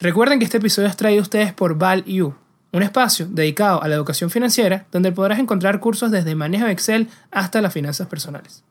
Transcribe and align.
Recuerden 0.00 0.38
que 0.38 0.44
este 0.44 0.58
episodio 0.58 0.86
es 0.86 0.96
traído 0.96 1.18
a 1.18 1.22
ustedes 1.22 1.52
por 1.52 1.76
ValU, 1.76 2.32
un 2.70 2.82
espacio 2.84 3.26
dedicado 3.28 3.82
a 3.82 3.88
la 3.88 3.96
educación 3.96 4.30
financiera 4.30 4.86
donde 4.92 5.10
podrás 5.10 5.40
encontrar 5.40 5.80
cursos 5.80 6.12
desde 6.12 6.36
manejo 6.36 6.66
de 6.66 6.70
Excel 6.70 7.08
hasta 7.32 7.60
las 7.60 7.72
finanzas 7.72 8.06
personales. 8.06 8.62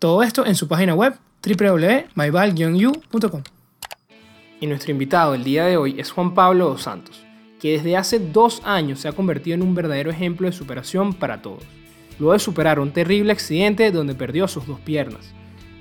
Todo 0.00 0.24
esto 0.24 0.44
en 0.44 0.56
su 0.56 0.66
página 0.66 0.96
web 0.96 1.14
wwwmyval 1.46 2.54
ucom 3.12 3.42
Y 4.60 4.66
nuestro 4.66 4.90
invitado 4.90 5.36
el 5.36 5.44
día 5.44 5.64
de 5.64 5.76
hoy 5.76 5.94
es 5.96 6.10
Juan 6.10 6.34
Pablo 6.34 6.70
dos 6.70 6.82
Santos, 6.82 7.22
que 7.60 7.74
desde 7.74 7.96
hace 7.96 8.18
dos 8.18 8.60
años 8.64 8.98
se 8.98 9.06
ha 9.06 9.12
convertido 9.12 9.54
en 9.54 9.62
un 9.62 9.76
verdadero 9.76 10.10
ejemplo 10.10 10.48
de 10.48 10.52
superación 10.52 11.14
para 11.14 11.40
todos, 11.40 11.62
luego 12.18 12.32
de 12.32 12.40
superar 12.40 12.80
un 12.80 12.90
terrible 12.90 13.30
accidente 13.30 13.92
donde 13.92 14.16
perdió 14.16 14.48
sus 14.48 14.66
dos 14.66 14.80
piernas. 14.80 15.32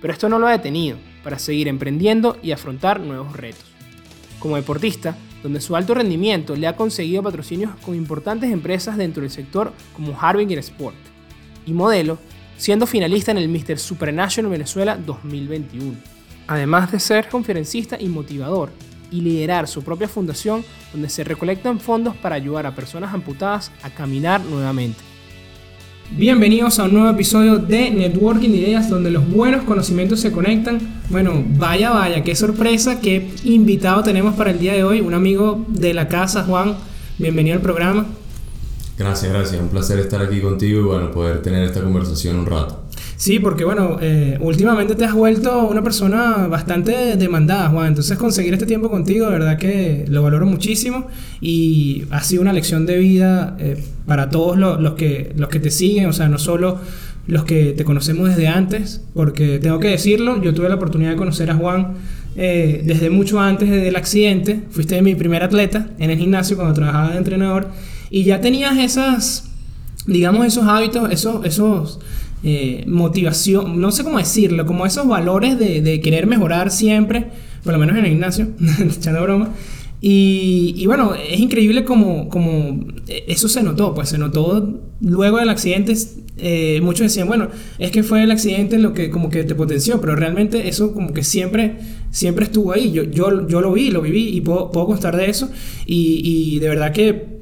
Pero 0.02 0.14
esto 0.14 0.30
no 0.30 0.38
lo 0.38 0.46
ha 0.46 0.52
detenido 0.52 1.00
para 1.24 1.40
seguir 1.40 1.68
emprendiendo 1.68 2.38
y 2.44 2.52
afrontar 2.52 3.00
nuevos 3.00 3.36
retos 3.36 3.77
como 4.40 4.56
deportista, 4.56 5.18
donde 5.44 5.62
su 5.62 5.76
alto 5.76 5.94
rendimiento 5.94 6.56
le 6.56 6.68
ha 6.68 6.76
conseguido 6.76 7.24
patrocinios 7.24 7.76
con 7.84 7.96
importantes 7.96 8.52
empresas 8.52 8.98
dentro 8.98 9.22
del 9.22 9.32
sector 9.32 9.74
como 9.96 10.18
Harbinger 10.20 10.60
Sport, 10.60 10.96
y 11.66 11.74
modelo, 11.74 12.18
siendo 12.58 12.88
finalista 12.88 13.32
en 13.32 13.38
el 13.38 13.50
Mr. 13.50 13.78
Supranational 13.78 14.52
Venezuela 14.52 14.98
2021. 14.98 15.96
Además 16.48 16.92
de 16.92 17.00
ser 17.00 17.30
conferencista 17.30 17.98
y 18.00 18.08
motivador, 18.08 18.72
y 19.12 19.22
liderar 19.22 19.68
su 19.68 19.84
propia 19.84 20.08
fundación 20.08 20.64
donde 20.92 21.10
se 21.10 21.24
recolectan 21.24 21.80
fondos 21.80 22.16
para 22.16 22.36
ayudar 22.36 22.66
a 22.66 22.76
personas 22.76 23.14
amputadas 23.14 23.72
a 23.84 23.90
caminar 23.90 24.42
nuevamente. 24.42 25.07
Bienvenidos 26.12 26.80
a 26.80 26.86
un 26.86 26.94
nuevo 26.94 27.10
episodio 27.10 27.58
de 27.58 27.92
Networking 27.92 28.50
Ideas 28.50 28.90
donde 28.90 29.12
los 29.12 29.30
buenos 29.30 29.66
conocimientos 29.66 30.22
se 30.22 30.32
conectan. 30.32 31.02
Bueno, 31.10 31.44
vaya, 31.58 31.92
vaya, 31.92 32.24
qué 32.24 32.34
sorpresa, 32.34 33.02
qué 33.02 33.30
invitado 33.44 34.04
tenemos 34.04 34.34
para 34.36 34.52
el 34.52 34.60
día 34.60 34.74
de 34.74 34.86
hoy. 34.86 35.02
Un 35.02 35.14
amigo 35.14 35.66
de 35.68 35.94
la 35.94 36.08
casa, 36.08 36.44
Juan. 36.44 36.78
Bienvenido 37.20 37.58
al 37.58 37.62
programa. 37.62 38.06
Gracias, 38.98 39.32
gracias. 39.32 39.62
Un 39.62 39.68
placer 39.68 40.00
estar 40.00 40.22
aquí 40.22 40.40
contigo 40.40 40.80
y 40.80 40.84
bueno, 40.84 41.12
poder 41.12 41.42
tener 41.42 41.64
esta 41.64 41.82
conversación 41.82 42.38
un 42.38 42.46
rato. 42.46 42.87
Sí, 43.18 43.40
porque 43.40 43.66
bueno, 43.66 43.98
eh, 44.00 44.38
últimamente 44.42 44.94
te 44.94 45.04
has 45.04 45.14
vuelto 45.14 45.68
una 45.68 45.82
persona 45.82 46.46
bastante 46.48 47.18
demandada, 47.18 47.68
Juan. 47.70 47.88
Entonces 47.88 48.16
conseguir 48.16 48.54
este 48.54 48.68
tiempo 48.68 48.92
contigo, 48.92 49.26
de 49.26 49.32
verdad 49.32 49.58
que 49.58 50.06
lo 50.08 50.22
valoro 50.22 50.46
muchísimo 50.46 51.08
y 51.42 52.04
ha 52.12 52.22
sido 52.22 52.44
una 52.44 52.54
lección 52.54 52.86
de 52.86 53.00
vida 53.00 53.58
eh, 53.60 53.84
para 54.06 54.30
todos 54.30 54.56
los, 54.56 54.94
que, 54.94 55.34
los 55.36 55.50
que 55.50 55.60
te 55.60 55.72
siguen, 55.72 56.06
o 56.06 56.14
sea, 56.14 56.30
no 56.30 56.38
solo 56.38 56.78
los 57.26 57.44
que 57.44 57.74
te 57.74 57.84
conocemos 57.84 58.30
desde 58.30 58.50
antes, 58.50 59.02
porque 59.16 59.58
tengo 59.58 59.80
que 59.80 59.88
decirlo, 59.88 60.40
yo 60.40 60.54
tuve 60.54 60.70
la 60.70 60.76
oportunidad 60.76 61.10
de 61.10 61.18
conocer 61.18 61.50
a 61.50 61.56
Juan 61.56 61.96
eh, 62.36 62.84
desde 62.86 63.10
mucho 63.10 63.40
antes 63.40 63.68
del 63.68 63.96
accidente. 63.96 64.62
Fuiste 64.70 65.02
mi 65.02 65.16
primer 65.16 65.42
atleta 65.42 65.90
en 65.98 66.12
el 66.12 66.20
gimnasio 66.20 66.56
cuando 66.56 66.76
trabajaba 66.76 67.14
de 67.14 67.18
entrenador 67.18 67.68
y 68.12 68.26
ya 68.26 68.42
tenías 68.42 68.78
esas, 68.78 69.50
digamos, 70.06 70.46
esos 70.46 70.66
hábitos, 70.68 71.12
esos... 71.12 71.44
esos 71.44 72.00
eh, 72.44 72.84
motivación, 72.88 73.82
no 73.82 73.92
sé 73.92 74.04
cómo 74.04 74.20
decirlo, 74.20 74.66
como 74.66 74.86
esos 74.86 75.08
valores 75.08 75.58
de, 75.58 76.02
querer 76.02 76.28
mejorar 76.28 76.70
siempre, 76.70 77.28
por 77.64 77.74
lo 77.74 77.80
menos 77.80 77.98
en 77.98 78.06
el 78.06 78.12
gimnasio, 78.12 78.50
echando 78.80 79.24
broma. 79.24 79.50
Y, 80.00 80.86
bueno, 80.86 81.16
es 81.16 81.40
increíble 81.40 81.84
como, 81.84 82.30
como 82.30 82.86
eso 83.08 83.48
se 83.48 83.64
notó, 83.64 83.96
pues 83.96 84.10
se 84.10 84.20
notó 84.20 84.80
luego 85.02 85.40
del 85.40 85.50
accidente. 85.50 85.96
Eh, 86.38 86.80
muchos 86.84 87.08
decían, 87.08 87.28
bueno, 87.28 87.50
es 87.80 87.90
que 87.90 88.04
fue 88.04 88.22
el 88.22 88.30
accidente 88.30 88.78
lo 88.78 88.94
que 88.94 89.10
como 89.10 89.32
que 89.32 89.44
te 89.44 89.56
potenció, 89.56 90.00
pero 90.00 90.16
realmente 90.16 90.68
eso 90.68 90.94
como 90.94 91.14
que 91.14 91.24
siempre, 91.24 91.78
siempre 92.12 92.46
estuvo 92.46 92.74
ahí. 92.74 92.92
Yo, 92.92 93.04
yo, 93.06 93.48
yo 93.48 93.60
lo 93.60 93.74
vi, 93.74 93.90
lo 93.90 94.04
viví 94.04 94.30
y 94.30 94.42
puedo, 94.42 94.70
puedo 94.70 94.86
constar 94.86 95.18
de 95.18 95.32
eso. 95.32 95.50
Y, 95.88 96.22
y 96.24 96.60
de 96.60 96.70
verdad 96.70 96.94
que 96.94 97.37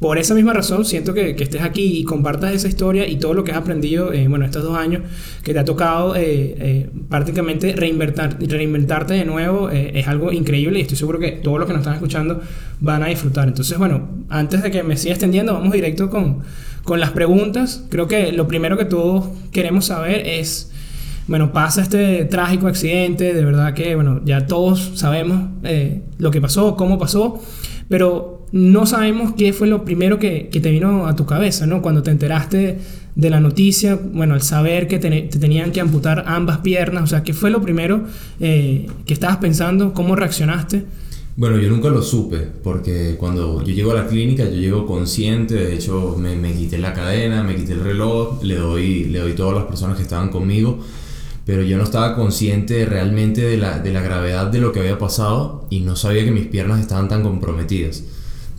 por 0.00 0.16
esa 0.16 0.32
misma 0.34 0.52
razón, 0.52 0.84
siento 0.84 1.12
que, 1.12 1.34
que, 1.34 1.42
estés 1.42 1.62
aquí 1.62 1.98
y 1.98 2.04
compartas 2.04 2.54
esa 2.54 2.68
historia 2.68 3.08
y 3.08 3.16
todo 3.16 3.34
lo 3.34 3.42
que 3.42 3.50
has 3.50 3.58
aprendido, 3.58 4.12
eh, 4.12 4.28
bueno, 4.28 4.44
estos 4.44 4.62
dos 4.62 4.76
años 4.76 5.02
que 5.42 5.52
te 5.52 5.58
ha 5.58 5.64
tocado 5.64 6.14
eh, 6.14 6.22
eh, 6.22 6.90
prácticamente 7.08 7.72
reinventar, 7.74 8.38
reinventarte 8.40 9.14
de 9.14 9.24
nuevo, 9.24 9.70
es 9.70 10.06
algo 10.06 10.30
increíble 10.30 10.78
y 10.78 10.82
estoy 10.82 10.96
seguro 10.96 11.18
que 11.18 11.32
todos 11.32 11.58
los 11.58 11.66
que 11.66 11.72
nos 11.72 11.80
están 11.80 11.94
escuchando 11.94 12.40
van 12.78 13.02
a 13.02 13.06
disfrutar. 13.06 13.48
Entonces, 13.48 13.76
bueno, 13.76 14.08
antes 14.28 14.62
de 14.62 14.70
que 14.70 14.84
me 14.84 14.96
siga 14.96 15.14
extendiendo, 15.14 15.52
vamos 15.54 15.72
directo 15.72 16.08
con, 16.10 16.42
con 16.84 17.00
las 17.00 17.10
preguntas. 17.10 17.84
Creo 17.88 18.06
que 18.06 18.30
lo 18.30 18.46
primero 18.46 18.78
que 18.78 18.84
todos 18.84 19.26
queremos 19.50 19.86
saber 19.86 20.24
es, 20.28 20.70
bueno, 21.26 21.52
pasa 21.52 21.82
este 21.82 22.24
trágico 22.26 22.68
accidente, 22.68 23.34
de 23.34 23.44
verdad 23.44 23.74
que, 23.74 23.96
bueno, 23.96 24.20
ya 24.24 24.46
todos 24.46 24.92
sabemos 24.94 25.50
lo 26.18 26.30
que 26.30 26.40
pasó, 26.40 26.76
cómo 26.76 26.98
pasó, 27.00 27.42
pero 27.88 28.37
no 28.52 28.86
sabemos 28.86 29.34
qué 29.36 29.52
fue 29.52 29.68
lo 29.68 29.84
primero 29.84 30.18
que, 30.18 30.48
te 30.50 30.70
vino 30.70 31.06
a 31.06 31.16
tu 31.16 31.26
cabeza, 31.26 31.66
¿no? 31.66 31.82
Cuando 31.82 32.02
te 32.02 32.10
enteraste 32.10 32.78
de 33.14 33.30
la 33.30 33.40
noticia, 33.40 33.98
bueno, 34.12 34.34
al 34.34 34.42
saber 34.42 34.88
que 34.88 34.98
te, 34.98 35.10
tenían 35.22 35.72
que 35.72 35.80
amputar 35.80 36.24
ambas 36.26 36.58
piernas, 36.58 37.04
o 37.04 37.06
sea, 37.06 37.22
¿qué 37.22 37.34
fue 37.34 37.50
lo 37.50 37.60
primero 37.60 38.02
eh, 38.40 38.86
que 39.06 39.14
estabas 39.14 39.38
pensando? 39.38 39.92
¿Cómo 39.92 40.16
reaccionaste? 40.16 40.84
Bueno, 41.36 41.58
yo 41.58 41.68
nunca 41.68 41.88
lo 41.88 42.02
supe, 42.02 42.38
porque 42.64 43.14
cuando 43.16 43.62
yo 43.62 43.72
llego 43.72 43.92
a 43.92 43.94
la 43.94 44.06
clínica, 44.08 44.44
yo 44.44 44.56
llego 44.56 44.86
consciente, 44.86 45.54
de 45.54 45.74
hecho 45.74 46.16
me, 46.18 46.34
me 46.34 46.52
quité 46.52 46.78
la 46.78 46.92
cadena, 46.92 47.44
me 47.44 47.54
quité 47.54 47.74
el 47.74 47.80
reloj, 47.80 48.42
le 48.42 48.56
doy, 48.56 49.04
le 49.04 49.20
doy 49.20 49.34
todas 49.34 49.54
las 49.54 49.64
personas 49.66 49.96
que 49.96 50.02
estaban 50.02 50.30
conmigo, 50.30 50.80
pero 51.46 51.62
yo 51.62 51.78
no 51.78 51.84
estaba 51.84 52.16
consciente 52.16 52.84
realmente 52.86 53.42
de 53.42 53.56
la, 53.56 53.78
de 53.78 53.92
la 53.92 54.02
gravedad 54.02 54.48
de 54.48 54.58
lo 54.58 54.72
que 54.72 54.80
había 54.80 54.98
pasado 54.98 55.66
y 55.70 55.80
no 55.80 55.94
sabía 55.94 56.24
que 56.24 56.32
mis 56.32 56.46
piernas 56.46 56.80
estaban 56.80 57.08
tan 57.08 57.22
comprometidas. 57.22 58.02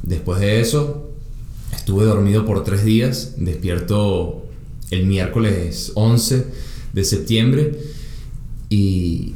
Después 0.04 0.40
de 0.40 0.62
eso, 0.62 1.12
estuve 1.74 2.06
dormido 2.06 2.46
por 2.46 2.64
tres 2.64 2.84
días, 2.84 3.36
despierto 3.38 4.46
el 4.92 5.06
miércoles 5.06 5.92
11 5.96 6.46
de 6.94 7.04
septiembre. 7.04 7.80
Y 8.70 9.34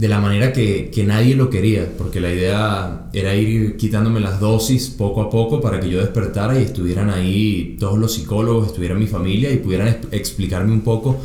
de 0.00 0.08
la 0.08 0.18
manera 0.18 0.52
que, 0.52 0.90
nadie 1.06 1.34
lo 1.34 1.50
quería, 1.50 1.86
porque 1.98 2.20
la 2.20 2.32
idea 2.32 3.10
era 3.12 3.34
ir 3.34 3.76
quitándome 3.76 4.20
las 4.20 4.40
dosis 4.40 4.88
poco 4.88 5.20
a 5.20 5.28
poco 5.28 5.60
para 5.60 5.78
que 5.78 5.90
yo 5.90 6.00
despertara 6.00 6.58
y 6.58 6.62
estuvieran 6.64 7.10
ahí 7.10 7.76
todos 7.78 7.98
los 7.98 8.14
psicólogos, 8.14 8.68
estuviera 8.68 8.94
mi 8.94 9.06
familia 9.06 9.52
y 9.52 9.58
pudieran 9.58 9.98
explicarme 10.10 10.72
un 10.72 10.80
poco 10.80 11.20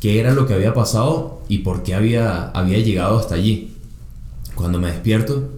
qué 0.00 0.20
era 0.20 0.32
lo 0.32 0.46
que 0.46 0.54
había 0.54 0.72
pasado 0.74 1.42
y 1.48 1.58
por 1.58 1.82
qué 1.82 1.94
había, 1.94 2.50
había 2.50 2.78
llegado 2.78 3.18
hasta 3.18 3.34
allí. 3.34 3.72
Cuando 4.54 4.78
me 4.78 4.92
despierto, 4.92 5.48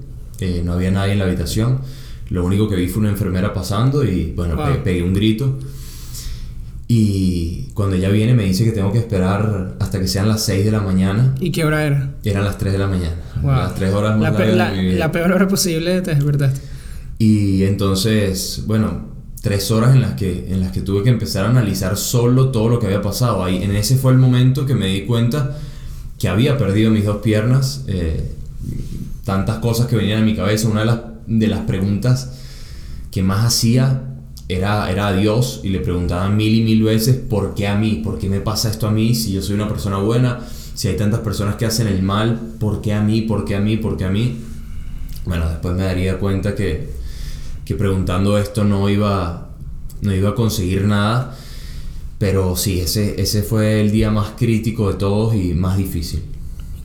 eh, 0.41 0.63
no 0.65 0.73
había 0.73 0.91
nadie 0.91 1.13
en 1.13 1.19
la 1.19 1.27
habitación 1.27 1.81
lo 2.29 2.45
único 2.45 2.69
que 2.69 2.77
vi 2.77 2.89
fue 2.89 3.01
una 3.01 3.11
enfermera 3.11 3.55
pasando 3.55 4.05
y 4.05 4.33
bueno, 4.35 4.57
pegué 4.83 5.03
un 5.03 5.15
grito. 5.15 5.59
Y 6.89 7.71
cuando 7.75 7.97
ella 7.97 8.11
viene 8.11 8.35
me 8.35 8.45
dice 8.45 8.65
que 8.65 8.71
tengo 8.71 8.93
que 8.93 8.99
esperar 8.99 9.75
hasta 9.81 9.99
que 9.99 10.07
sean 10.07 10.29
las 10.29 10.45
6 10.45 10.65
de 10.65 10.71
la 10.71 10.81
mañana. 10.81 11.35
¿Y 11.41 11.51
qué 11.51 11.65
hora 11.65 11.85
era? 11.85 12.15
Eran 12.23 12.45
las 12.45 12.59
3 12.59 12.73
de 12.73 12.79
la 12.79 12.87
mañana. 12.87 13.17
Las 13.43 13.75
3 13.75 13.93
horas 13.93 14.19
más 14.19 14.39
la, 14.39 14.73
la, 14.73 15.13
peor 15.13 15.33
hora 15.33 15.49
posible 15.49 16.01
te 16.01 16.15
despertaste. 16.15 16.61
Y 17.19 17.65
entonces, 17.65 18.65
bueno, 18.67 19.17
tres 19.47 19.71
horas 19.71 19.95
en 19.95 20.03
las, 20.03 20.15
que, 20.15 20.47
en 20.49 20.61
las 20.61 20.73
que 20.73 20.81
tuve 20.81 21.03
que 21.03 21.11
empezar 21.11 21.47
a 21.47 21.51
analizar 21.51 21.97
solo 21.97 22.51
todo 22.51 22.69
lo 22.69 22.79
que 22.79 22.87
había 22.87 23.03
pasado. 23.03 23.45
Ahí, 23.45 23.63
en 23.63 23.75
ese 23.75 23.97
fue 23.97 24.13
el 24.13 24.19
momento 24.19 24.67
que 24.67 24.75
me 24.75 24.87
di 24.87 25.03
cuenta 25.03 25.57
que 26.19 26.29
había 26.29 26.59
perdido 26.59 26.91
mis 26.91 27.05
dos 27.05 27.19
piernas. 27.19 27.85
Eh, 27.87 28.33
tantas 29.25 29.59
cosas 29.59 29.87
que 29.87 29.97
venían 29.97 30.23
a 30.23 30.25
mi 30.25 30.35
cabeza. 30.37 30.69
Una 30.69 30.81
de 30.81 30.87
las 30.87 30.99
de 31.27 31.47
las 31.47 31.61
preguntas 31.61 32.33
que 33.11 33.23
más 33.23 33.45
hacía 33.45 34.03
era, 34.49 34.91
era 34.91 35.09
a 35.09 35.13
Dios 35.13 35.61
y 35.65 35.71
le 35.71 35.81
preguntaba 35.81 36.29
mil 36.29 36.55
y 36.55 36.63
mil 36.63 36.83
veces 36.83 37.17
por 37.17 37.55
qué 37.55 37.67
a 37.67 37.77
mí, 37.77 38.01
por 38.05 38.19
qué 38.19 38.29
me 38.29 38.41
pasa 38.41 38.71
esto 38.71 38.87
a 38.87 38.91
mí, 38.91 39.15
si 39.15 39.33
yo 39.33 39.43
soy 39.43 39.55
una 39.55 39.69
persona 39.69 39.99
buena, 39.99 40.41
si 40.75 40.89
hay 40.89 40.97
tantas 40.97 41.21
personas 41.21 41.57
que 41.57 41.67
hacen 41.67 41.89
el 41.89 42.03
mal, 42.03 42.39
por 42.61 42.81
qué 42.81 42.93
a 42.93 43.01
mí, 43.01 43.23
por 43.23 43.45
qué 43.45 43.57
a 43.57 43.61
mí, 43.61 43.77
por 43.77 43.97
qué 43.97 44.05
a 44.05 44.11
mí. 44.11 44.37
Bueno, 45.25 45.49
después 45.49 45.75
me 45.75 45.83
daría 45.83 46.19
cuenta 46.19 46.55
que, 46.55 46.91
que 47.65 47.75
preguntando 47.75 48.39
esto 48.39 48.63
no 48.63 48.89
iba, 48.89 49.49
no 50.03 50.15
iba 50.15 50.31
a 50.31 50.35
conseguir 50.35 50.85
nada, 50.85 51.37
pero 52.19 52.57
sí, 52.57 52.81
ese, 52.81 53.21
ese 53.21 53.43
fue 53.43 53.81
el 53.81 53.91
día 53.91 54.11
más 54.11 54.33
crítico 54.37 54.93
de 54.93 54.99
todos 54.99 55.35
y 55.35 55.55
más 55.55 55.77
difícil. 55.77 56.23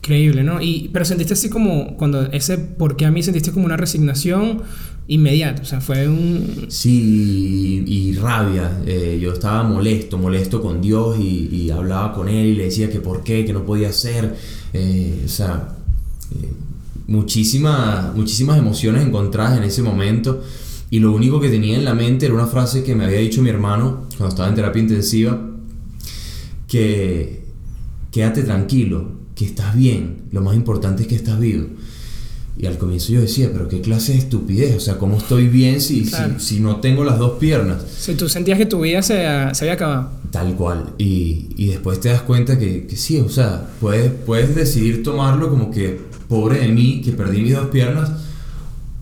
Increíble, 0.02 0.42
¿no? 0.42 0.60
Y, 0.60 0.90
pero 0.92 1.04
sentiste 1.04 1.34
así 1.34 1.48
como, 1.48 1.96
cuando 1.96 2.22
ese, 2.32 2.58
¿por 2.58 2.96
qué 2.96 3.06
a 3.06 3.12
mí 3.12 3.22
sentiste 3.22 3.52
como 3.52 3.66
una 3.66 3.76
resignación 3.76 4.62
inmediata? 5.06 5.62
O 5.62 5.64
sea, 5.64 5.80
fue 5.80 6.08
un... 6.08 6.66
Sí, 6.70 7.84
y, 7.86 8.12
rabia. 8.16 8.80
Eh, 8.84 9.20
yo 9.22 9.32
estaba 9.32 9.62
molesto, 9.62 10.18
molesto 10.18 10.60
con 10.60 10.80
Dios 10.80 11.16
y, 11.20 11.70
hablaba 11.70 12.12
con 12.14 12.28
Él 12.28 12.46
y 12.46 12.54
le 12.56 12.64
decía 12.64 12.90
que 12.90 12.98
por 12.98 13.22
qué, 13.22 13.44
que 13.44 13.52
no 13.52 13.64
podía 13.64 13.92
ser. 13.92 14.34
Eh, 14.72 15.22
o 15.24 15.28
sea, 15.28 15.76
eh, 16.32 16.52
muchísimas, 17.06 18.12
muchísimas 18.16 18.58
emociones 18.58 19.06
encontradas 19.06 19.56
en 19.56 19.62
ese 19.62 19.82
momento. 19.82 20.42
Y 20.90 20.98
lo 20.98 21.12
único 21.12 21.40
que 21.40 21.48
tenía 21.48 21.76
en 21.76 21.84
la 21.84 21.94
mente 21.94 22.26
era 22.26 22.34
una 22.34 22.48
frase 22.48 22.82
que 22.82 22.96
me 22.96 23.04
había 23.04 23.20
dicho 23.20 23.40
mi 23.40 23.50
hermano 23.50 24.08
cuando 24.18 24.30
estaba 24.30 24.48
en 24.48 24.56
terapia 24.56 24.82
intensiva, 24.82 25.40
que 26.66 27.44
quédate 28.10 28.42
tranquilo, 28.42 29.21
que 29.42 29.48
estás 29.48 29.74
bien, 29.76 30.16
lo 30.30 30.40
más 30.40 30.54
importante 30.54 31.02
es 31.02 31.08
que 31.08 31.14
estás 31.16 31.38
vivo. 31.40 31.66
Y 32.58 32.66
al 32.66 32.76
comienzo 32.76 33.12
yo 33.12 33.20
decía, 33.22 33.48
pero 33.52 33.66
qué 33.66 33.80
clase 33.80 34.12
de 34.12 34.18
estupidez, 34.18 34.76
o 34.76 34.80
sea, 34.80 34.98
¿cómo 34.98 35.16
estoy 35.16 35.48
bien 35.48 35.80
si, 35.80 36.04
Claro. 36.04 36.34
si, 36.38 36.56
si 36.56 36.60
no 36.60 36.76
tengo 36.76 37.02
las 37.02 37.18
dos 37.18 37.38
piernas? 37.38 37.78
Si 37.98 38.14
tú 38.14 38.28
sentías 38.28 38.58
que 38.58 38.66
tu 38.66 38.80
vida 38.82 39.00
se, 39.02 39.14
se 39.54 39.64
había 39.64 39.72
acabado. 39.72 40.10
Tal 40.30 40.54
cual. 40.54 40.90
Y, 40.98 41.48
y 41.56 41.68
después 41.68 41.98
te 42.00 42.10
das 42.10 42.22
cuenta 42.22 42.58
que, 42.58 42.86
que 42.86 42.96
sí, 42.96 43.18
o 43.20 43.28
sea, 43.30 43.70
puedes, 43.80 44.10
puedes 44.26 44.54
decidir 44.54 45.02
tomarlo 45.02 45.48
como 45.48 45.70
que 45.70 45.98
pobre 46.28 46.58
de 46.60 46.68
mí, 46.68 47.00
que 47.02 47.12
perdí 47.12 47.40
mis 47.40 47.54
dos 47.54 47.68
piernas, 47.68 48.10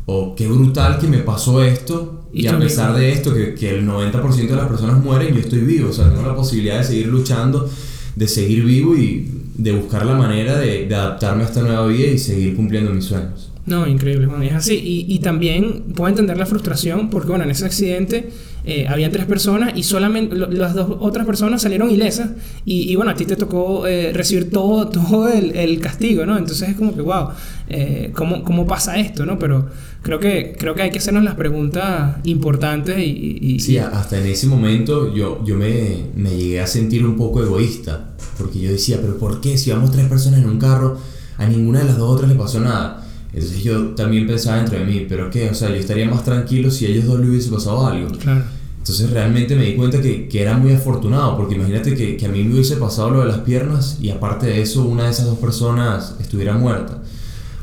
o 0.07 0.35
qué 0.37 0.47
brutal 0.49 0.99
que 0.99 1.07
me 1.09 1.19
pasó 1.19 1.63
esto, 1.63 2.25
Y 2.33 2.45
y, 2.45 2.47
a 2.47 2.57
pesar 2.59 2.97
de 2.97 3.13
esto, 3.13 3.35
que, 3.35 3.55
que 3.55 3.71
el 3.77 3.85
90% 3.87 4.47
de 4.49 4.57
las 4.57 4.69
personas 4.69 5.03
mueren, 5.03 5.35
yo 5.35 5.41
estoy 5.41 5.61
vivo, 5.61 5.91
o 5.91 5.93
sea, 5.93 6.09
tengo 6.09 6.23
la 6.27 6.37
posibilidad 6.37 6.79
de 6.79 6.85
seguir 6.85 7.09
luchando, 7.09 7.69
de 8.17 8.29
seguir 8.29 8.65
vivo 8.65 8.97
y 8.97 9.29
de 9.57 9.73
buscar 9.73 10.07
la 10.07 10.15
manera 10.15 10.59
de, 10.59 10.87
adaptarme 10.95 11.43
a 11.43 11.47
esta 11.47 11.63
nueva 11.63 11.87
vida 11.87 12.07
y 12.07 12.19
seguir 12.19 12.57
cumpliendo 12.57 12.93
mis 12.93 13.05
sueños. 13.05 13.50
No, 13.67 13.87
increíble, 13.87 14.27
es 14.47 14.55
así. 14.55 14.75
Y, 14.75 15.15
y 15.15 15.19
también 15.21 15.93
puedo 15.95 16.09
entender 16.09 16.37
la 16.37 16.47
frustración 16.47 17.11
porque, 17.11 17.29
bueno, 17.29 17.45
en 17.45 17.51
ese 17.51 17.67
accidente 17.67 18.31
eh, 18.65 18.87
habían 18.89 19.13
tres 19.13 19.27
personas 19.27 19.73
y 19.77 19.83
solamente 19.83 20.35
las 20.35 20.75
dos 20.75 20.97
otras 21.01 21.25
personas 21.27 21.63
salieron 21.63 21.91
ilesas 21.91 22.31
y, 22.65 22.91
y, 22.91 22.97
bueno, 22.97 23.11
a 23.13 23.15
ti 23.15 23.27
te 23.27 23.37
tocó 23.37 23.87
eh, 23.87 24.13
recibir 24.13 24.51
todo, 24.51 24.89
todo 24.91 25.29
el, 25.29 25.55
el 25.57 25.79
castigo, 25.79 26.25
¿no? 26.27 26.37
Entonces 26.39 26.71
es 26.71 26.75
como 26.77 26.95
que, 26.95 27.03
wow, 27.03 27.29
eh, 27.69 28.11
¿cómo, 28.15 28.43
¿cómo 28.45 28.67
pasa 28.67 28.99
esto, 28.99 29.25
no? 29.27 29.39
Pero 29.39 29.69
creo 30.03 30.19
que, 30.19 30.57
creo 30.59 30.75
que 30.75 30.83
hay 30.83 30.91
que 30.91 30.99
hacernos 30.99 31.23
las 31.23 31.35
preguntas 31.35 32.17
importantes 32.25 32.99
y... 32.99 33.39
y- 33.41 33.61
Sí, 33.61 33.77
hasta 33.79 34.19
en 34.19 34.27
ese 34.27 34.47
momento 34.47 35.15
yo, 35.15 35.45
yo 35.45 35.57
me, 35.57 36.07
me 36.17 36.31
llegué 36.31 36.61
a 36.61 36.67
sentir 36.67 37.05
un 37.07 37.17
poco 37.17 37.43
egoísta, 37.43 38.11
porque 38.39 38.59
yo 38.59 38.71
decía, 38.73 38.99
pero 39.01 39.19
¿por 39.19 39.41
qué? 39.41 39.59
Si 39.59 39.71
vamos 39.71 39.93
tres 39.93 40.07
personas 40.09 40.41
en 40.41 40.49
un 40.49 40.59
carro, 40.59 40.99
a 41.37 41.47
ninguna 41.47 41.81
de 41.81 41.85
las 41.87 41.99
dos 41.99 42.11
otras 42.11 42.29
le 42.31 42.37
pasó 42.37 42.59
nada. 42.59 43.00
Entonces 43.33 43.63
yo 43.63 43.91
también 43.95 44.27
pensaba 44.27 44.59
entre 44.61 44.85
mí, 44.85 45.07
pero 45.09 45.31
¿qué? 45.31 45.49
O 45.51 45.55
sea, 45.55 45.69
yo 45.69 45.77
estaría 45.77 46.09
más 46.11 46.25
tranquilo 46.25 46.71
si 46.71 46.87
a 46.87 46.89
ellos 46.89 47.05
dos 47.07 47.21
le 47.21 47.29
hubiese 47.29 47.51
pasado 47.51 47.87
algo. 47.87 48.09
Claro. 48.19 48.43
Entonces 48.79 49.11
realmente 49.11 49.55
me 49.55 49.65
di 49.67 49.75
cuenta 49.77 50.01
que, 50.01 50.27
que 50.27 50.43
era 50.43 50.57
muy 50.57 50.73
afortunado, 50.73 51.37
porque 51.37 51.55
imagínate 51.55 51.95
que, 51.95 52.17
que 52.17 52.27
a 52.27 52.29
mí 52.29 52.43
me 52.43 52.55
hubiese 52.55 52.77
pasado 52.77 53.11
lo 53.11 53.21
de 53.21 53.27
las 53.27 53.39
piernas 53.39 53.99
y 54.01 54.11
aparte 54.11 54.47
de 54.47 54.63
eso 54.63 54.83
una 54.85 55.05
de 55.05 55.11
esas 55.11 55.27
dos 55.27 55.39
personas 55.39 56.17
estuviera 56.21 56.55
muerta. 56.55 57.03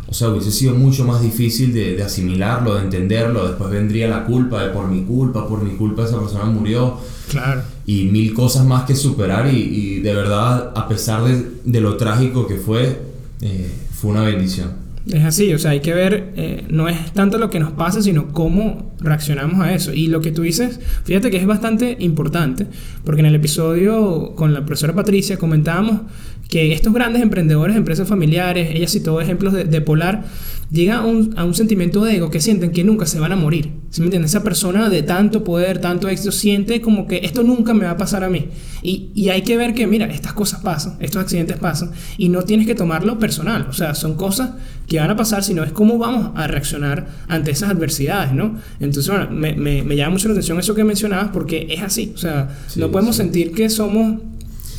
O 0.10 0.14
sea, 0.14 0.30
hubiese 0.30 0.52
sido 0.52 0.74
mucho 0.74 1.04
más 1.04 1.22
difícil 1.22 1.74
de, 1.74 1.98
de 1.98 2.04
asimilarlo, 2.04 2.76
de 2.76 2.84
entenderlo. 2.84 3.46
Después 3.46 3.70
vendría 3.70 4.08
la 4.08 4.26
culpa 4.26 4.64
de 4.64 4.70
por 4.70 4.88
mi 4.88 5.04
culpa, 5.04 5.46
por 5.50 5.62
mi 5.62 5.72
culpa 5.72 6.06
esa 6.06 6.18
persona 6.20 6.46
murió 6.46 6.98
Claro. 7.30 7.62
y 7.86 8.06
mil 8.06 8.34
cosas 8.34 8.66
más 8.66 8.86
que 8.86 8.96
superar 8.96 9.54
y, 9.54 9.58
y 9.58 10.00
de 10.00 10.14
verdad, 10.14 10.72
a 10.78 10.88
pesar 10.88 11.26
de, 11.26 11.46
de 11.66 11.82
lo 11.82 11.98
trágico 11.98 12.48
que 12.48 12.56
fue, 12.56 13.02
eh, 13.42 13.70
fue 14.00 14.12
una 14.12 14.22
bendición. 14.22 14.70
Es 15.12 15.24
así, 15.24 15.54
o 15.54 15.60
sea, 15.60 15.72
hay 15.72 15.80
que 15.80 15.94
ver, 15.94 16.34
eh, 16.36 16.66
no 16.70 16.90
es 16.90 17.12
tanto 17.14 17.38
lo 17.38 17.50
que 17.50 17.60
nos 17.60 17.72
pasa, 17.72 18.02
sino 18.02 18.34
cómo 18.34 18.96
reaccionamos 19.00 19.60
a 19.66 19.74
eso. 19.74 19.94
Y 19.94 20.08
lo 20.08 20.22
que 20.22 20.32
tú 20.32 20.44
dices, 20.44 20.80
fíjate 21.04 21.32
que 21.32 21.38
es 21.38 21.46
bastante 21.46 21.98
importante, 22.00 22.68
porque 23.04 23.22
en 23.22 23.28
el 23.28 23.36
episodio 23.36 24.34
con 24.36 24.54
la 24.54 24.66
profesora 24.66 24.94
Patricia 24.94 25.38
comentábamos 25.38 26.02
que 26.50 26.74
estos 26.74 26.94
grandes 26.94 27.22
emprendedores, 27.22 27.76
empresas 27.76 28.08
familiares, 28.08 28.70
ella 28.74 28.88
citó 28.88 29.20
ejemplos 29.20 29.54
de, 29.54 29.66
de 29.66 29.82
Polar, 29.82 30.24
llega 30.72 30.98
a 30.98 31.06
un, 31.06 31.34
a 31.38 31.44
un 31.44 31.54
sentimiento 31.54 32.04
de 32.04 32.16
ego 32.16 32.30
que 32.30 32.42
sienten 32.42 32.72
que 32.72 32.84
nunca 32.84 33.06
se 33.06 33.20
van 33.20 33.32
a 33.32 33.36
morir. 33.36 33.72
¿Sí 33.90 34.02
me 34.02 34.08
entiendes? 34.08 34.32
Esa 34.32 34.44
persona 34.44 34.90
de 34.90 35.02
tanto 35.04 35.44
poder, 35.44 35.80
tanto 35.80 36.08
éxito, 36.08 36.32
siente 36.32 36.82
como 36.82 37.08
que 37.08 37.22
esto 37.24 37.44
nunca 37.44 37.74
me 37.74 37.86
va 37.86 37.92
a 37.92 37.98
pasar 37.98 38.24
a 38.24 38.30
mí. 38.30 38.48
Y, 38.82 39.12
y 39.14 39.30
hay 39.30 39.42
que 39.42 39.58
ver 39.58 39.74
que, 39.74 39.88
mira, 39.88 40.08
estas 40.08 40.34
cosas 40.34 40.62
pasan, 40.62 40.98
estos 41.00 41.22
accidentes 41.22 41.58
pasan, 41.58 41.92
y 42.18 42.30
no 42.30 42.44
tienes 42.44 42.68
que 42.68 42.76
tomarlo 42.76 43.18
personal. 43.20 43.68
O 43.70 43.74
sea, 43.74 43.96
son 43.96 44.16
cosas 44.16 44.52
que 44.88 45.00
van 45.00 45.10
a 45.10 45.16
pasar, 45.16 45.44
sino 45.44 45.64
es 45.64 45.72
cómo 45.72 45.98
vamos 45.98 46.32
a 46.36 46.48
reaccionar 46.48 47.08
ante 47.28 47.52
esas 47.52 47.72
adversidades, 47.72 48.34
¿no? 48.34 48.58
Bueno, 49.08 49.28
me, 49.32 49.54
me, 49.56 49.84
me 49.84 49.96
llama 49.96 50.12
mucho 50.12 50.28
la 50.28 50.34
atención 50.34 50.60
eso 50.60 50.74
que 50.76 50.84
mencionabas, 50.84 51.30
porque 51.34 51.68
es 51.70 51.82
así. 51.82 52.12
O 52.16 52.18
sea, 52.18 52.50
Sí, 52.68 52.80
no 52.80 52.92
podemos 52.92 53.16
sí. 53.16 53.24
sentir 53.24 53.52
que 53.52 53.70
somos 53.70 54.22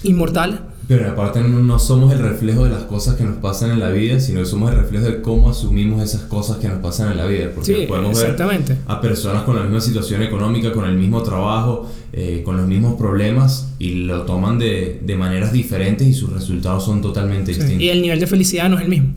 inmortales. 0.04 0.56
Pero 0.86 1.10
aparte 1.10 1.42
no, 1.42 1.78
somos 1.78 2.14
el 2.14 2.18
reflejo 2.18 2.64
de 2.64 2.70
las 2.70 2.84
cosas 2.84 3.16
que 3.16 3.22
nos 3.22 3.36
pasan 3.36 3.72
en 3.72 3.78
la 3.80 3.90
vida, 3.90 4.18
sino 4.20 4.40
que 4.40 4.46
somos 4.46 4.70
el 4.72 4.78
reflejo 4.78 5.04
de 5.04 5.20
cómo 5.20 5.50
asumimos 5.50 6.02
esas 6.02 6.22
cosas 6.22 6.56
que 6.56 6.68
nos 6.68 6.78
pasan 6.78 7.10
en 7.12 7.18
la 7.18 7.26
vida. 7.26 7.50
Porque 7.54 7.74
Sí, 7.80 7.84
podemos 7.86 8.18
ver 8.18 8.34
a 8.86 9.00
personas 9.02 9.42
con 9.42 9.56
la 9.56 9.64
misma 9.64 9.82
situación 9.82 10.22
económica, 10.22 10.72
con 10.72 10.86
el 10.86 10.96
mismo 10.96 11.22
trabajo, 11.22 11.90
eh, 12.14 12.40
con 12.42 12.56
los 12.56 12.66
mismos 12.66 12.94
problemas 12.94 13.68
y 13.78 14.04
lo 14.06 14.22
toman 14.22 14.58
de, 14.58 14.98
de 15.04 15.14
maneras 15.14 15.52
diferentes 15.52 16.06
y 16.08 16.14
sus 16.14 16.32
resultados 16.32 16.86
son 16.86 17.02
totalmente 17.02 17.52
Sí, 17.52 17.58
distintos. 17.60 17.84
Y 17.84 17.90
el 17.90 18.00
nivel 18.00 18.18
de 18.18 18.26
felicidad 18.26 18.70
no 18.70 18.76
es 18.78 18.82
el 18.84 18.88
mismo. 18.88 19.08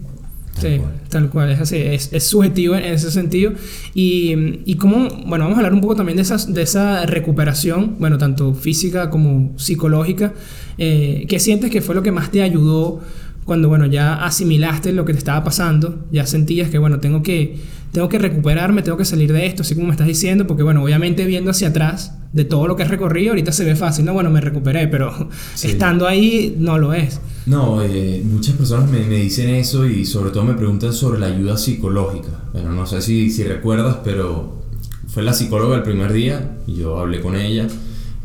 Tal 0.61 0.71
sí, 0.71 0.77
cual. 0.77 0.91
tal 1.09 1.29
cual, 1.29 1.51
es 1.51 1.59
así, 1.59 1.77
es, 1.77 2.09
es 2.13 2.23
subjetivo 2.23 2.75
en 2.75 2.85
ese 2.85 3.11
sentido. 3.11 3.53
Y, 3.93 4.61
y 4.65 4.75
cómo, 4.75 5.07
bueno, 5.25 5.45
vamos 5.45 5.53
a 5.55 5.59
hablar 5.59 5.73
un 5.73 5.81
poco 5.81 5.95
también 5.95 6.15
de, 6.17 6.21
esas, 6.21 6.53
de 6.53 6.61
esa 6.61 7.05
recuperación, 7.05 7.95
bueno, 7.99 8.17
tanto 8.17 8.53
física 8.53 9.09
como 9.09 9.57
psicológica. 9.57 10.33
Eh, 10.77 11.25
¿Qué 11.27 11.39
sientes 11.39 11.71
que 11.71 11.81
fue 11.81 11.95
lo 11.95 12.03
que 12.03 12.11
más 12.11 12.31
te 12.31 12.41
ayudó 12.41 13.01
cuando, 13.45 13.67
bueno, 13.69 13.85
ya 13.87 14.23
asimilaste 14.23 14.93
lo 14.93 15.05
que 15.05 15.13
te 15.13 15.19
estaba 15.19 15.43
pasando? 15.43 16.05
Ya 16.11 16.25
sentías 16.25 16.69
que, 16.69 16.77
bueno, 16.77 16.99
tengo 16.99 17.23
que, 17.23 17.57
tengo 17.91 18.07
que 18.07 18.19
recuperarme, 18.19 18.81
tengo 18.81 18.97
que 18.97 19.05
salir 19.05 19.33
de 19.33 19.45
esto, 19.47 19.63
así 19.63 19.75
como 19.75 19.87
me 19.87 19.93
estás 19.93 20.07
diciendo, 20.07 20.47
porque, 20.47 20.63
bueno, 20.63 20.83
obviamente 20.83 21.25
viendo 21.25 21.51
hacia 21.51 21.69
atrás 21.69 22.17
de 22.33 22.45
todo 22.45 22.67
lo 22.67 22.75
que 22.75 22.83
has 22.83 22.89
recorrido, 22.89 23.31
ahorita 23.31 23.51
se 23.51 23.65
ve 23.65 23.75
fácil, 23.75 24.05
no, 24.05 24.13
bueno, 24.13 24.29
me 24.29 24.39
recuperé, 24.41 24.87
pero 24.87 25.11
Sí. 25.55 25.67
estando 25.71 26.07
ahí 26.07 26.55
no 26.57 26.77
lo 26.77 26.93
es. 26.93 27.19
No, 27.45 27.81
eh, 27.83 28.21
muchas 28.25 28.55
personas 28.55 28.89
me, 28.89 28.99
me 29.05 29.15
dicen 29.17 29.49
eso 29.49 29.85
y 29.85 30.05
sobre 30.05 30.31
todo 30.31 30.43
me 30.43 30.53
preguntan 30.53 30.93
sobre 30.93 31.19
la 31.19 31.27
ayuda 31.27 31.57
psicológica. 31.57 32.29
Bueno, 32.53 32.71
no 32.71 32.85
sé 32.85 33.01
si, 33.01 33.29
si 33.31 33.43
recuerdas, 33.43 33.97
pero 34.03 34.61
fue 35.07 35.23
la 35.23 35.33
psicóloga 35.33 35.75
el 35.75 35.83
primer 35.83 36.13
día 36.13 36.57
y 36.67 36.75
yo 36.75 36.99
hablé 36.99 37.19
con 37.21 37.35
ella 37.35 37.67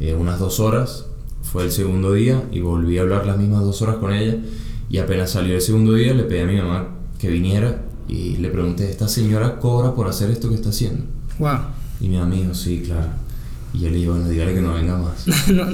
eh, 0.01 0.15
unas 0.15 0.39
dos 0.39 0.61
horas. 0.61 1.07
Fue 1.43 1.65
el 1.65 1.71
segundo 1.73 2.13
día 2.13 2.43
y 2.53 2.61
volví 2.61 2.99
a 2.99 3.03
hablar 3.03 3.25
las 3.27 3.39
mismas 3.39 3.63
dos 3.63 3.81
horas 3.83 3.97
con 3.97 4.13
ella. 4.13 4.37
Y 4.91 4.99
apenas 4.99 5.31
salió 5.31 5.55
el 5.55 5.63
segundo 5.63 5.95
día 5.95 6.13
le 6.15 6.25
pedí 6.25 6.41
a 6.41 6.47
mi 6.47 6.57
mamá 6.59 6.89
que 7.19 7.29
viniera 7.29 7.83
y 8.09 8.37
le 8.37 8.51
pregunté, 8.51 8.89
¿esta 8.91 9.09
señora 9.09 9.59
cobra 9.59 9.95
por 9.95 10.07
hacer 10.09 10.31
esto 10.31 10.49
que 10.49 10.55
está 10.57 10.69
haciendo? 10.69 11.05
Wow. 11.39 11.59
Y 12.01 12.09
mi 12.09 12.19
mamá 12.19 12.35
dijo, 12.35 12.55
sí, 12.55 12.83
claro. 12.85 13.09
Y 13.77 13.81
yo 13.81 13.91
le 13.91 13.97
dije, 13.97 14.09
bueno, 14.09 14.29
dígale 14.29 14.55
que 14.55 14.61
no 14.63 14.75
venga 14.75 14.97
más. 14.97 15.49
No, 15.53 15.67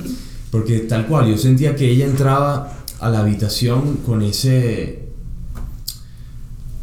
Porque 0.50 0.80
tal 0.80 1.06
cual, 1.06 1.30
yo 1.30 1.38
sentía 1.38 1.74
que 1.76 1.88
ella 1.90 2.04
entraba 2.06 2.78
a 3.00 3.08
la 3.08 3.20
habitación 3.20 3.98
con 4.04 4.22
ese. 4.22 5.00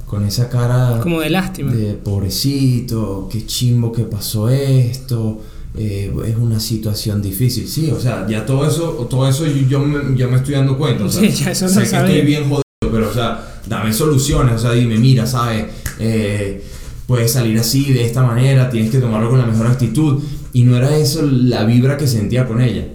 con 0.08 0.26
esa 0.26 0.50
cara 0.50 1.00
como 1.02 1.22
de 1.22 1.30
lástima. 1.30 1.72
de 1.72 1.94
pobrecito, 1.94 3.30
qué 3.32 3.46
chimbo 3.46 3.92
que 3.92 4.04
pasó 4.04 4.50
esto, 4.50 5.40
eh, 5.78 6.12
es 6.26 6.36
una 6.36 6.60
situación 6.60 7.22
difícil. 7.22 7.68
Sí, 7.68 7.92
o 7.92 8.00
sea, 8.00 8.26
ya 8.28 8.46
todo 8.46 8.68
eso, 8.68 9.08
todo 9.10 9.28
eso 9.30 9.46
yo, 9.46 9.68
yo 9.68 9.80
me, 9.80 10.00
me 10.28 10.36
estoy 10.38 10.56
dando 10.56 10.78
cuenta. 10.78 11.04
O 11.06 11.10
sea, 11.12 11.22
Sí, 11.22 11.44
ya 11.44 11.52
eso 11.52 11.66
lo 11.66 11.72
sé 11.72 11.80
que 11.82 11.86
sabía. 11.86 12.16
estoy 12.16 12.26
bien 12.28 12.44
jodido, 12.46 12.64
pero 12.92 13.10
o 13.10 13.14
sea, 13.14 13.62
dame 13.68 13.94
soluciones, 13.94 14.56
o 14.56 14.60
sea, 14.60 14.72
dime, 14.72 14.98
mira, 14.98 15.28
¿sabes? 15.28 15.66
Eh, 16.00 16.64
puedes 17.06 17.32
salir 17.32 17.58
así, 17.60 17.94
de 17.94 18.04
esta 18.06 18.24
manera, 18.24 18.68
tienes 18.70 18.90
que 18.92 18.98
tomarlo 18.98 19.30
con 19.30 19.38
la 19.40 19.46
mejor 19.46 19.68
actitud. 19.68 20.22
Y 20.54 20.64
no 20.64 20.76
era 20.76 20.96
eso 20.98 21.22
la 21.24 21.64
vibra 21.64 21.98
que 21.98 22.08
sentía 22.08 22.48
con 22.48 22.62
ella. 22.62 22.88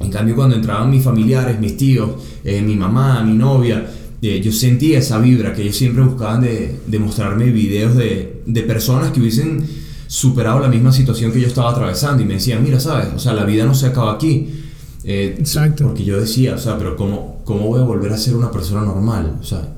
En 0.00 0.10
cambio, 0.10 0.36
cuando 0.36 0.56
entraban 0.56 0.90
mis 0.90 1.02
familiares, 1.02 1.58
mis 1.58 1.76
tíos, 1.76 2.10
eh, 2.44 2.60
mi 2.62 2.76
mamá, 2.76 3.22
mi 3.22 3.32
novia, 3.32 3.86
eh, 4.22 4.40
yo 4.42 4.52
sentía 4.52 4.98
esa 4.98 5.18
vibra 5.18 5.54
que 5.54 5.62
ellos 5.62 5.76
siempre 5.76 6.02
buscaban 6.02 6.40
de, 6.40 6.80
de 6.86 6.98
mostrarme 6.98 7.50
videos 7.50 7.96
de, 7.96 8.42
de 8.46 8.62
personas 8.62 9.10
que 9.10 9.20
hubiesen 9.20 9.64
superado 10.06 10.60
la 10.60 10.68
misma 10.68 10.92
situación 10.92 11.32
que 11.32 11.40
yo 11.40 11.48
estaba 11.48 11.70
atravesando 11.70 12.22
y 12.22 12.26
me 12.26 12.34
decían, 12.34 12.62
mira, 12.62 12.78
sabes, 12.78 13.08
o 13.14 13.18
sea, 13.18 13.32
la 13.32 13.44
vida 13.44 13.64
no 13.64 13.74
se 13.74 13.86
acaba 13.86 14.12
aquí. 14.12 14.48
Eh, 15.04 15.36
Exacto. 15.38 15.84
Porque 15.84 16.04
yo 16.04 16.20
decía, 16.20 16.54
o 16.54 16.58
sea, 16.58 16.78
pero 16.78 16.96
¿cómo, 16.96 17.40
¿cómo 17.44 17.68
voy 17.68 17.80
a 17.80 17.84
volver 17.84 18.12
a 18.12 18.18
ser 18.18 18.34
una 18.34 18.50
persona 18.50 18.82
normal? 18.82 19.38
O 19.40 19.44
sea, 19.44 19.72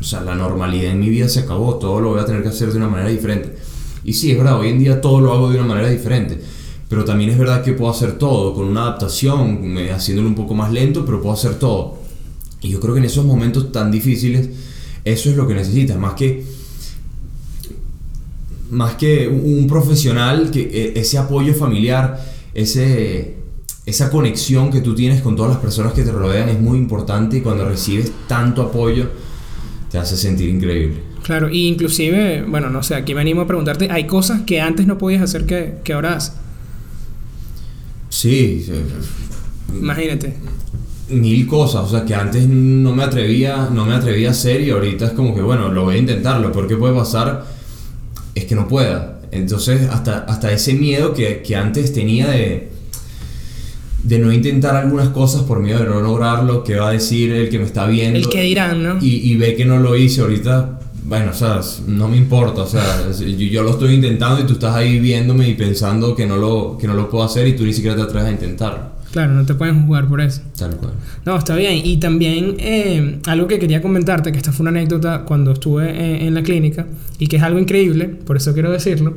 o 0.00 0.04
sea, 0.04 0.22
la 0.22 0.34
normalidad 0.34 0.92
en 0.92 1.00
mi 1.00 1.08
vida 1.08 1.28
se 1.28 1.40
acabó, 1.40 1.76
todo 1.76 2.00
lo 2.00 2.10
voy 2.10 2.20
a 2.20 2.24
tener 2.24 2.42
que 2.42 2.48
hacer 2.48 2.70
de 2.70 2.78
una 2.78 2.88
manera 2.88 3.10
diferente. 3.10 3.56
Y 4.04 4.12
sí, 4.14 4.30
es 4.30 4.38
verdad, 4.38 4.58
hoy 4.58 4.68
en 4.68 4.78
día 4.78 5.00
todo 5.00 5.20
lo 5.20 5.32
hago 5.32 5.50
de 5.50 5.58
una 5.58 5.66
manera 5.66 5.88
diferente. 5.88 6.40
Pero 6.88 7.04
también 7.04 7.30
es 7.30 7.38
verdad 7.38 7.62
que 7.62 7.72
puedo 7.72 7.90
hacer 7.90 8.18
todo, 8.18 8.54
con 8.54 8.66
una 8.66 8.82
adaptación, 8.82 9.76
haciéndolo 9.94 10.28
un 10.28 10.34
poco 10.34 10.54
más 10.54 10.72
lento, 10.72 11.04
pero 11.04 11.20
puedo 11.20 11.34
hacer 11.34 11.54
todo. 11.54 11.98
Y 12.62 12.70
yo 12.70 12.80
creo 12.80 12.94
que 12.94 13.00
en 13.00 13.06
esos 13.06 13.24
momentos 13.24 13.72
tan 13.72 13.90
difíciles, 13.90 14.48
eso 15.04 15.30
es 15.30 15.36
lo 15.36 15.46
que 15.46 15.54
necesitas, 15.54 15.98
más 15.98 16.14
que 16.14 16.44
más 18.70 18.94
que 18.94 19.28
un 19.28 19.66
profesional, 19.66 20.50
que 20.50 20.60
eh, 20.60 20.92
ese 20.94 21.18
apoyo 21.18 21.54
familiar, 21.54 22.24
ese, 22.54 23.34
esa 23.84 24.10
conexión 24.10 24.70
que 24.70 24.80
tú 24.80 24.94
tienes 24.94 25.22
con 25.22 25.36
todas 25.36 25.52
las 25.52 25.60
personas 25.60 25.92
que 25.92 26.04
te 26.04 26.12
rodean 26.12 26.48
es 26.48 26.60
muy 26.60 26.78
importante 26.78 27.38
y 27.38 27.40
cuando 27.40 27.68
recibes 27.68 28.12
tanto 28.28 28.62
apoyo 28.62 29.10
te 29.90 29.98
hace 29.98 30.16
sentir 30.16 30.48
increíble. 30.48 31.09
Claro, 31.30 31.48
y 31.48 31.68
inclusive, 31.68 32.42
bueno, 32.42 32.70
no 32.70 32.82
sé, 32.82 32.96
aquí 32.96 33.14
me 33.14 33.20
animo 33.20 33.42
a 33.42 33.46
preguntarte, 33.46 33.86
hay 33.88 34.08
cosas 34.08 34.40
que 34.40 34.60
antes 34.60 34.88
no 34.88 34.98
podías 34.98 35.22
hacer 35.22 35.46
que, 35.46 35.74
que 35.84 35.92
ahora 35.92 36.16
haces. 36.16 36.32
Sí, 38.08 38.64
sí. 38.66 38.72
Imagínate. 39.78 40.34
mil 41.08 41.46
cosas, 41.46 41.82
o 41.84 41.88
sea, 41.88 42.04
que 42.04 42.16
antes 42.16 42.48
no 42.48 42.92
me 42.96 43.04
atrevía, 43.04 43.68
no 43.72 43.86
me 43.86 43.94
atrevía 43.94 44.30
a 44.30 44.30
hacer 44.32 44.60
y 44.62 44.70
ahorita 44.70 45.06
es 45.06 45.12
como 45.12 45.32
que, 45.32 45.40
bueno, 45.40 45.68
lo 45.68 45.84
voy 45.84 45.94
a 45.94 45.98
intentar, 45.98 46.40
lo 46.40 46.50
peor 46.50 46.66
que 46.66 46.76
puede 46.76 46.96
pasar 46.96 47.46
es 48.34 48.44
que 48.46 48.56
no 48.56 48.66
pueda. 48.66 49.20
Entonces, 49.30 49.88
hasta, 49.88 50.24
hasta 50.24 50.50
ese 50.50 50.74
miedo 50.74 51.14
que, 51.14 51.42
que 51.42 51.54
antes 51.54 51.92
tenía 51.92 52.28
de, 52.28 52.70
de 54.02 54.18
no 54.18 54.32
intentar 54.32 54.74
algunas 54.74 55.10
cosas 55.10 55.42
por 55.42 55.60
miedo 55.60 55.78
de 55.78 55.84
no 55.84 56.00
lograrlo, 56.00 56.64
que 56.64 56.74
va 56.74 56.88
a 56.88 56.92
decir 56.92 57.30
el 57.30 57.50
que 57.50 57.60
me 57.60 57.66
está 57.66 57.86
viendo. 57.86 58.18
El 58.18 58.28
que 58.28 58.42
dirán, 58.42 58.82
¿no? 58.82 58.98
Y, 59.00 59.30
y 59.30 59.36
ve 59.36 59.54
que 59.54 59.64
no 59.64 59.78
lo 59.78 59.94
hice 59.94 60.22
ahorita, 60.22 60.79
bueno, 61.10 61.32
o 61.32 61.34
sea, 61.34 61.60
no 61.88 62.06
me 62.06 62.16
importa, 62.16 62.62
o 62.62 62.66
sea, 62.68 63.10
yo, 63.10 63.26
yo 63.26 63.64
lo 63.64 63.70
estoy 63.70 63.94
intentando 63.94 64.42
y 64.42 64.46
tú 64.46 64.52
estás 64.52 64.76
ahí 64.76 65.00
viéndome 65.00 65.48
y 65.48 65.54
pensando 65.54 66.14
que 66.14 66.24
no, 66.24 66.36
lo, 66.36 66.78
que 66.78 66.86
no 66.86 66.94
lo 66.94 67.10
puedo 67.10 67.24
hacer 67.24 67.48
y 67.48 67.56
tú 67.56 67.64
ni 67.64 67.72
siquiera 67.72 67.96
te 67.96 68.02
atreves 68.02 68.28
a 68.28 68.30
intentarlo. 68.30 69.00
Claro, 69.10 69.32
no 69.32 69.44
te 69.44 69.56
pueden 69.56 69.84
jugar 69.86 70.06
por 70.06 70.20
eso. 70.20 70.40
Tal 70.56 70.76
cual. 70.76 70.92
No, 71.26 71.36
está 71.36 71.56
bien. 71.56 71.80
Y 71.84 71.96
también 71.96 72.54
eh, 72.60 73.18
algo 73.26 73.48
que 73.48 73.58
quería 73.58 73.82
comentarte, 73.82 74.30
que 74.30 74.38
esta 74.38 74.52
fue 74.52 74.62
una 74.62 74.70
anécdota 74.70 75.24
cuando 75.24 75.50
estuve 75.50 75.90
en, 75.90 76.28
en 76.28 76.34
la 76.34 76.44
clínica 76.44 76.86
y 77.18 77.26
que 77.26 77.38
es 77.38 77.42
algo 77.42 77.58
increíble, 77.58 78.06
por 78.06 78.36
eso 78.36 78.52
quiero 78.54 78.70
decirlo, 78.70 79.14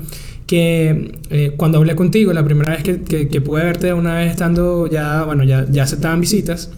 que 0.47 1.19
eh, 1.29 1.53
cuando 1.57 1.77
hablé 1.77 1.95
contigo, 1.95 2.33
la 2.33 2.43
primera 2.43 2.73
vez 2.73 2.81
que, 2.81 3.01
que, 3.03 3.27
que, 3.27 3.39
pude 3.39 3.63
verte 3.63 3.93
una 3.93 4.15
vez 4.15 4.31
estando 4.31 4.87
ya, 4.87 5.25
bueno, 5.25 5.43
ya, 5.43 5.67
ya 5.69 5.83
aceptaban 5.83 6.19
visitas, 6.21 6.71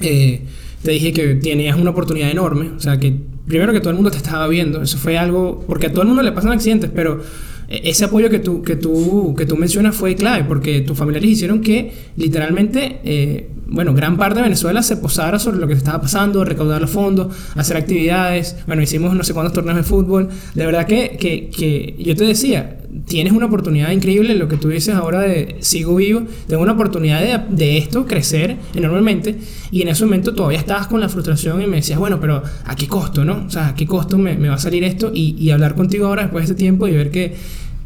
eh, 0.00 0.40
te 0.82 0.92
dije 0.92 1.12
que 1.12 1.34
tenías 1.34 1.78
una 1.78 1.90
oportunidad 1.90 2.30
enorme, 2.30 2.70
o 2.74 2.80
sea, 2.80 2.98
que 2.98 3.35
primero 3.46 3.72
que 3.72 3.80
todo 3.80 3.90
el 3.90 3.96
mundo 3.96 4.10
te 4.10 4.16
estaba 4.16 4.46
viendo, 4.48 4.82
eso 4.82 4.98
fue 4.98 5.18
algo, 5.18 5.64
porque 5.66 5.86
a 5.86 5.90
todo 5.92 6.02
el 6.02 6.08
mundo 6.08 6.22
le 6.22 6.32
pasan 6.32 6.52
accidentes, 6.52 6.90
pero 6.94 7.20
ese 7.68 8.04
apoyo 8.04 8.30
que 8.30 8.38
tú, 8.38 8.62
que 8.62 8.76
tú, 8.76 9.34
que 9.36 9.44
tú 9.44 9.56
mencionas 9.56 9.96
fue 9.96 10.14
clave, 10.14 10.44
porque 10.44 10.82
tus 10.82 10.96
familiares 10.96 11.30
hicieron 11.30 11.60
que 11.60 11.92
literalmente, 12.16 13.00
eh, 13.02 13.50
bueno, 13.66 13.92
gran 13.92 14.16
parte 14.16 14.36
de 14.36 14.42
Venezuela 14.42 14.82
se 14.82 14.96
posara 14.96 15.38
sobre 15.38 15.58
lo 15.58 15.66
que 15.66 15.74
estaba 15.74 16.00
pasando, 16.00 16.44
recaudar 16.44 16.80
los 16.80 16.90
fondos, 16.90 17.34
hacer 17.56 17.76
actividades, 17.76 18.56
bueno, 18.66 18.82
hicimos 18.82 19.14
no 19.14 19.24
sé 19.24 19.34
cuántos 19.34 19.52
torneos 19.52 19.76
de 19.76 19.82
fútbol, 19.82 20.28
de 20.54 20.66
verdad 20.66 20.86
que, 20.86 21.16
que, 21.18 21.50
que 21.50 21.96
yo 21.98 22.14
te 22.14 22.24
decía, 22.24 22.78
tienes 23.04 23.32
una 23.32 23.46
oportunidad 23.46 23.90
increíble, 23.90 24.34
lo 24.34 24.48
que 24.48 24.56
tú 24.56 24.68
dices 24.68 24.94
ahora 24.94 25.20
de 25.20 25.56
sigo 25.60 25.96
vivo, 25.96 26.22
tengo 26.48 26.62
una 26.62 26.72
oportunidad 26.72 27.20
de, 27.20 27.56
de, 27.56 27.78
esto, 27.78 28.06
crecer 28.06 28.56
enormemente, 28.74 29.36
y 29.70 29.82
en 29.82 29.88
ese 29.88 30.04
momento 30.04 30.34
todavía 30.34 30.58
estabas 30.58 30.86
con 30.86 31.00
la 31.00 31.08
frustración 31.08 31.60
y 31.60 31.66
me 31.66 31.76
decías, 31.76 31.98
bueno, 31.98 32.20
pero 32.20 32.42
¿a 32.64 32.76
qué 32.76 32.86
costo, 32.86 33.24
no? 33.24 33.44
O 33.46 33.50
sea, 33.50 33.68
¿a 33.68 33.74
qué 33.74 33.86
costo 33.86 34.18
me, 34.18 34.36
me 34.36 34.48
va 34.48 34.54
a 34.54 34.58
salir 34.58 34.84
esto? 34.84 35.10
Y, 35.12 35.36
y, 35.38 35.50
hablar 35.50 35.74
contigo 35.74 36.06
ahora 36.06 36.22
después 36.22 36.46
de 36.46 36.52
este 36.52 36.58
tiempo 36.58 36.88
y 36.88 36.92
ver 36.92 37.10
que, 37.10 37.34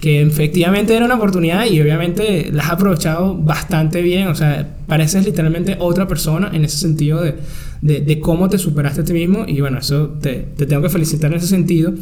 que 0.00 0.23
efectivamente 0.23 0.95
era 0.95 1.05
una 1.05 1.17
oportunidad 1.17 1.67
y 1.67 1.81
obviamente 1.81 2.50
la 2.52 2.62
has 2.64 2.71
aprovechado 2.71 3.37
bastante 3.37 4.02
bien, 4.02 4.29
o 4.29 4.35
sea, 4.35 4.76
pareces 4.87 5.25
literalmente 5.25 5.76
otra 5.79 6.09
persona 6.09 6.50
en 6.52 6.64
ese 6.64 6.79
sentido 6.79 7.21
de, 7.23 7.35
de, 7.83 8.00
de 8.00 8.21
cómo 8.21 8.49
te 8.49 8.59
superaste 8.59 9.02
a 9.02 9.05
ti 9.05 9.12
mismo, 9.12 9.45
y 9.47 9.61
bueno, 9.61 9.79
eso 9.79 10.09
te, 10.21 10.49
te 10.57 10.67
tengo 10.67 10.83
que 10.83 10.88
felicitar 10.88 11.31
en 11.31 11.38
ese 11.38 11.49
sentido. 11.49 11.93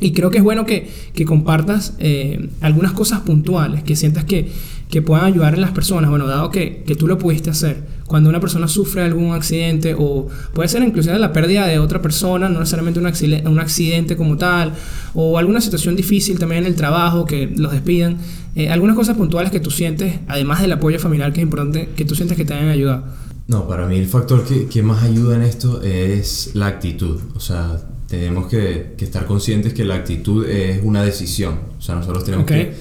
Y 0.00 0.12
creo 0.12 0.30
que 0.30 0.38
es 0.38 0.44
bueno 0.44 0.64
que, 0.64 0.88
que 1.12 1.24
compartas 1.24 1.94
eh, 1.98 2.50
algunas 2.60 2.92
cosas 2.92 3.20
puntuales 3.20 3.82
que 3.82 3.96
sientas 3.96 4.24
que, 4.24 4.48
que, 4.88 5.02
puedan 5.02 5.24
ayudar 5.24 5.54
a 5.54 5.56
las 5.56 5.72
personas. 5.72 6.08
Bueno, 6.08 6.28
dado 6.28 6.50
que, 6.50 6.84
que, 6.86 6.94
tú 6.94 7.08
lo 7.08 7.18
pudiste 7.18 7.50
hacer. 7.50 7.84
Cuando 8.06 8.30
una 8.30 8.38
persona 8.38 8.68
sufre 8.68 9.02
algún 9.02 9.32
accidente 9.32 9.96
o 9.98 10.28
puede 10.54 10.68
ser 10.68 10.84
inclusive 10.84 11.18
la 11.18 11.32
pérdida 11.32 11.66
de 11.66 11.80
otra 11.80 12.00
persona, 12.00 12.48
no 12.48 12.60
necesariamente 12.60 13.00
un 13.00 13.06
accidente, 13.06 13.48
un 13.48 13.58
accidente 13.58 14.16
como 14.16 14.36
tal, 14.36 14.72
o 15.14 15.36
alguna 15.36 15.60
situación 15.60 15.96
difícil 15.96 16.38
también 16.38 16.62
en 16.62 16.68
el 16.68 16.76
trabajo, 16.76 17.24
que 17.24 17.52
los 17.56 17.72
despidan. 17.72 18.18
Eh, 18.54 18.70
algunas 18.70 18.94
cosas 18.94 19.16
puntuales 19.16 19.50
que 19.50 19.58
tú 19.58 19.72
sientes, 19.72 20.20
además 20.28 20.60
del 20.60 20.72
apoyo 20.72 21.00
familiar 21.00 21.32
que 21.32 21.40
es 21.40 21.44
importante, 21.44 21.88
que 21.96 22.04
tú 22.04 22.14
sientes 22.14 22.36
que 22.36 22.44
te 22.44 22.54
hayan 22.54 22.68
ayudado. 22.68 23.02
No, 23.48 23.66
para 23.66 23.88
mí 23.88 23.96
el 23.96 24.06
factor 24.06 24.44
que, 24.44 24.66
que 24.66 24.82
más 24.82 25.02
ayuda 25.02 25.34
en 25.36 25.42
esto 25.42 25.82
es 25.82 26.52
la 26.54 26.68
actitud. 26.68 27.18
O 27.34 27.40
sea, 27.40 27.78
tenemos 28.08 28.48
que, 28.48 28.94
que, 28.96 29.04
estar 29.04 29.26
conscientes 29.26 29.74
que 29.74 29.84
la 29.84 29.96
actitud 29.96 30.46
es 30.46 30.80
una 30.82 31.02
decisión. 31.02 31.60
O 31.78 31.82
sea, 31.82 31.94
nosotros 31.94 32.24
tenemos 32.24 32.44
okay. 32.44 32.64
que 32.64 32.74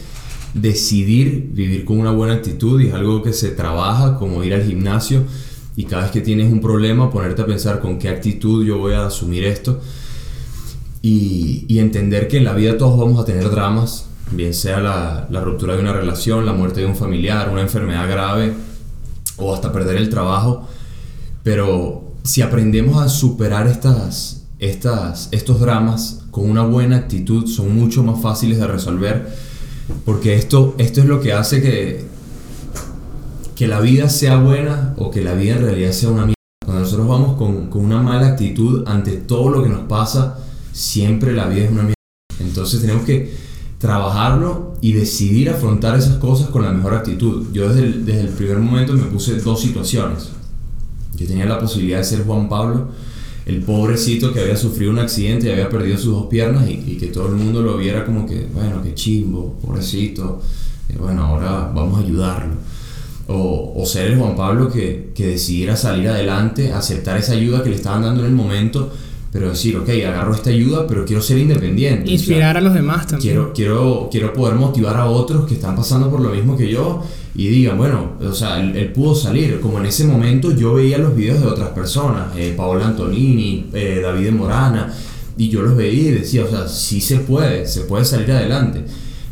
decidir 0.54 1.50
vivir 1.52 1.86
con 1.86 2.00
una 2.00 2.12
buena 2.12 2.34
actitud 2.34 2.82
y 2.82 2.88
es 2.88 2.94
algo 2.94 3.22
que 3.22 3.34
se 3.34 3.50
trabaja, 3.50 4.18
como 4.18 4.44
ir 4.44 4.54
al 4.54 4.64
gimnasio 4.64 5.24
y 5.76 5.84
cada 5.84 6.04
vez 6.04 6.12
que 6.12 6.22
tienes 6.22 6.52
un 6.52 6.60
problema 6.60 7.12
ponerte 7.12 7.44
a 7.44 7.46
pensar 7.46 7.80
con 7.80 8.00
qué 8.00 8.10
actitud 8.10 8.66
yo 8.66 8.80
voy 8.80 8.94
a 8.94 9.06
asumir 9.06 9.44
esto 9.44 9.80
y, 11.04 11.66
y 11.68 11.80
entender 11.80 12.28
que 12.28 12.38
en 12.38 12.46
la 12.46 12.54
vida 12.54 12.78
todos 12.78 12.98
vamos 12.98 13.20
a 13.22 13.26
tener 13.26 13.50
dramas, 13.52 14.08
bien 14.32 14.56
sea 14.56 14.80
la, 14.80 15.28
la 15.30 15.42
ruptura 15.42 15.76
de 15.76 15.82
una 15.82 15.94
relación, 15.94 16.46
la 16.46 16.54
muerte 16.54 16.80
de 16.80 16.88
un 16.88 16.96
familiar, 16.96 17.50
una 17.50 17.62
enfermedad 17.62 18.10
grave 18.10 18.54
o 19.38 19.54
hasta 19.54 19.72
perder 19.72 19.98
el 19.98 20.10
trabajo, 20.10 20.68
pero 21.44 22.14
si 22.24 22.42
aprendemos 22.42 23.00
a 23.00 23.08
superar 23.08 23.68
estas 23.68 24.47
estas, 24.60 25.30
estos 25.32 25.60
dramas 25.60 26.24
con 26.32 26.50
una 26.50 26.64
buena 26.64 26.98
actitud 26.98 27.48
son 27.48 27.76
mucho 27.78 28.04
más 28.04 28.22
fáciles 28.22 28.58
de 28.60 28.68
resolver 28.68 29.28
porque 30.06 30.36
esto, 30.36 30.76
esto 30.78 31.02
es 31.02 31.06
lo 31.06 31.22
que 31.22 31.34
hace 31.34 31.62
que, 31.62 32.06
que 33.56 33.68
la 33.68 33.80
vida 33.80 34.10
sea 34.10 34.38
buena 34.38 34.94
o 34.98 35.12
que 35.12 35.22
la 35.22 35.34
vida 35.34 35.56
en 35.56 35.62
realidad 35.62 35.92
sea 35.92 36.10
una 36.10 36.26
mierda. 36.26 36.34
Cuando 36.66 36.84
nosotros 36.84 37.08
vamos 37.08 37.38
con, 37.38 37.70
con 37.70 37.86
una 37.86 38.02
mala 38.02 38.28
actitud 38.28 38.84
ante 38.88 39.14
todo 39.14 39.50
lo 39.50 39.64
que 39.64 39.70
nos 39.70 39.82
pasa, 39.88 40.40
siempre 40.74 41.34
la 41.34 41.48
vida 41.48 41.66
es 41.66 41.72
una 41.72 41.84
mierda. 41.84 41.94
Entonces 42.40 42.82
tenemos 42.82 43.04
que 43.04 43.34
trabajarlo 43.80 44.74
y 44.82 44.94
decidir 44.94 45.50
afrontar 45.50 45.98
esas 45.98 46.18
cosas 46.18 46.50
con 46.50 46.64
la 46.64 46.72
mejor 46.72 46.94
actitud. 46.94 47.48
Yo 47.54 47.70
desde 47.70 48.00
desde 48.00 48.22
el 48.22 48.30
primer 48.30 48.58
momento 48.58 48.94
me 48.94 49.04
puse 49.04 49.40
dos 49.40 49.62
situaciones. 49.62 50.30
Yo 51.16 51.26
tenía 51.28 51.46
la 51.46 51.60
posibilidad 51.60 52.00
de 52.00 52.04
ser 52.04 52.26
Juan 52.26 52.50
Pablo, 52.50 52.90
el 53.48 53.62
pobrecito 53.62 54.34
que 54.34 54.42
había 54.42 54.58
sufrido 54.58 54.92
un 54.92 55.00
accidente 55.00 55.48
y 55.48 55.52
había 55.52 55.70
perdido 55.70 55.98
sus 55.98 56.14
dos 56.14 56.26
piernas 56.26 56.70
y, 56.70 56.98
que 56.98 57.08
todo 57.08 57.30
el 57.30 57.36
mundo 57.36 57.62
lo 57.62 57.78
viera 57.78 58.06
como 58.06 58.26
que, 58.28 58.46
bueno, 58.54 58.84
qué 58.84 58.94
chimbo, 58.94 59.54
pobrecito, 59.62 60.42
eh, 60.90 60.98
bueno, 61.00 61.24
ahora 61.24 61.72
vamos 61.74 61.98
a 61.98 62.04
ayudarlo. 62.04 62.56
O, 63.30 63.74
o, 63.76 63.86
ser 63.86 64.12
el 64.12 64.20
Juan 64.20 64.36
Pablo 64.36 64.70
que, 64.70 65.12
que 65.16 65.28
decidiera 65.28 65.78
salir 65.78 66.10
adelante, 66.10 66.74
aceptar 66.74 67.18
esa 67.18 67.34
ayuda 67.34 67.64
que 67.64 67.70
le 67.70 67.78
estaban 67.78 68.02
dando 68.02 68.22
en 68.22 68.28
el 68.28 68.36
momento, 68.36 68.92
pero 69.38 69.52
decir, 69.52 69.78
ok, 69.78 69.88
agarro 69.88 70.34
esta 70.34 70.50
ayuda, 70.50 70.88
pero 70.88 71.06
quiero 71.06 71.22
ser 71.22 71.38
independiente. 71.38 72.10
Inspirar 72.10 72.40
o 72.40 72.54
sea, 72.54 72.60
a 72.60 72.62
los 72.62 72.74
demás 72.74 73.06
también. 73.06 73.22
Quiero, 73.22 73.54
quiero, 73.54 74.10
quiero 74.12 74.34
poder 74.34 74.56
motivar 74.56 74.98
a 74.98 75.06
otros 75.06 75.48
que 75.48 75.54
están 75.54 75.76
pasando 75.76 76.10
por 76.10 76.22
lo 76.22 76.30
mismo 76.30 76.58
que 76.58 76.68
yo 76.68 77.04
y 77.36 77.48
digan, 77.50 77.78
bueno, 77.78 78.14
o 78.20 78.34
sea, 78.34 78.60
él, 78.60 78.76
él, 78.76 78.92
pudo 78.92 79.14
salir. 79.14 79.60
Como 79.60 79.78
en 79.78 79.86
ese 79.86 80.06
momento 80.06 80.56
yo 80.56 80.74
veía 80.74 80.98
los 80.98 81.16
videos 81.16 81.40
de 81.40 81.46
otras 81.46 81.70
personas, 81.70 82.36
eh, 82.36 82.56
Paola 82.58 82.88
Antonini, 82.88 83.68
eh, 83.74 84.00
David 84.02 84.32
Morana, 84.32 84.92
y 85.38 85.50
yo 85.50 85.62
los 85.62 85.78
veía 85.78 86.10
y 86.10 86.14
decía, 86.14 86.44
o 86.44 86.50
sea, 86.50 86.68
sí 86.68 87.00
se 87.00 87.18
puede, 87.18 87.68
se 87.68 87.82
puede 87.82 88.06
salir 88.06 88.32
adelante. 88.32 88.86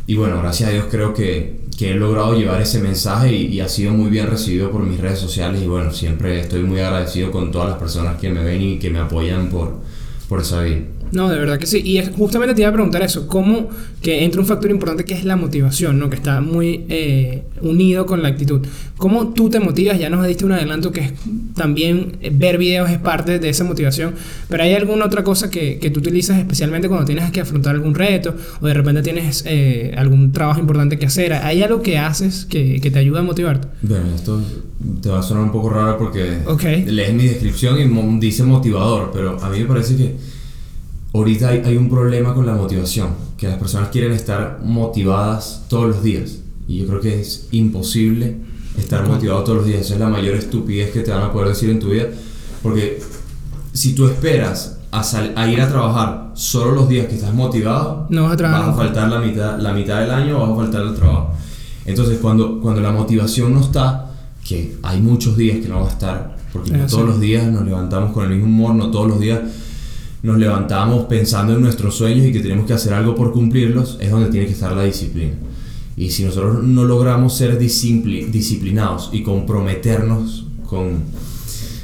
Y 0.06 0.18
bueno, 0.18 0.38
gracias 0.38 0.70
a 0.70 0.72
Dios 0.72 0.86
creo 0.92 1.16
que, 1.16 1.62
que 1.80 1.94
he 1.94 1.96
logrado 1.96 2.38
llevar 2.38 2.62
ese 2.62 2.80
mensaje 2.80 3.34
y, 3.34 3.48
y, 3.48 3.60
ha 3.60 3.68
sido 3.68 3.92
muy 3.92 4.12
bien 4.12 4.28
recibido 4.28 4.70
por 4.70 4.84
mis 4.84 5.00
redes 5.00 5.18
sociales 5.18 5.64
y 5.64 5.66
bueno, 5.66 5.92
siempre 5.92 6.42
estoy 6.42 6.62
muy 6.62 6.80
agradecido 6.80 7.32
con 7.32 7.52
todas 7.52 7.70
las 7.70 7.80
personas 7.80 8.22
que 8.22 8.30
me 8.30 8.44
ven 8.44 8.62
y 8.62 8.78
que 8.78 8.92
me 8.92 9.00
apoyan 9.00 9.50
por, 9.50 9.95
por 10.27 10.41
esa 10.41 10.62
vida. 10.62 10.95
No, 11.15 11.29
de 11.29 11.39
verdad 11.39 11.57
que 11.57 11.65
sí. 11.65 11.81
Y 11.84 11.98
es, 11.98 12.10
justamente 12.10 12.53
te 12.53 12.62
iba 12.62 12.69
a 12.69 12.74
preguntar 12.74 13.01
eso, 13.01 13.25
¿cómo 13.27 13.69
que 14.01 14.25
entra 14.25 14.41
un 14.41 14.48
factor 14.48 14.69
importante 14.69 15.05
que 15.05 15.13
es 15.13 15.24
la 15.24 15.38
motivación, 15.38 15.98
¿no? 15.98 16.10
que 16.10 16.17
está 16.17 16.41
muy 16.41 16.86
eh, 16.89 17.43
unido 17.62 18.05
con 18.05 18.22
la 18.22 18.27
actitud? 18.27 18.62
¿Cómo 18.98 19.34
tú 19.34 19.50
te 19.50 19.62
motivas? 19.62 19.98
Ya 19.98 20.10
nos 20.10 20.27
diste 20.27 20.43
un 20.43 20.51
adelanto 20.51 20.91
que 20.91 21.01
es, 21.01 21.13
también 21.55 22.17
ver 22.34 22.57
videos 22.57 22.89
es 22.89 23.00
parte 23.00 23.39
de 23.39 23.50
esa 23.50 23.63
motivación, 23.63 24.13
pero 24.50 24.63
¿hay 24.63 24.74
alguna 24.74 25.05
otra 25.05 25.24
cosa 25.24 25.50
que, 25.50 25.79
que 25.79 25.89
tú 25.89 26.01
utilizas 26.01 26.38
especialmente 26.38 26.89
cuando 26.89 27.05
tienes 27.05 27.31
que 27.31 27.39
afrontar 27.39 27.75
algún 27.75 27.95
reto 27.95 28.36
o 28.60 28.67
de 28.67 28.74
repente 28.74 29.01
tienes 29.01 29.43
eh, 29.48 29.93
algún 29.98 30.34
trabajo 30.34 30.60
importante 30.60 31.00
que 31.00 31.05
hacer? 31.05 31.31
¿Hay 31.31 31.63
algo 31.63 31.81
que 31.81 31.98
haces 31.98 32.45
que, 32.45 32.81
que, 32.81 32.91
te 32.91 33.00
ayuda 33.00 33.22
a 33.22 33.24
motivarte? 33.24 33.69
Bueno, 33.81 34.13
esto 34.13 34.41
te 35.01 35.07
va 35.10 35.19
a 35.19 35.24
sonar 35.24 35.43
un 35.43 35.51
poco 35.53 35.69
raro 35.69 35.98
porque 35.98 36.39
okay. 36.45 36.84
lees 36.86 37.13
mi 37.13 37.25
descripción 37.25 37.79
y 37.79 38.19
dice 38.19 38.43
motivador, 38.43 39.12
pero 39.13 39.41
a 39.41 39.50
mí 39.50 39.60
me 39.60 39.65
parece 39.65 39.95
que 39.95 40.35
ahorita 41.17 41.50
hay, 41.50 41.62
hay, 41.65 41.77
un 41.77 41.89
problema 41.89 42.34
con 42.34 42.45
la 42.45 42.53
motivación, 42.53 43.10
que 43.38 43.48
las 43.48 43.57
personas 43.57 43.89
quieren 43.89 44.12
estar 44.12 44.60
motivadas 44.63 45.63
todos 45.69 45.88
los 45.88 46.03
días. 46.03 46.39
Y 46.67 46.79
yo 46.79 46.88
creo 46.88 47.00
que 47.00 47.22
es 47.22 47.48
imposible 47.51 48.38
estar 48.77 49.07
motivado 49.07 49.43
todos 49.43 49.60
los 49.60 49.67
días. 49.67 49.81
Esa 49.81 49.93
es 49.95 50.00
la 50.00 50.10
mayor 50.10 50.36
estupidez 50.36 50.91
que 50.91 51.01
te 51.01 51.12
van 51.12 51.24
a 51.24 51.31
poder 51.31 51.50
decir 51.50 51.69
en 51.69 51.79
tu 51.79 51.89
vida. 51.89 52.07
Porque 52.63 53.01
si 53.74 53.93
tú 53.93 54.07
esperas 54.07 54.79
a, 54.91 55.01
a 55.36 55.50
ir 55.50 55.62
a 55.62 55.69
trabajar 55.69 56.31
solo 56.34 56.72
los 56.72 56.89
días 56.89 57.07
que 57.07 57.15
estás 57.15 57.34
motivado, 57.34 58.07
no 58.10 58.24
vas 58.24 58.39
a, 58.41 58.51
vas 58.51 58.67
a 58.69 58.74
faltar 58.74 59.10
la 59.10 59.19
mitad, 59.19 59.60
la 59.60 59.74
mitad 59.74 60.00
del 60.00 60.12
año, 60.12 60.39
vas 60.39 60.51
a 60.51 60.55
faltar 60.55 60.81
el 60.81 60.95
trabajo. 60.95 61.34
Entonces, 61.86 62.17
cuando, 62.19 62.60
cuando 62.60 62.81
la 62.81 62.91
motivación 62.91 63.53
no 63.53 63.62
está, 63.62 64.12
que 64.43 64.77
hay 64.81 65.01
muchos 65.01 65.38
días 65.38 65.60
que 65.60 65.67
no 65.67 65.81
va 65.81 65.88
a 65.88 65.91
estar, 65.91 66.36
porque 66.51 66.72
no 66.72 66.86
todos 66.88 67.05
los 67.05 67.19
días 67.19 67.45
nos 67.45 67.63
levantamos 67.63 68.12
con 68.12 68.24
el 68.24 68.31
mismo 68.31 68.45
humor, 68.45 68.75
no 68.75 68.91
todos 68.91 69.07
los 69.07 69.19
días 69.19 69.39
nos 70.25 70.39
levantamos 70.39 71.05
pensando 71.05 71.53
en 71.53 71.62
nuestros 71.62 71.96
sueños 71.96 72.25
y 72.25 72.34
que 72.34 72.39
tenemos 72.39 72.65
que 72.65 72.74
hacer 72.74 72.94
algo 72.94 73.15
por 73.15 73.32
cumplirlos, 73.32 73.98
es 74.01 74.10
donde 74.10 74.29
tiene 74.29 74.48
que 74.48 74.53
estar 74.53 74.72
la 74.75 74.84
disciplina. 74.84 75.34
Y 75.96 76.10
si 76.10 76.25
nosotros 76.25 76.63
no 76.63 76.84
logramos 76.84 77.38
ser 77.38 77.58
disciplinados 77.60 79.12
y 79.13 79.22
comprometernos 79.22 80.48
con, 80.67 81.03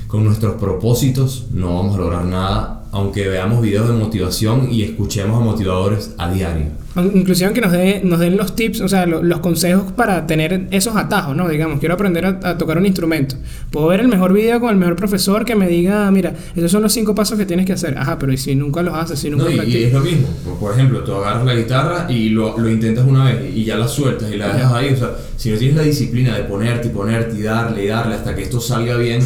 con 0.08 0.26
nuestros 0.26 0.56
propósitos 0.56 1.46
no 1.54 1.76
vamos 1.76 1.96
a 1.96 2.00
lograr 2.00 2.26
nada 2.26 2.82
aunque 2.92 3.28
veamos 3.28 3.62
videos 3.62 3.88
de 3.88 3.94
motivación 3.94 4.70
y 4.72 4.82
escuchemos 4.82 5.42
a 5.42 5.46
motivadores 5.46 6.14
a 6.18 6.30
diario. 6.30 6.81
Inclusive 6.96 7.54
que 7.54 7.62
nos, 7.62 7.72
de, 7.72 8.02
nos 8.04 8.20
den 8.20 8.36
los 8.36 8.56
tips, 8.56 8.82
o 8.82 8.90
sea, 8.90 9.06
los 9.06 9.40
consejos 9.40 9.94
para 9.94 10.28
tener 10.28 10.68
esos 10.72 10.96
atajos, 10.98 11.36
¿no? 11.36 11.48
Digamos, 11.48 11.80
quiero 11.80 11.96
aprender 11.96 12.26
a, 12.26 12.58
tocar 12.58 12.78
un 12.78 12.86
instrumento. 12.86 13.36
Puedo 13.70 13.88
ver 13.88 14.02
el 14.02 14.10
mejor 14.10 14.34
video 14.34 14.60
con 14.60 14.72
el 14.72 14.78
mejor 14.78 14.98
profesor 14.98 15.46
que 15.46 15.56
me 15.56 15.68
diga, 15.68 16.12
mira, 16.12 16.34
esos 16.56 16.70
son 16.70 16.82
los 16.82 16.92
cinco 16.92 17.16
pasos 17.16 17.38
que 17.38 17.46
tienes 17.46 17.66
que 17.66 17.74
hacer. 17.74 17.98
Ajá, 17.98 18.20
pero 18.20 18.34
¿y 18.34 18.38
si 18.38 18.56
nunca 18.56 18.82
los 18.82 18.94
haces? 18.94 19.20
Si 19.20 19.30
nunca 19.30 19.46
no, 19.46 19.64
y, 19.64 19.84
es 19.84 19.94
lo 19.94 20.02
mismo. 20.02 20.28
Por 20.60 20.74
ejemplo, 20.74 21.04
tú 21.04 21.14
agarras 21.14 21.46
la 21.46 21.56
guitarra 21.56 22.08
y 22.10 22.30
lo, 22.30 22.58
lo 22.58 22.70
intentas 22.70 23.06
una 23.08 23.26
vez 23.26 23.56
y 23.56 23.64
ya 23.64 23.78
la 23.78 23.88
sueltas 23.88 24.30
y 24.32 24.38
la 24.38 24.54
dejas 24.54 24.74
ahí. 24.74 24.94
O 24.94 24.98
sea, 24.98 25.12
si 25.38 25.50
no 25.50 25.58
tienes 25.58 25.78
la 25.78 25.84
disciplina 25.84 26.36
de 26.36 26.44
ponerte 26.44 26.90
y 26.90 26.92
ponerte 26.92 27.38
y 27.38 27.42
darle 27.42 27.86
y 27.86 27.88
darle 27.88 28.16
hasta 28.16 28.36
que 28.36 28.44
esto 28.44 28.60
salga 28.60 28.98
bien 28.98 29.22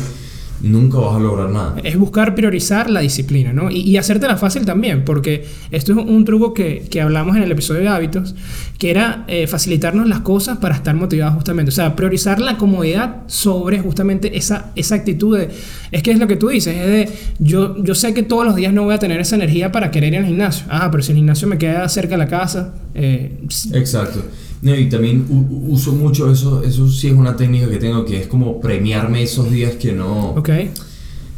nunca 0.65 0.97
vas 0.97 1.15
a 1.15 1.19
lograr 1.19 1.49
nada. 1.49 1.75
Es 1.83 1.97
buscar 1.97 2.35
priorizar 2.35 2.89
la 2.89 2.99
disciplina, 2.99 3.53
¿no? 3.53 3.69
Y, 3.69 3.81
y 3.81 3.97
hacértela 3.97 4.35
fácil 4.37 4.65
también, 4.65 5.05
porque 5.05 5.45
esto 5.71 5.91
es 5.93 5.97
un 5.97 6.25
truco 6.25 6.53
que, 6.53 6.87
que 6.89 7.01
hablamos 7.01 7.37
en 7.37 7.43
el 7.43 7.51
episodio 7.51 7.81
de 7.81 7.87
hábitos, 7.87 8.35
que 8.77 8.89
era 8.89 9.23
eh, 9.27 9.47
facilitarnos 9.47 10.07
las 10.07 10.21
cosas 10.21 10.57
para 10.57 10.75
estar 10.75 10.95
motivados 10.95 11.35
justamente. 11.35 11.69
O 11.69 11.73
sea, 11.73 11.95
priorizar 11.95 12.39
la 12.39 12.57
comodidad 12.57 13.23
sobre 13.27 13.79
justamente 13.79 14.37
esa, 14.37 14.71
esa 14.75 14.95
actitud 14.95 15.37
de, 15.37 15.49
es 15.91 16.03
que 16.03 16.11
es 16.11 16.19
lo 16.19 16.27
que 16.27 16.35
tú 16.35 16.49
dices, 16.49 16.75
es 16.75 16.87
de, 16.87 17.09
yo, 17.39 17.81
yo 17.83 17.95
sé 17.95 18.13
que 18.13 18.23
todos 18.23 18.45
los 18.45 18.55
días 18.55 18.73
no 18.73 18.83
voy 18.83 18.95
a 18.95 18.99
tener 18.99 19.19
esa 19.19 19.35
energía 19.35 19.71
para 19.71 19.91
querer 19.91 20.13
ir 20.13 20.19
al 20.19 20.25
gimnasio. 20.25 20.65
Ah, 20.69 20.89
pero 20.91 21.03
si 21.03 21.11
el 21.11 21.17
gimnasio 21.17 21.47
me 21.47 21.57
queda 21.57 21.87
cerca 21.89 22.15
de 22.15 22.17
la 22.17 22.27
casa. 22.27 22.73
Eh, 22.93 23.39
Exacto. 23.73 24.21
No, 24.65 24.75
y 24.75 24.89
también 24.89 25.27
uso 25.67 25.91
mucho 25.91 26.31
eso, 26.31 26.63
eso 26.63 26.89
sí 26.89 27.09
es 27.09 27.13
una 27.13 27.35
técnica 27.37 27.69
que 27.69 27.77
tengo, 27.77 28.03
que 28.03 28.21
es 28.21 28.25
como 28.25 28.59
premiarme 28.59 29.21
esos 29.21 29.51
días 29.51 29.75
que 29.75 29.91
no... 29.91 30.31
Ok. 30.31 30.49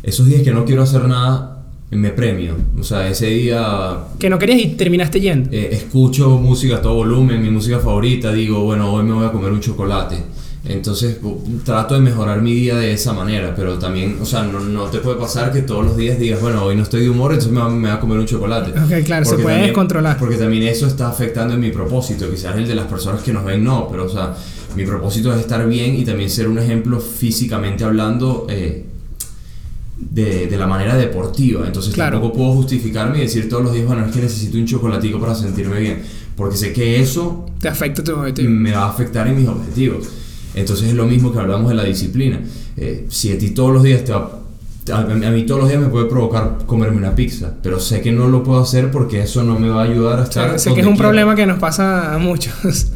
Esos 0.01 0.27
días 0.27 0.43
que 0.43 0.51
no 0.51 0.63
quiero 0.63 0.83
hacer 0.83 1.03
nada, 1.09 1.65
me 1.91 2.11
premio. 2.11 2.55
O 2.79 2.83
sea, 2.83 3.05
ese 3.09 3.25
día... 3.25 3.97
Que 4.17 4.29
no 4.29 4.39
querías 4.39 4.61
y 4.61 4.67
terminaste 4.67 5.19
yendo. 5.19 5.49
Eh, 5.51 5.71
escucho 5.73 6.29
música 6.37 6.77
a 6.77 6.81
todo 6.81 6.93
volumen, 6.95 7.41
mi 7.41 7.49
música 7.49 7.79
favorita, 7.79 8.31
digo, 8.31 8.63
bueno, 8.63 8.93
hoy 8.93 9.03
me 9.03 9.11
voy 9.11 9.25
a 9.25 9.31
comer 9.33 9.51
un 9.51 9.59
chocolate 9.59 10.15
entonces 10.69 11.17
trato 11.63 11.93
de 11.95 12.01
mejorar 12.01 12.41
mi 12.41 12.53
día 12.53 12.75
de 12.75 12.91
esa 12.91 13.13
manera, 13.13 13.53
pero 13.55 13.79
también, 13.79 14.17
o 14.21 14.25
sea, 14.25 14.43
no, 14.43 14.59
no, 14.59 14.85
te 14.85 14.99
puede 14.99 15.17
pasar 15.17 15.51
que 15.51 15.61
todos 15.61 15.85
los 15.85 15.95
días 15.95 16.19
digas, 16.19 16.41
bueno, 16.41 16.63
hoy 16.63 16.75
no 16.75 16.83
estoy 16.83 17.01
de 17.01 17.09
humor, 17.09 17.31
entonces 17.31 17.51
me 17.51 17.87
va, 17.87 17.93
a 17.95 17.99
comer 17.99 18.19
un 18.19 18.25
chocolate. 18.25 18.71
Ok, 18.71 19.05
claro, 19.05 19.25
se 19.25 19.37
puede 19.37 19.71
controlar. 19.71 20.17
Porque 20.17 20.35
también 20.35 20.63
eso 20.63 20.87
está 20.87 21.09
afectando 21.09 21.53
en 21.53 21.61
mi 21.61 21.71
propósito, 21.71 22.29
quizás 22.29 22.55
el 22.57 22.67
de 22.67 22.75
las 22.75 22.85
personas 22.87 23.21
que 23.21 23.31
nos 23.31 23.45
ven 23.45 23.63
no, 23.63 23.87
pero 23.89 24.05
o 24.05 24.09
sea, 24.09 24.35
mi 24.75 24.85
propósito 24.85 25.33
es 25.33 25.39
estar 25.39 25.65
bien 25.67 25.95
y 25.95 26.03
también 26.03 26.29
ser 26.29 26.47
un 26.47 26.59
ejemplo 26.59 26.99
físicamente 26.99 27.83
hablando 27.85 28.45
eh, 28.49 28.85
de, 29.97 30.47
de, 30.47 30.57
la 30.57 30.67
manera 30.67 30.95
deportiva. 30.95 31.65
Entonces 31.65 31.95
tampoco 31.95 32.33
puedo 32.33 32.53
justificarme 32.53 33.19
y 33.19 33.21
decir 33.21 33.47
todos 33.47 33.63
los 33.63 33.73
días, 33.73 33.87
bueno, 33.87 34.05
es 34.05 34.11
que 34.11 34.21
necesito 34.21 34.57
un 34.57 34.65
chocolatico 34.65 35.19
para 35.19 35.33
sentirme 35.33 35.79
bien, 35.79 36.01
porque 36.35 36.57
sé 36.57 36.73
que 36.73 37.01
eso... 37.01 37.45
Te 37.59 37.69
afecta 37.69 38.03
tu 38.03 38.13
objetivo. 38.13 38.49
Me 38.49 38.73
va 38.73 38.83
a 38.83 38.89
afectar 38.89 39.27
en 39.27 39.37
mis 39.37 39.47
objetivos. 39.47 40.07
Entonces 40.59 40.89
es 40.89 40.95
lo 40.95 41.05
mismo 41.05 41.31
que 41.31 41.39
hablamos 41.39 41.69
de 41.69 41.75
la 41.75 41.83
disciplina. 41.83 42.41
Eh, 42.75 43.05
si 43.09 43.31
a 43.31 43.37
ti 43.37 43.51
todos 43.51 43.71
los 43.71 43.83
días 43.83 44.03
te 44.03 44.11
va, 44.11 44.41
a, 44.91 45.03
mí 45.03 45.43
todos 45.43 45.61
los 45.61 45.69
días 45.69 45.81
me 45.81 45.87
puede 45.87 46.05
provocar 46.05 46.59
comerme 46.65 46.97
una 46.97 47.13
pizza, 47.13 47.53
pero 47.61 47.79
sé 47.79 48.01
que 48.01 48.11
no 48.11 48.27
lo 48.27 48.43
puedo 48.43 48.61
hacer 48.61 48.89
porque 48.89 49.21
eso 49.21 49.43
no 49.43 49.59
me 49.59 49.69
va 49.69 49.81
a 49.81 49.85
ayudar 49.85 50.19
a 50.19 50.23
estar. 50.23 50.59
sé 50.59 50.73
que 50.73 50.81
es 50.81 50.87
un 50.87 50.97
problema 50.97 51.35
que 51.35 51.45
nos 51.45 51.59
pasa 51.59 52.15
a 52.15 52.17
muchos. 52.17 52.53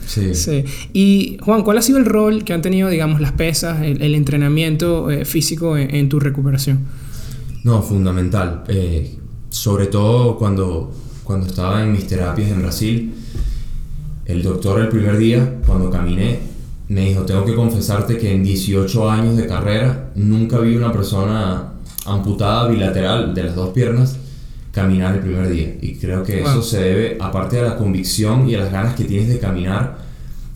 Sí. 0.08 0.34
sí. 0.36 0.64
Y 0.94 1.38
Juan, 1.42 1.64
¿cuál 1.64 1.78
ha 1.78 1.82
sido 1.82 1.98
el 1.98 2.06
rol 2.06 2.44
que 2.44 2.54
han 2.54 2.62
tenido, 2.62 2.90
digamos, 2.90 3.22
las 3.22 3.34
pesas, 3.34 3.82
el, 3.82 4.16
entrenamiento 4.16 5.12
eh, 5.12 5.26
físico 5.26 5.78
en, 5.78 6.10
tu 6.10 6.20
recuperación? 6.20 6.80
No, 7.64 7.82
fundamental. 7.82 8.64
Eh, 8.68 9.18
sobre 9.50 9.88
todo 9.88 10.38
cuando, 10.38 10.94
cuando 11.24 11.48
estaba 11.48 11.84
en 11.84 11.92
mis 11.92 12.08
terapias 12.08 12.50
en 12.50 12.62
Brasil, 12.62 13.14
el 14.26 14.44
doctor 14.44 14.80
el 14.80 14.88
primer 14.88 15.18
día, 15.18 15.58
cuando 15.66 15.90
caminé, 15.90 16.51
me 16.92 17.08
dijo, 17.08 17.22
tengo 17.22 17.46
que 17.46 17.56
confesarte 17.56 18.18
que 18.18 18.34
en 18.36 18.44
18 18.44 19.10
años 19.10 19.38
de 19.38 19.48
carrera 19.48 20.12
nunca 20.16 20.60
vi 20.60 20.76
una 20.76 20.92
persona 20.92 21.72
amputada 22.06 22.68
bilateral 22.68 23.34
de 23.34 23.44
las 23.46 23.56
dos 23.56 23.70
piernas 23.70 24.18
caminar 24.74 25.16
el 25.16 25.22
primer 25.22 25.50
día. 25.50 25.74
Y 25.82 25.96
creo 25.96 26.22
que 26.22 26.42
eso 26.42 26.62
se 26.62 26.82
debe, 26.82 27.18
aparte 27.22 27.56
de 27.56 27.62
la 27.62 27.78
convicción 27.78 28.50
y 28.50 28.56
a 28.56 28.60
las 28.60 28.74
ganas 28.74 28.96
que 28.96 29.06
tienes 29.06 29.30
de 29.30 29.40
caminar, 29.40 30.00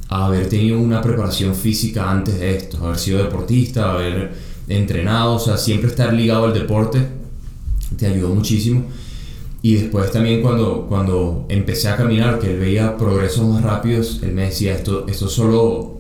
a 0.10 0.26
haber 0.26 0.50
tenido 0.50 0.78
una 0.78 1.02
preparación 1.02 1.56
física 1.56 2.12
antes 2.12 2.38
de 2.38 2.58
esto, 2.58 2.86
haber 2.86 2.98
sido 2.98 3.24
deportista, 3.24 3.94
haber 3.94 4.34
entrenado, 4.68 5.36
o 5.36 5.40
sea, 5.40 5.56
siempre 5.56 5.90
estar 5.90 6.12
ligado 6.14 6.48
al 6.48 6.54
deporte 6.54 7.00
te 7.98 8.08
ayudó 8.08 8.36
muchísimo. 8.36 8.84
Y 9.62 9.76
después 9.76 10.12
también 10.12 10.42
cuando, 10.42 10.86
cuando 10.90 11.46
empecé 11.48 11.88
a 11.88 11.96
caminar, 11.96 12.40
que 12.40 12.52
él 12.52 12.60
veía 12.60 12.98
progresos 12.98 13.48
más 13.48 13.64
rápidos, 13.64 14.20
él 14.22 14.34
me 14.34 14.48
decía, 14.48 14.74
esto, 14.74 15.06
esto 15.08 15.30
solo 15.30 15.95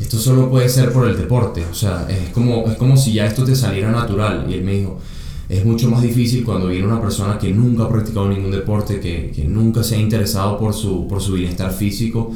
esto 0.00 0.18
solo 0.18 0.48
puede 0.48 0.68
ser 0.68 0.92
por 0.92 1.08
el 1.08 1.16
deporte, 1.16 1.64
o 1.70 1.74
sea, 1.74 2.06
es 2.08 2.30
como, 2.30 2.66
es 2.70 2.76
como 2.76 2.96
si 2.96 3.12
ya 3.12 3.26
esto 3.26 3.44
te 3.44 3.56
saliera 3.56 3.90
natural. 3.90 4.46
Y 4.48 4.54
él 4.54 4.62
me 4.62 4.74
dijo, 4.74 4.98
es 5.48 5.64
mucho 5.64 5.90
más 5.90 6.02
difícil 6.02 6.44
cuando 6.44 6.68
viene 6.68 6.86
una 6.86 7.00
persona 7.00 7.38
que 7.38 7.52
nunca 7.52 7.84
ha 7.84 7.88
practicado 7.88 8.28
ningún 8.28 8.52
deporte, 8.52 9.00
que, 9.00 9.32
que 9.34 9.44
nunca 9.44 9.82
se 9.82 9.96
ha 9.96 9.98
interesado 9.98 10.58
por 10.58 10.72
su, 10.72 11.08
por 11.08 11.20
su 11.20 11.32
bienestar 11.32 11.72
físico, 11.72 12.32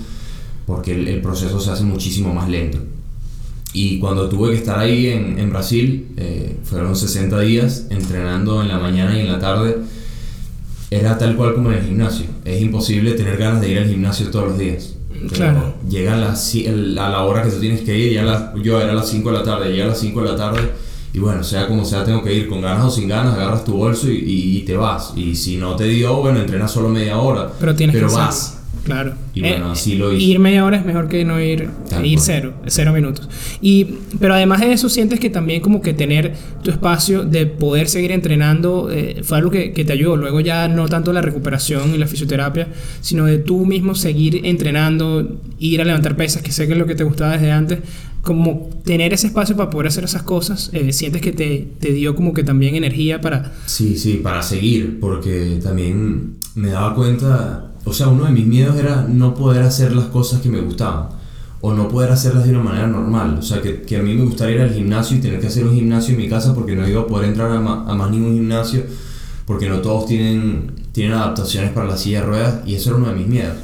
porque 0.66 0.92
el, 0.92 1.20
proceso 1.20 1.60
se 1.60 1.70
hace 1.70 1.84
muchísimo 1.84 2.34
más 2.34 2.48
lento. 2.48 2.78
Y 3.74 4.00
cuando 4.00 4.28
tuve 4.28 4.50
que 4.50 4.56
estar 4.56 4.78
ahí 4.78 5.06
en, 5.06 5.38
en 5.38 5.50
Brasil, 5.50 6.08
eh, 6.16 6.58
fueron 6.64 6.96
60 6.96 7.40
días 7.40 7.86
entrenando 7.90 8.60
en 8.60 8.68
la 8.68 8.78
mañana 8.78 9.16
y 9.16 9.20
en 9.20 9.28
la 9.28 9.38
tarde, 9.38 9.78
era 10.90 11.16
tal 11.16 11.36
cual 11.36 11.54
como 11.54 11.70
en 11.70 11.78
el 11.78 11.84
gimnasio. 11.84 12.26
Es 12.44 12.60
imposible 12.60 13.12
tener 13.12 13.36
ganas 13.38 13.60
de 13.60 13.70
ir 13.70 13.78
al 13.78 13.88
gimnasio 13.88 14.30
todos 14.30 14.48
los 14.48 14.58
días 14.58 14.96
claro. 15.28 15.74
Llega 15.88 16.14
a 16.14 16.16
la, 16.16 16.32
a 16.34 17.10
la 17.10 17.22
hora 17.22 17.42
que 17.42 17.50
tú 17.50 17.60
tienes 17.60 17.82
que 17.82 17.96
ir, 17.96 18.12
ya 18.12 18.52
yo 18.62 18.80
era 18.80 18.92
a 18.92 18.94
las 18.94 19.08
5 19.08 19.30
de 19.30 19.38
la 19.38 19.44
tarde, 19.44 19.70
llega 19.70 19.84
a 19.84 19.88
las 19.88 20.00
5 20.00 20.22
de 20.22 20.28
la 20.30 20.36
tarde 20.36 20.72
y 21.14 21.18
bueno, 21.18 21.44
sea 21.44 21.66
como 21.66 21.84
sea, 21.84 22.04
tengo 22.04 22.22
que 22.22 22.32
ir 22.32 22.48
con 22.48 22.62
ganas 22.62 22.86
o 22.86 22.90
sin 22.90 23.06
ganas, 23.06 23.34
agarras 23.34 23.64
tu 23.64 23.74
bolso 23.74 24.10
y, 24.10 24.18
y, 24.24 24.62
te 24.62 24.76
vas. 24.76 25.12
Y 25.14 25.34
si 25.34 25.58
no 25.58 25.76
te 25.76 25.84
dio, 25.84 26.16
bueno, 26.16 26.40
entrenas 26.40 26.70
solo 26.70 26.88
media 26.88 27.18
hora. 27.18 27.52
Pero 27.60 27.74
tienes 27.74 27.94
pero 27.94 28.08
que 28.08 28.14
vas. 28.14 28.61
Claro. 28.84 29.14
Y 29.34 29.40
bueno, 29.40 29.68
eh, 29.68 29.72
así 29.72 29.94
lo 29.94 30.12
hice. 30.12 30.24
Ir 30.24 30.38
media 30.38 30.64
hora 30.64 30.78
es 30.78 30.84
mejor 30.84 31.08
que 31.08 31.24
no 31.24 31.40
ir, 31.40 31.68
ir 32.02 32.18
cero, 32.18 32.54
cero 32.66 32.92
minutos. 32.92 33.28
Y, 33.60 33.84
pero 34.18 34.34
además 34.34 34.60
de 34.60 34.72
eso, 34.72 34.88
sientes 34.88 35.20
que 35.20 35.30
también 35.30 35.60
como 35.60 35.80
que 35.80 35.94
tener 35.94 36.34
tu 36.62 36.70
espacio 36.70 37.24
de 37.24 37.46
poder 37.46 37.88
seguir 37.88 38.10
entrenando 38.12 38.90
eh, 38.90 39.20
fue 39.22 39.38
algo 39.38 39.50
que, 39.50 39.72
que, 39.72 39.84
te 39.84 39.92
ayudó. 39.92 40.16
Luego 40.16 40.40
ya 40.40 40.68
no 40.68 40.88
tanto 40.88 41.12
la 41.12 41.22
recuperación 41.22 41.94
y 41.94 41.98
la 41.98 42.06
fisioterapia, 42.06 42.68
sino 43.00 43.26
de 43.26 43.38
tú 43.38 43.64
mismo 43.66 43.94
seguir 43.94 44.44
entrenando, 44.44 45.40
ir 45.58 45.80
a 45.80 45.84
levantar 45.84 46.16
pesas, 46.16 46.42
que 46.42 46.50
sé 46.50 46.66
que 46.66 46.72
es 46.72 46.78
lo 46.78 46.86
que 46.86 46.94
te 46.94 47.04
gustaba 47.04 47.32
desde 47.32 47.52
antes. 47.52 47.78
Como 48.22 48.70
tener 48.84 49.12
ese 49.12 49.26
espacio 49.28 49.56
para 49.56 49.68
poder 49.70 49.88
hacer 49.88 50.04
esas 50.04 50.22
cosas, 50.22 50.70
eh, 50.72 50.92
sientes 50.92 51.20
que 51.20 51.32
te, 51.32 51.66
te 51.80 51.92
dio 51.92 52.14
como 52.14 52.32
que 52.32 52.44
también 52.44 52.76
energía 52.76 53.20
para... 53.20 53.52
Sí, 53.66 53.96
sí, 53.96 54.20
para 54.22 54.42
seguir, 54.42 55.00
porque 55.00 55.58
también 55.60 56.36
me 56.54 56.70
daba 56.70 56.94
cuenta 56.94 57.71
o 57.84 57.92
sea, 57.92 58.08
uno 58.08 58.24
de 58.24 58.32
mis 58.32 58.46
miedos 58.46 58.76
era 58.76 59.06
no 59.08 59.34
poder 59.34 59.62
hacer 59.62 59.92
las 59.92 60.06
cosas 60.06 60.40
que 60.40 60.48
me 60.48 60.60
gustaban 60.60 61.08
o 61.60 61.72
no 61.72 61.88
poder 61.88 62.10
hacerlas 62.10 62.44
de 62.44 62.50
una 62.50 62.62
manera 62.62 62.86
normal. 62.88 63.36
O 63.38 63.42
sea, 63.42 63.62
que, 63.62 63.82
que, 63.82 63.96
a 63.96 64.02
mí 64.02 64.14
me 64.14 64.24
gustaría 64.24 64.56
ir 64.56 64.62
al 64.62 64.74
gimnasio 64.74 65.16
y 65.16 65.20
tener 65.20 65.40
que 65.40 65.46
hacer 65.46 65.64
un 65.64 65.74
gimnasio 65.74 66.14
en 66.14 66.20
mi 66.20 66.28
casa 66.28 66.54
porque 66.54 66.74
no 66.74 66.86
iba 66.86 67.02
a 67.02 67.06
poder 67.06 67.28
entrar 67.28 67.50
a, 67.50 67.56
a 67.56 67.94
más 67.94 68.10
ningún 68.10 68.34
gimnasio 68.34 68.82
porque 69.46 69.68
no 69.68 69.78
todos 69.78 70.06
tienen, 70.06 70.72
tienen 70.92 71.14
adaptaciones 71.14 71.70
para 71.70 71.86
la 71.86 71.96
silla 71.96 72.20
de 72.20 72.26
ruedas 72.26 72.54
y 72.66 72.74
eso 72.74 72.90
era 72.90 72.98
uno 72.98 73.08
de 73.08 73.14
mis 73.14 73.28
miedos. 73.28 73.56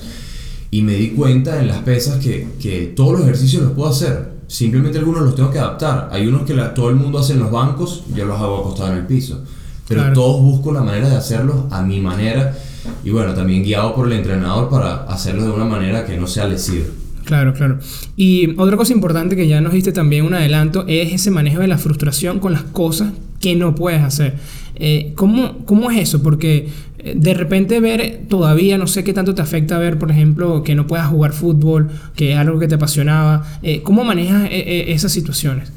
Y 0.71 0.83
me 0.83 0.95
di 0.95 1.11
cuenta 1.11 1.61
en 1.61 1.67
las 1.67 1.79
pesas 1.79 2.19
que, 2.19 2.49
que 2.61 2.93
todos 2.95 3.13
los 3.13 3.23
ejercicios 3.23 3.65
los 3.65 3.73
puedo 3.73 3.91
hacer. 3.91 4.33
Simplemente 4.47 4.99
algunos 4.99 5.23
los 5.23 5.35
tengo 5.35 5.51
que 5.51 5.59
adaptar. 5.59 6.09
Hay 6.13 6.27
unos 6.27 6.43
que 6.43 6.55
todo 6.55 6.91
el 6.91 6.97
mundo 6.97 7.19
hace 7.19 7.33
en 7.33 7.41
los 7.41 7.51
bancos, 7.51 8.05
yo 8.15 8.27
los 8.27 8.41
hago 8.41 8.59
acostados 8.59 8.93
en 8.93 8.99
el 8.99 9.07
piso. 9.07 9.43
Pero 9.89 10.13
todos 10.13 10.41
busco 10.41 10.73
la 10.73 10.83
manera 10.83 11.09
de 11.09 11.17
hacerlos 11.17 11.57
a 11.71 11.83
mi 11.83 12.01
manera 12.01 12.57
y 13.05 13.11
bueno, 13.11 13.35
también 13.35 13.63
guiado 13.63 13.95
por 13.95 14.07
el 14.07 14.13
entrenador 14.15 14.69
para 14.69 15.05
hacerlo 15.05 15.45
de 15.45 15.51
una 15.51 15.65
manera 15.65 16.05
que 16.05 16.17
no 16.17 16.27
sea 16.27 16.47
lesiva. 16.47 16.87
Claro, 17.25 17.53
claro. 17.53 17.79
Y 18.17 18.59
otra 18.59 18.79
cosa 18.79 18.95
importante 18.95 19.37
que 19.37 19.47
ya 19.47 19.61
nos 19.61 19.75
diste 19.75 19.93
también 19.93 20.25
un 20.25 20.33
adelanto 20.33 20.87
es 20.89 21.13
ese 21.13 21.31
manejo 21.31 21.61
de 21.61 21.69
la 21.69 21.77
frustración 21.77 22.39
con 22.39 22.53
las 22.53 22.63
cosas 22.63 23.13
que 23.39 23.55
no 23.55 23.75
puedes 23.75 24.01
hacer. 24.03 24.37
Eh, 24.77 25.13
¿cómo, 25.15 25.59
¿Cómo 25.67 25.91
es 25.91 25.99
eso? 25.99 26.23
Porque 26.23 26.69
eh, 26.99 27.15
de 27.15 27.35
repente 27.35 27.81
ver 27.81 28.23
todavía, 28.29 28.79
no 28.79 28.87
sé 28.87 29.05
qué 29.05 29.13
tanto 29.13 29.35
te 29.35 29.43
afecta 29.43 29.79
ver, 29.79 29.99
por 29.99 30.11
ejemplo, 30.11 30.63
que 30.63 30.75
no 30.75 30.87
puedas 30.87 31.09
jugar 31.09 31.35
fútbol, 31.35 31.89
que 32.17 32.33
es 32.33 32.39
algo 32.39 32.59
que 32.59 32.67
te 32.67 32.77
apasionaba. 32.77 33.47
Eh, 33.63 33.83
¿Cómo 33.83 34.05
manejas 34.05 34.49
esas 34.51 35.13
situaciones? 35.13 35.71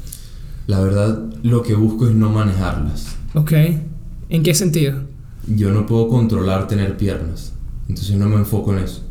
La 0.66 0.80
verdad, 0.80 1.18
lo 1.42 1.62
que 1.62 1.74
busco 1.74 2.08
es 2.08 2.14
no 2.14 2.30
manejarlas. 2.30 3.16
Ok. 3.34 3.52
¿En 4.30 4.42
qué 4.42 4.54
sentido? 4.54 5.11
Yo 5.46 5.70
no 5.70 5.86
puedo 5.86 6.08
controlar 6.08 6.68
tener 6.68 6.96
piernas. 6.96 7.52
Entonces 7.88 8.16
no 8.16 8.28
me 8.28 8.36
enfoco 8.36 8.72
en 8.72 8.84
eso. 8.84 9.02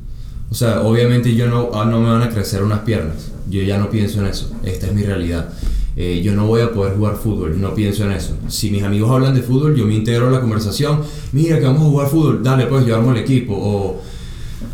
O 0.50 0.56
sea, 0.56 0.82
obviamente 0.82 1.34
yo 1.36 1.48
no, 1.48 1.70
ah, 1.74 1.86
no 1.86 2.00
me 2.02 2.10
van 2.10 2.22
a 2.24 2.30
crecer 2.30 2.64
unas 2.64 2.80
piernas. 2.80 3.32
Yo 3.50 3.62
ya 3.64 3.78
no 3.78 3.90
pienso 3.90 4.20
en 4.22 4.28
eso. 4.28 4.52
Esta 4.64 4.88
es 4.88 4.94
mi 4.94 5.04
realidad. 5.04 5.50
eh, 5.96 6.22
yo 6.24 6.34
no 6.34 6.48
voy 6.48 6.62
a 6.62 6.72
poder 6.72 6.96
jugar 6.96 7.16
fútbol, 7.18 7.60
no 7.60 7.74
pienso 7.76 8.06
en 8.06 8.14
eso. 8.14 8.34
Si 8.48 8.72
mis 8.72 8.84
amigos 8.84 9.12
hablan 9.12 9.34
de 9.36 9.42
fútbol, 9.42 9.76
yo 9.76 9.86
me 9.86 9.94
integro 9.96 10.30
a 10.30 10.32
la 10.32 10.40
conversación, 10.40 11.02
mira 11.34 11.60
que 11.60 11.66
vamos 11.66 11.82
a 11.82 11.90
jugar 11.90 12.08
fútbol, 12.08 12.42
dale 12.44 12.66
pues 12.68 12.86
yo 12.86 12.96
armo 12.96 13.12
el 13.12 13.18
equipo, 13.18 13.54
o, 13.56 14.02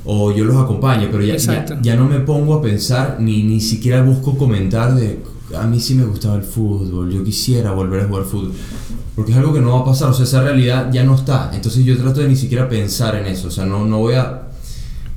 o 0.05 0.31
yo 0.31 0.45
los 0.45 0.55
acompaño, 0.57 1.09
pero 1.11 1.23
ya, 1.23 1.35
ya, 1.37 1.65
ya 1.81 1.95
no 1.95 2.07
me 2.07 2.19
pongo 2.19 2.53
a 2.53 2.61
pensar, 2.61 3.17
ni, 3.19 3.41
ni 3.43 3.59
siquiera 3.61 4.03
busco 4.03 4.37
comentar 4.37 4.93
de, 4.95 5.19
a 5.55 5.65
mí 5.65 5.79
sí 5.79 5.95
me 5.95 6.05
gustaba 6.05 6.35
el 6.35 6.43
fútbol, 6.43 7.11
yo 7.11 7.23
quisiera 7.23 7.71
volver 7.71 8.01
a 8.01 8.07
jugar 8.07 8.23
fútbol. 8.25 8.53
Porque 9.15 9.31
es 9.31 9.37
algo 9.37 9.53
que 9.53 9.61
no 9.61 9.73
va 9.73 9.79
a 9.79 9.85
pasar, 9.85 10.09
o 10.09 10.13
sea, 10.13 10.25
esa 10.25 10.41
realidad 10.41 10.89
ya 10.91 11.03
no 11.03 11.15
está. 11.15 11.51
Entonces 11.53 11.85
yo 11.85 11.97
trato 11.97 12.19
de 12.21 12.27
ni 12.27 12.35
siquiera 12.35 12.67
pensar 12.67 13.15
en 13.15 13.25
eso, 13.25 13.47
o 13.47 13.51
sea, 13.51 13.65
no, 13.65 13.85
no 13.85 13.99
voy 13.99 14.15
a... 14.15 14.43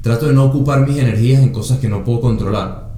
Trato 0.03 0.27
de 0.27 0.33
no 0.33 0.45
ocupar 0.45 0.87
mis 0.89 0.97
energías 0.97 1.43
en 1.43 1.53
cosas 1.53 1.79
que 1.79 1.89
no 1.89 2.05
puedo 2.05 2.23
controlar. 2.23 2.91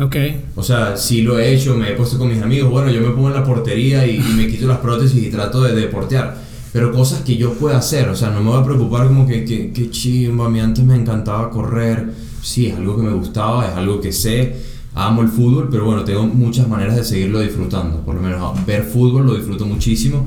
Ok. 0.00 0.16
O 0.54 0.62
sea, 0.62 0.96
sí 0.96 1.22
lo 1.22 1.38
he 1.38 1.52
hecho, 1.52 1.74
me 1.74 1.90
he 1.90 1.94
puesto 1.94 2.16
con 2.16 2.28
mis 2.28 2.40
amigos, 2.40 2.70
bueno, 2.70 2.90
yo 2.90 3.00
me 3.00 3.10
pongo 3.10 3.28
en 3.28 3.34
la 3.34 3.44
portería 3.44 4.06
y, 4.06 4.16
y 4.16 4.34
me 4.36 4.46
quito 4.46 4.66
las 4.66 4.78
prótesis 4.78 5.22
y 5.22 5.30
trato 5.30 5.62
de 5.62 5.74
deportear. 5.74 6.36
Pero 6.72 6.92
cosas 6.92 7.22
que 7.22 7.36
yo 7.36 7.54
pueda 7.54 7.78
hacer, 7.78 8.08
o 8.08 8.16
sea, 8.16 8.30
no 8.30 8.40
me 8.40 8.50
voy 8.50 8.60
a 8.60 8.64
preocupar 8.64 9.06
como 9.06 9.26
que, 9.26 9.44
que, 9.44 9.72
que 9.72 9.90
chimba, 9.90 10.46
a 10.46 10.48
mí 10.48 10.60
antes 10.60 10.84
me 10.84 10.96
encantaba 10.96 11.50
correr. 11.50 12.12
Sí, 12.42 12.66
es 12.66 12.76
algo 12.76 12.96
que 12.96 13.02
me 13.02 13.12
gustaba, 13.12 13.68
es 13.68 13.74
algo 13.74 14.00
que 14.00 14.12
sé, 14.12 14.56
amo 14.94 15.22
el 15.22 15.28
fútbol, 15.28 15.68
pero 15.70 15.84
bueno, 15.84 16.04
tengo 16.04 16.24
muchas 16.26 16.68
maneras 16.68 16.96
de 16.96 17.04
seguirlo 17.04 17.40
disfrutando. 17.40 18.00
Por 18.00 18.14
lo 18.14 18.22
menos 18.22 18.64
ver 18.66 18.84
fútbol 18.84 19.26
lo 19.26 19.34
disfruto 19.34 19.66
muchísimo 19.66 20.26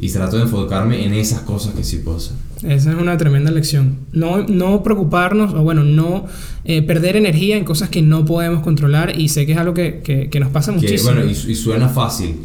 y 0.00 0.08
trato 0.10 0.36
de 0.36 0.42
enfocarme 0.42 1.04
en 1.04 1.12
esas 1.14 1.40
cosas 1.40 1.74
que 1.74 1.82
sí 1.84 1.98
puedo 1.98 2.18
hacer. 2.18 2.34
Esa 2.62 2.90
es 2.92 2.96
una 3.00 3.16
tremenda 3.16 3.50
lección. 3.50 3.98
No, 4.12 4.38
no 4.46 4.82
preocuparnos, 4.82 5.54
o 5.54 5.62
bueno, 5.62 5.84
no 5.84 6.26
eh, 6.64 6.82
perder 6.82 7.16
energía 7.16 7.56
en 7.56 7.64
cosas 7.64 7.88
que 7.88 8.02
no 8.02 8.24
podemos 8.24 8.62
controlar. 8.62 9.18
Y 9.18 9.28
sé 9.28 9.46
que 9.46 9.52
es 9.52 9.58
algo 9.58 9.74
que, 9.74 10.00
que, 10.02 10.28
que 10.28 10.40
nos 10.40 10.50
pasa 10.50 10.72
Que, 10.72 10.78
muchísimo. 10.78 11.12
bueno, 11.14 11.26
y, 11.30 11.32
y 11.50 11.54
suena 11.54 11.88
fácil, 11.88 12.36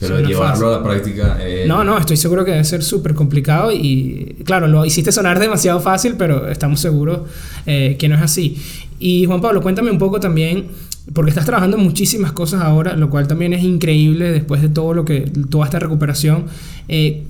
pero 0.00 0.20
llevarlo 0.20 0.68
a 0.68 0.78
la 0.78 0.82
práctica... 0.82 1.36
eh, 1.40 1.64
No, 1.66 1.82
no, 1.84 1.98
estoy 1.98 2.16
seguro 2.16 2.44
que 2.44 2.52
debe 2.52 2.64
ser 2.64 2.82
súper 2.82 3.14
complicado 3.14 3.72
y 3.72 4.36
claro, 4.44 4.66
lo 4.68 4.84
hiciste 4.84 5.12
sonar 5.12 5.38
demasiado 5.46 5.80
fácil, 5.80 6.14
pero 6.16 6.48
estamos 6.48 6.80
seguros 6.80 7.20
eh, 7.66 7.96
que 7.98 8.08
no 8.08 8.14
es 8.16 8.22
así. 8.22 8.56
Y 8.98 9.26
Juan 9.26 9.40
Pablo, 9.40 9.60
cuéntame 9.62 9.90
un 9.90 9.98
poco 9.98 10.18
también, 10.20 10.66
porque 11.12 11.30
estás 11.30 11.44
trabajando 11.46 11.76
en 11.76 11.84
muchísimas 11.84 12.32
cosas 12.32 12.62
ahora, 12.62 12.96
lo 12.96 13.10
cual 13.10 13.26
también 13.28 13.52
es 13.52 13.62
increíble 13.62 14.30
después 14.32 14.60
de 14.62 14.68
todo 14.68 14.92
lo 14.94 15.04
que, 15.04 15.20
toda 15.50 15.64
esta 15.64 15.78
recuperación. 15.78 16.44
Eh, 16.88 17.22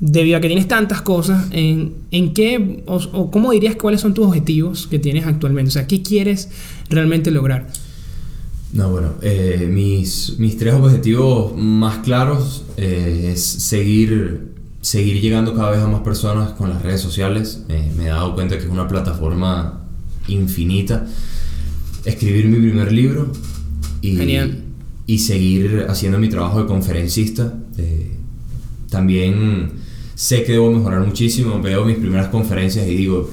debido 0.00 0.36
a 0.38 0.40
que 0.40 0.46
tienes 0.46 0.68
tantas 0.68 1.02
cosas, 1.02 1.46
¿en, 1.50 1.94
en 2.12 2.32
qué 2.32 2.84
o, 2.86 2.96
o 3.12 3.30
cómo 3.32 3.50
dirías 3.50 3.74
cuáles 3.74 4.00
son 4.00 4.14
tus 4.14 4.26
objetivos 4.26 4.86
que 4.86 4.98
tienes 5.00 5.26
actualmente? 5.26 5.70
O 5.70 5.72
sea, 5.72 5.86
¿qué 5.88 6.02
quieres 6.02 6.50
realmente 6.88 7.30
lograr? 7.32 7.66
No, 8.72 8.90
bueno, 8.90 9.14
eh, 9.22 9.66
mis, 9.70 10.38
mis 10.38 10.58
tres 10.58 10.74
objetivos 10.74 11.56
más 11.56 11.98
claros 11.98 12.64
eh, 12.76 13.30
es 13.32 13.42
seguir, 13.42 14.52
seguir 14.82 15.22
llegando 15.22 15.54
cada 15.54 15.70
vez 15.70 15.80
a 15.80 15.88
más 15.88 16.02
personas 16.02 16.50
con 16.50 16.68
las 16.68 16.82
redes 16.82 17.00
sociales. 17.00 17.64
Eh, 17.68 17.90
me 17.96 18.04
he 18.04 18.08
dado 18.08 18.34
cuenta 18.34 18.58
que 18.58 18.64
es 18.64 18.70
una 18.70 18.86
plataforma 18.86 19.80
infinita. 20.28 21.06
Escribir 22.04 22.46
mi 22.46 22.58
primer 22.58 22.92
libro 22.92 23.32
y, 24.02 24.16
Genial. 24.16 24.62
y 25.06 25.18
seguir 25.18 25.86
haciendo 25.88 26.18
mi 26.18 26.28
trabajo 26.28 26.60
de 26.60 26.66
conferencista. 26.66 27.54
Eh, 27.78 28.12
también 28.90 29.72
sé 30.14 30.44
que 30.44 30.52
debo 30.52 30.70
mejorar 30.70 31.00
muchísimo. 31.06 31.60
Veo 31.62 31.84
mis 31.84 31.96
primeras 31.96 32.28
conferencias 32.28 32.86
y 32.86 32.94
digo, 32.94 33.30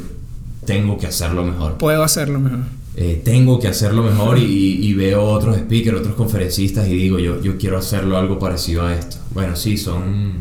tengo 0.66 0.98
que 0.98 1.08
hacerlo 1.08 1.44
mejor. 1.46 1.78
Puedo 1.78 2.04
hacerlo 2.04 2.40
mejor. 2.40 2.62
Eh, 2.98 3.22
tengo 3.26 3.60
que 3.60 3.68
hacerlo 3.68 4.04
mejor 4.04 4.38
y, 4.40 4.44
y 4.88 4.94
veo 4.94 5.22
otros 5.24 5.58
speakers, 5.58 6.00
otros 6.00 6.16
conferencistas 6.16 6.88
y 6.88 6.94
digo, 6.96 7.20
yo, 7.20 7.42
yo 7.42 7.58
quiero 7.58 7.78
hacerlo 7.78 8.18
algo 8.18 8.40
parecido 8.40 8.84
a 8.86 8.94
esto. 8.96 9.18
Bueno, 9.34 9.56
sí, 9.58 9.76
son, 9.78 10.32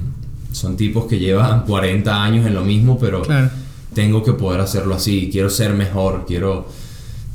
son 0.53 0.77
tipos 0.77 1.07
que 1.07 1.19
llevan 1.19 1.65
40 1.65 2.23
años 2.23 2.47
en 2.47 2.55
lo 2.55 2.65
mismo, 2.65 2.97
pero 2.99 3.23
Claro. 3.23 3.51
tengo 3.93 4.23
que 4.23 4.33
poder 4.35 4.61
hacerlo 4.61 4.95
así, 4.95 5.29
quiero 5.33 5.51
ser 5.51 5.75
mejor, 5.75 6.25
quiero... 6.27 6.69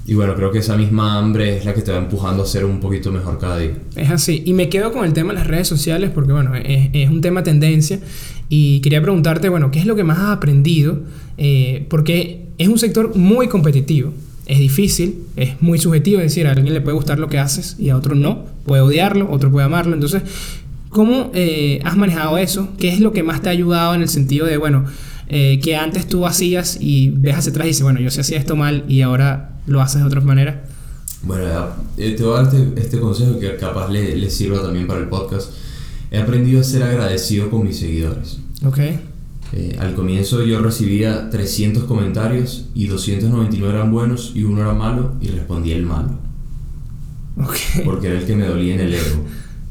Y 0.08 0.16
bueno, 0.16 0.34
creo 0.36 0.52
que 0.52 0.60
esa 0.60 0.76
misma 0.76 1.20
hambre 1.20 1.58
es 1.58 1.66
la 1.66 1.74
que 1.76 1.82
te 1.82 1.92
va 1.92 1.98
empujando 2.00 2.42
a 2.42 2.46
ser 2.48 2.66
un 2.66 2.80
poquito 2.80 3.12
mejor 3.12 3.38
cada 3.38 3.60
día. 3.60 3.74
Es 3.96 4.10
así. 4.10 4.42
Y 4.44 4.54
me 4.54 4.68
quedo 4.68 4.92
con 4.92 5.06
el 5.06 5.14
tema 5.14 5.34
de 5.34 5.40
las 5.40 5.46
redes 5.48 5.68
sociales 5.68 6.10
porque, 6.16 6.32
bueno, 6.32 6.56
es, 6.56 6.90
es 6.94 7.10
un 7.12 7.22
tema 7.22 7.44
tendencia. 7.44 8.00
Y 8.48 8.80
quería 8.80 9.04
preguntarte, 9.04 9.50
bueno, 9.50 9.70
¿qué 9.70 9.78
es 9.80 9.86
lo 9.86 9.96
que 9.96 10.04
más 10.04 10.18
has 10.18 10.30
aprendido? 10.32 10.98
Eh, 11.38 11.86
porque 11.92 12.48
es 12.58 12.68
un 12.70 12.80
sector 12.80 13.16
muy 13.16 13.50
competitivo. 13.50 14.12
Es 14.50 14.58
difícil, 14.58 15.26
es 15.36 15.62
muy 15.62 15.78
subjetivo. 15.78 16.20
Es 16.22 16.32
decir, 16.32 16.48
a 16.48 16.52
alguien 16.52 16.74
le 16.74 16.82
puede 16.82 16.96
gustar 16.96 17.20
lo 17.20 17.28
que 17.28 17.38
haces 17.38 17.76
y 17.78 17.90
a 17.90 17.96
otro 17.96 18.16
no. 18.16 18.46
Puede 18.66 18.82
odiarlo, 18.82 19.30
otro 19.32 19.52
puede 19.52 19.68
amarlo. 19.68 19.94
Entonces, 19.94 20.24
¿cómo 20.90 21.30
eh, 21.36 21.80
has 21.86 21.96
manejado 21.96 22.36
eso? 22.40 22.70
¿Qué 22.80 22.90
es 22.90 23.00
lo 23.00 23.14
que 23.14 23.22
más 23.22 23.44
te 23.44 23.50
ha 23.50 23.52
ayudado 23.52 23.94
en 23.94 24.02
el 24.02 24.10
sentido 24.10 24.48
de, 24.48 24.58
bueno, 24.58 24.86
eh, 25.28 25.60
que 25.64 25.76
antes 25.76 26.08
tú 26.08 26.26
hacías 26.26 26.80
y 26.82 27.12
ves 27.12 27.36
hacia 27.36 27.52
atrás 27.52 27.66
y 27.66 27.70
dices, 27.70 27.84
bueno, 27.84 28.00
yo 28.00 28.10
sí 28.10 28.22
hacía 28.22 28.40
esto 28.40 28.56
mal 28.56 28.86
y 28.88 29.02
ahora 29.02 29.52
lo 29.68 29.82
haces 29.82 30.02
de 30.02 30.08
otra 30.08 30.22
manera? 30.22 30.64
Bueno, 31.22 31.46
eh, 31.98 32.16
te 32.18 32.24
voy 32.24 32.34
a 32.40 32.42
dar 32.42 32.52
este, 32.52 32.82
este 32.82 33.00
consejo 33.00 33.38
que 33.38 33.56
capaz 33.56 33.88
le, 33.90 34.16
le 34.16 34.30
sirva 34.32 34.64
también 34.64 34.88
para 34.88 35.00
el 35.00 35.10
podcast. 35.10 35.52
He 36.10 36.18
aprendido 36.18 36.62
a 36.62 36.64
ser 36.64 36.82
agradecido 36.82 37.52
con 37.52 37.68
mis 37.68 37.78
seguidores. 37.78 38.40
Ok. 38.66 38.80
Eh, 39.54 39.78
al 39.80 39.96
comienzo 39.96 40.44
yo 40.44 40.60
recibía 40.60 41.30
300 41.30 41.86
comentarios 41.86 42.66
y 42.76 42.88
299 42.88 43.74
eran 43.74 43.92
buenos 43.92 44.32
y 44.36 44.44
uno 44.44 44.62
era 44.62 44.74
malo 44.74 45.16
y 45.22 45.30
respondí 45.30 45.72
el 45.72 45.86
malo. 45.86 46.12
Ok. 47.38 47.56
Porque 47.86 48.08
era 48.08 48.20
el 48.20 48.26
que 48.26 48.36
me 48.36 48.46
dolía 48.46 48.76
en 48.76 48.82
el 48.82 48.94
ego. 48.94 49.24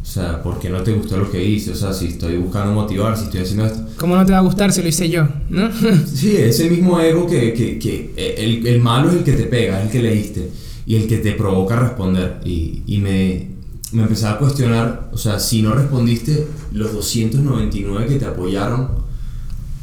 O 0.02 0.10
sea, 0.10 0.42
porque 0.42 0.70
no 0.70 0.82
te 0.82 0.94
gustó 0.94 1.18
lo 1.18 1.30
que 1.30 1.44
hice. 1.44 1.72
O 1.72 1.74
sea, 1.74 1.92
si 1.92 2.06
estoy 2.06 2.38
buscando 2.38 2.72
motivar, 2.72 3.16
si 3.16 3.24
estoy 3.24 3.42
haciendo 3.42 3.66
esto. 3.66 3.86
¿Cómo 3.98 4.16
no 4.16 4.24
te 4.24 4.32
va 4.32 4.38
a 4.38 4.42
gustar 4.42 4.72
si 4.72 4.82
lo 4.82 4.88
hice 4.88 5.08
yo? 5.10 5.28
¿No? 5.50 5.70
Sí, 6.06 6.34
ese 6.36 6.70
mismo 6.70 6.98
ego 6.98 7.26
que, 7.26 7.52
que, 7.52 7.78
que 7.78 8.12
eh, 8.16 8.34
el, 8.38 8.66
el 8.66 8.80
malo 8.80 9.10
es 9.10 9.16
el 9.16 9.24
que 9.24 9.32
te 9.32 9.44
pega, 9.44 9.78
es 9.78 9.86
el 9.86 9.92
que 9.92 10.02
leíste 10.02 10.50
y 10.86 10.96
el 10.96 11.06
que 11.06 11.18
te 11.18 11.32
provoca 11.32 11.76
responder. 11.76 12.40
Y, 12.44 12.82
y 12.86 12.98
me, 12.98 13.50
me 13.92 14.02
empezaba 14.02 14.36
a 14.36 14.38
cuestionar, 14.38 15.10
o 15.12 15.18
sea, 15.18 15.38
si 15.38 15.60
no 15.60 15.74
respondiste 15.74 16.46
los 16.72 16.92
299 16.94 18.06
que 18.06 18.14
te 18.18 18.24
apoyaron, 18.24 18.88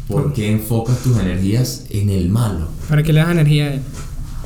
¿por 0.07 0.33
qué 0.33 0.51
enfocas 0.51 0.99
tus 1.03 1.17
energías 1.19 1.85
en 1.89 2.09
el 2.09 2.29
malo? 2.29 2.67
Para 2.89 3.03
que 3.03 3.13
le 3.13 3.19
das 3.21 3.31
energía 3.31 3.65
a 3.65 3.73
él. 3.75 3.81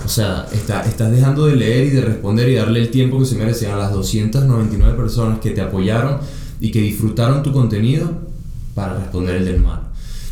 O 0.06 0.08
sea, 0.08 0.46
está, 0.54 0.82
estás 0.84 1.12
dejando 1.12 1.46
de 1.46 1.56
leer 1.58 1.88
y 1.88 1.90
de 1.90 2.02
responder 2.02 2.48
y 2.50 2.56
darle 2.56 2.80
el 2.82 2.90
tiempo 2.90 3.20
que 3.20 3.26
se 3.26 3.36
merecen 3.36 3.72
a 3.72 3.76
las 3.78 3.92
299 3.92 4.96
personas 4.98 5.40
que 5.40 5.52
te 5.52 5.62
apoyaron 5.62 6.18
y 6.62 6.72
que 6.72 6.82
disfrutaron 6.82 7.44
tu 7.44 7.52
contenido 7.52 8.10
para 8.76 8.94
responder 8.98 9.36
el 9.36 9.46
del 9.46 9.60
mal. 9.62 9.82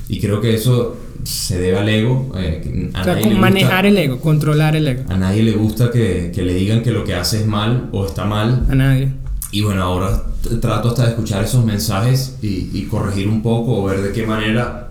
Y 0.08 0.22
creo 0.22 0.40
que 0.40 0.56
eso 0.56 0.96
se 1.24 1.60
debe 1.60 1.78
al 1.80 1.90
ego. 1.90 2.32
eh, 2.38 2.92
a 2.94 3.02
O 3.02 3.04
sea, 3.04 3.14
nadie 3.14 3.24
con 3.24 3.34
le 3.34 3.36
gusta- 3.40 3.42
manejar 3.42 3.86
el 3.86 3.98
ego, 3.98 4.20
controlar 4.22 4.76
el 4.78 4.88
ego. 4.88 5.04
A 5.10 5.18
nadie 5.18 5.44
le 5.44 5.52
gusta 5.52 5.92
que, 5.92 6.32
que 6.34 6.44
le 6.44 6.54
digan 6.54 6.82
que 6.82 6.92
lo 6.92 7.04
que 7.04 7.14
hace 7.16 7.42
es 7.42 7.46
mal 7.46 7.90
o 7.92 8.06
está 8.06 8.24
mal. 8.24 8.66
A 8.70 8.76
nadie. 8.76 9.12
Y 9.52 9.62
bueno, 9.64 9.84
ahora 9.84 10.24
trato 10.62 10.90
hasta 10.90 11.04
de 11.04 11.10
escuchar 11.10 11.44
esos 11.44 11.66
mensajes 11.66 12.38
y, 12.42 12.70
y 12.74 12.88
corregir 12.90 13.28
un 13.28 13.42
poco 13.42 13.82
o 13.82 13.86
ver 13.86 14.02
de 14.02 14.14
qué 14.14 14.26
manera 14.26 14.87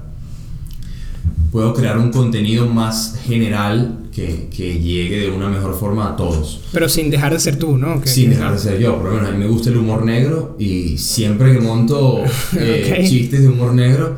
puedo 1.51 1.73
crear 1.75 1.99
un 1.99 2.11
contenido 2.11 2.67
más 2.67 3.19
general 3.25 4.01
que, 4.15 4.49
que 4.55 4.79
llegue 4.81 5.21
de 5.21 5.31
una 5.31 5.49
mejor 5.49 5.79
forma 5.79 6.11
a 6.13 6.17
todos. 6.17 6.61
Pero 6.73 6.89
sin 6.89 7.11
dejar 7.11 7.33
de 7.33 7.41
ser 7.41 7.59
tú, 7.59 7.77
¿no? 7.77 8.01
Sin 8.05 8.31
dejar 8.31 8.53
de 8.53 8.59
ser 8.59 8.79
yo, 8.79 8.97
por 8.97 9.07
lo 9.07 9.15
menos 9.17 9.29
a 9.29 9.33
mí 9.33 9.39
me 9.39 9.47
gusta 9.47 9.71
el 9.71 9.77
humor 9.77 10.05
negro 10.05 10.57
y 10.59 10.97
siempre 10.99 11.53
que 11.53 11.61
monto 11.61 12.23
eh, 12.59 12.97
Ok. 12.99 13.07
chistes 13.09 13.43
de 13.43 13.49
humor 13.49 13.75
negro, 13.75 14.17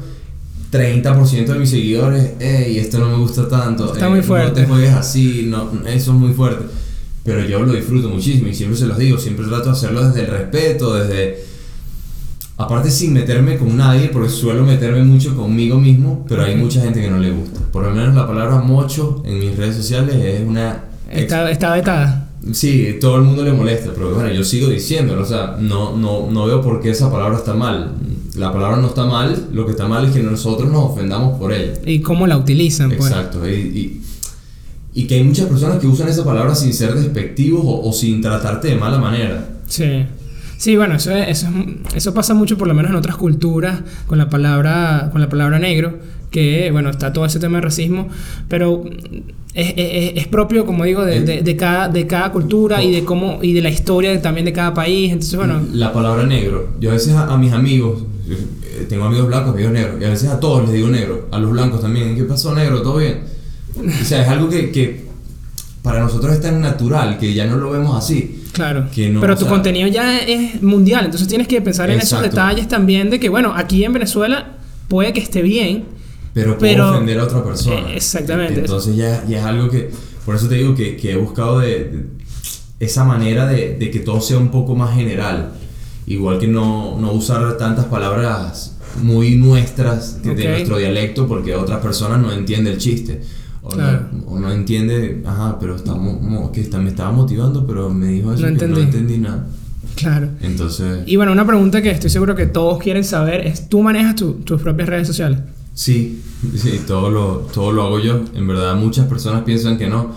30% 0.71 1.47
de 1.47 1.59
mis 1.59 1.71
seguidores, 1.71 2.33
y 2.69 2.79
esto 2.79 2.99
no 2.99 3.09
me 3.09 3.17
gusta 3.17 3.49
tanto, 3.49 3.93
Está 3.93 4.07
eh, 4.07 4.11
muy 4.11 4.23
fuerte. 4.23 4.49
no 4.61 4.67
te 4.67 4.73
juegues 4.73 4.93
así, 4.93 5.47
no, 5.49 5.71
eso 5.87 6.13
es 6.13 6.19
muy 6.19 6.33
fuerte. 6.33 6.65
Pero 7.25 7.45
yo 7.47 7.61
lo 7.61 7.73
disfruto 7.73 8.09
muchísimo 8.09 8.49
y 8.49 8.55
siempre 8.55 8.79
se 8.79 8.87
los 8.87 8.99
digo, 8.99 9.19
siempre 9.19 9.47
trato 9.47 9.65
de 9.67 9.71
hacerlo 9.73 10.07
desde 10.09 10.21
el 10.21 10.27
respeto, 10.29 10.95
desde... 10.95 11.45
Aparte 12.59 12.91
sin 12.91 13.13
meterme 13.13 13.57
con 13.57 13.77
nadie, 13.77 14.09
porque 14.09 14.29
suelo 14.29 14.65
meterme 14.65 15.05
mucho 15.05 15.37
conmigo 15.37 15.79
mismo, 15.79 16.25
pero 16.29 16.43
hay 16.43 16.57
mucha 16.57 16.81
gente 16.81 17.01
que 17.01 17.09
no 17.09 17.19
le 17.19 17.31
gusta. 17.31 17.61
Por 17.71 17.85
lo 17.85 17.93
menos 17.93 18.17
la 18.17 18.27
palabra 18.27 18.59
mocho 18.59 19.23
en 19.25 19.39
mis 19.39 19.57
redes 19.57 19.77
sociales 19.77 20.17
es 20.17 20.47
una... 20.47 20.85
Está, 21.09 21.49
está 21.51 21.73
vetada. 21.73 22.29
Sí, 22.53 22.97
todo 23.01 23.17
el 23.17 23.23
mundo 23.23 23.45
le 23.45 23.53
molesta, 23.53 23.93
pero 23.95 24.13
bueno, 24.13 24.33
yo 24.33 24.43
sigo 24.43 24.69
diciéndolo, 24.69 25.23
o 25.23 25.25
sea, 25.25 25.57
no, 25.61 25.97
no, 25.97 26.31
no 26.31 26.47
veo 26.47 26.61
por 26.61 26.81
qué 26.81 26.91
esa 26.91 27.13
palabra 27.13 27.39
está 27.39 27.55
mal. 27.55 27.93
La 28.35 28.53
palabra 28.53 28.77
no 28.77 28.89
está 28.89 29.05
mal, 29.05 29.49
lo 29.53 29.65
que 29.65 29.73
está 29.73 29.87
mal 29.87 30.07
es 30.07 30.13
que 30.13 30.23
nosotros 30.23 30.71
nos 30.71 30.91
ofendamos 30.91 31.39
por 31.39 31.53
ella. 31.53 31.75
Y 31.87 32.01
cómo 32.01 32.27
la 32.27 32.37
utilizan, 32.37 32.91
pues. 32.91 33.11
Exacto, 33.11 33.49
y, 33.49 33.53
y, 33.53 34.03
y 34.95 35.07
que 35.07 35.15
hay 35.15 35.25
muchas 35.25 35.47
personas 35.47 35.79
que 35.79 35.87
usan 35.87 36.09
esa 36.09 36.25
palabra 36.25 36.57
sin 36.57 36.75
ser 36.75 36.95
despectivos 36.95 37.63
o, 37.65 37.89
o 37.89 37.93
sin 37.93 38.21
tratarte 38.21 38.69
de 38.69 38.75
mala 38.75 38.99
manera. 38.99 39.49
Sí. 39.69 40.07
Sí, 40.59 40.77
bueno, 40.77 40.97
eso, 40.97 41.13
es- 41.13 41.29
eso, 41.29 41.47
es- 41.49 41.95
eso 41.97 42.13
pasa 42.15 42.35
mucho, 42.35 42.59
por 42.59 42.67
lo 42.69 42.75
menos 42.75 42.91
en 42.91 42.97
otras 42.97 43.17
culturas, 43.17 43.81
con 44.07 44.19
la 44.19 44.29
palabra, 44.29 45.09
con 45.13 45.21
la 45.21 45.29
palabra 45.29 45.59
negro, 45.61 45.99
que, 46.33 46.71
bueno, 46.73 46.91
está 46.91 47.13
todo 47.13 47.25
ese 47.25 47.39
tema 47.39 47.59
de 47.59 47.63
racismo, 47.63 48.09
pero 48.49 48.83
es, 49.55 49.75
es- 49.77 50.13
es 50.17 50.27
propio, 50.27 50.67
como 50.67 50.83
digo, 50.85 51.05
de, 51.05 51.21
de- 51.23 51.43
de 51.43 51.57
cada, 51.57 51.89
de 51.89 52.07
cada 52.09 52.33
cultura 52.33 52.83
y 52.83 52.91
de 52.93 53.05
cómo 53.05 53.39
y 53.43 53.53
de 53.53 53.63
la 53.63 53.71
historia 53.71 54.21
también 54.21 54.45
de 54.45 54.53
cada 54.53 54.75
país. 54.75 55.13
Entonces, 55.13 55.37
bueno, 55.39 55.61
La 55.73 55.93
palabra 55.93 56.25
negro. 56.27 56.71
Yo 56.81 56.91
a 56.91 56.95
veces 56.95 57.15
a, 57.15 57.33
a 57.33 57.39
mis 57.39 57.53
amigos, 57.53 58.03
eh, 58.29 58.85
tengo 58.89 59.05
amigos 59.05 59.29
blancos, 59.29 59.55
amigos 59.55 59.73
negros, 59.73 60.01
y 60.01 60.05
a 60.05 60.09
veces 60.11 60.29
a 60.29 60.41
todos 60.41 60.65
les 60.65 60.73
digo 60.73 60.89
negro, 60.89 61.29
a 61.31 61.39
los 61.39 61.51
blancos 61.53 61.81
también. 61.81 62.17
¿Qué 62.17 62.25
pasó, 62.25 62.53
negro? 62.55 62.83
¿Todo 62.83 62.99
bien? 62.99 63.21
O 63.79 64.05
sea, 64.05 64.23
es 64.23 64.29
algo 64.29 64.49
que, 64.49 64.71
que 64.73 65.07
para 65.83 66.01
nosotros 66.01 66.33
es 66.35 66.41
tan 66.41 66.61
natural 66.61 67.17
que 67.19 67.33
ya 67.33 67.47
no 67.47 67.57
lo 67.57 67.71
vemos 67.71 67.97
así. 67.97 68.38
Claro. 68.59 68.87
que 68.95 69.09
no, 69.09 69.21
pero 69.21 69.33
o 69.33 69.37
tu 69.37 69.45
sea- 69.45 69.51
contenido 69.51 69.89
ya 69.89 70.19
es 70.19 70.63
mundial, 70.63 71.07
entonces 71.07 71.27
tienes 71.29 71.49
que 71.49 71.61
pensar 71.63 71.89
en 71.91 71.99
esos 71.99 72.13
Exacto. 72.19 72.29
detalles 72.37 72.69
también 72.69 73.09
de 73.11 73.19
que, 73.19 73.29
bueno, 73.29 73.53
aquí 73.57 73.85
en 73.85 73.93
Venezuela 73.95 74.57
puede 74.89 75.13
que 75.13 75.21
esté 75.21 75.43
bien, 75.43 75.85
Pero 76.35 76.57
puedo 76.59 76.73
Pero- 76.73 76.91
ofender 76.91 77.19
a 77.19 77.25
otra 77.25 77.43
persona. 77.43 77.91
Eh, 77.91 77.97
exactamente. 77.97 78.61
Entonces 78.61 78.95
ya, 78.95 79.25
ya 79.27 79.39
es 79.39 79.45
algo 79.45 79.69
que... 79.71 79.91
Por 80.25 80.37
eso 80.37 80.47
te 80.49 80.57
digo 80.57 80.75
que, 80.75 80.97
que 80.97 81.13
he 81.13 81.17
buscado 81.17 81.59
de, 81.61 81.69
de 82.79 82.87
esa 82.87 83.03
manera 83.05 83.47
de, 83.47 83.77
de 83.77 83.91
que 83.91 84.01
todo 84.01 84.21
sea 84.21 84.37
un 84.39 84.51
poco 84.51 84.75
más 84.77 84.95
general. 84.95 85.53
Igual 86.07 86.39
que 86.39 86.47
no, 86.47 86.97
no 87.01 87.13
usar 87.13 87.57
tantas 87.57 87.87
palabras 87.87 88.77
muy 89.03 89.37
nuestras 89.37 90.19
que 90.23 90.31
Ok. 90.31 90.37
de 90.37 90.49
nuestro 90.49 90.77
dialecto 90.79 91.27
porque 91.27 91.55
otras 91.55 91.81
personas 91.81 92.21
no 92.21 92.31
entienden 92.33 92.75
el 92.75 92.79
chiste. 92.79 93.21
O, 93.63 93.69
Claro. 93.71 94.07
no, 94.13 94.23
o 94.33 94.39
no 94.39 94.51
entiende, 94.53 95.23
ajá, 95.27 95.59
pero 95.59 95.77
estamos, 95.77 96.21
mo- 96.23 96.51
que 96.53 96.61
está, 96.61 96.79
me 96.79 96.91
estaba 96.91 97.13
motivando, 97.13 97.67
pero 97.67 97.91
me 97.91 98.07
dijo 98.07 98.33
eso 98.33 98.43
No 98.43 98.47
que 98.47 98.53
entendí. 98.53 98.75
no 98.75 98.81
entendí 98.87 99.19
nada. 99.19 99.47
claro. 99.97 100.29
Entonces, 100.41 101.01
Y 101.07 101.17
bueno, 101.17 101.33
una 101.33 101.47
pregunta 101.47 101.83
que 101.83 101.91
estoy 101.91 102.09
seguro 102.11 102.35
que 102.37 102.47
todos 102.47 102.79
quieren 102.79 103.03
saber 103.05 103.47
es, 103.47 103.69
¿tú 103.69 103.83
manejas 103.83 104.15
tu- 104.17 104.35
tus 104.45 104.61
propias 104.63 104.89
redes 104.89 105.07
sociales? 105.09 105.41
Sí, 105.75 106.23
sí, 106.57 106.81
todo 106.87 107.11
lo, 107.11 107.47
todo 107.53 107.73
lo 107.73 107.83
hago 107.83 107.99
yo. 108.01 108.21
En 108.35 108.47
verdad, 108.47 108.75
muchas 108.77 109.07
personas 109.07 109.43
piensan 109.43 109.77
que 109.79 109.89
no. 109.89 110.13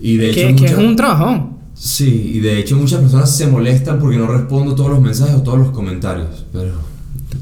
Y 0.00 0.16
de 0.18 0.30
que, 0.30 0.48
hecho, 0.48 0.56
que 0.56 0.62
muchas- 0.62 0.78
es 0.78 0.84
un 0.86 0.96
trabajón. 0.96 1.56
Sí, 1.74 2.32
y 2.34 2.40
de 2.40 2.58
hecho 2.58 2.76
muchas 2.76 3.00
personas 3.00 3.34
se 3.36 3.46
molestan 3.46 3.98
porque 3.98 4.16
no 4.16 4.26
respondo 4.26 4.74
todos 4.74 4.90
los 4.90 5.00
mensajes 5.00 5.34
o 5.34 5.42
todos 5.42 5.58
los 5.58 5.70
comentarios. 5.70 6.46
Pero 6.52 6.72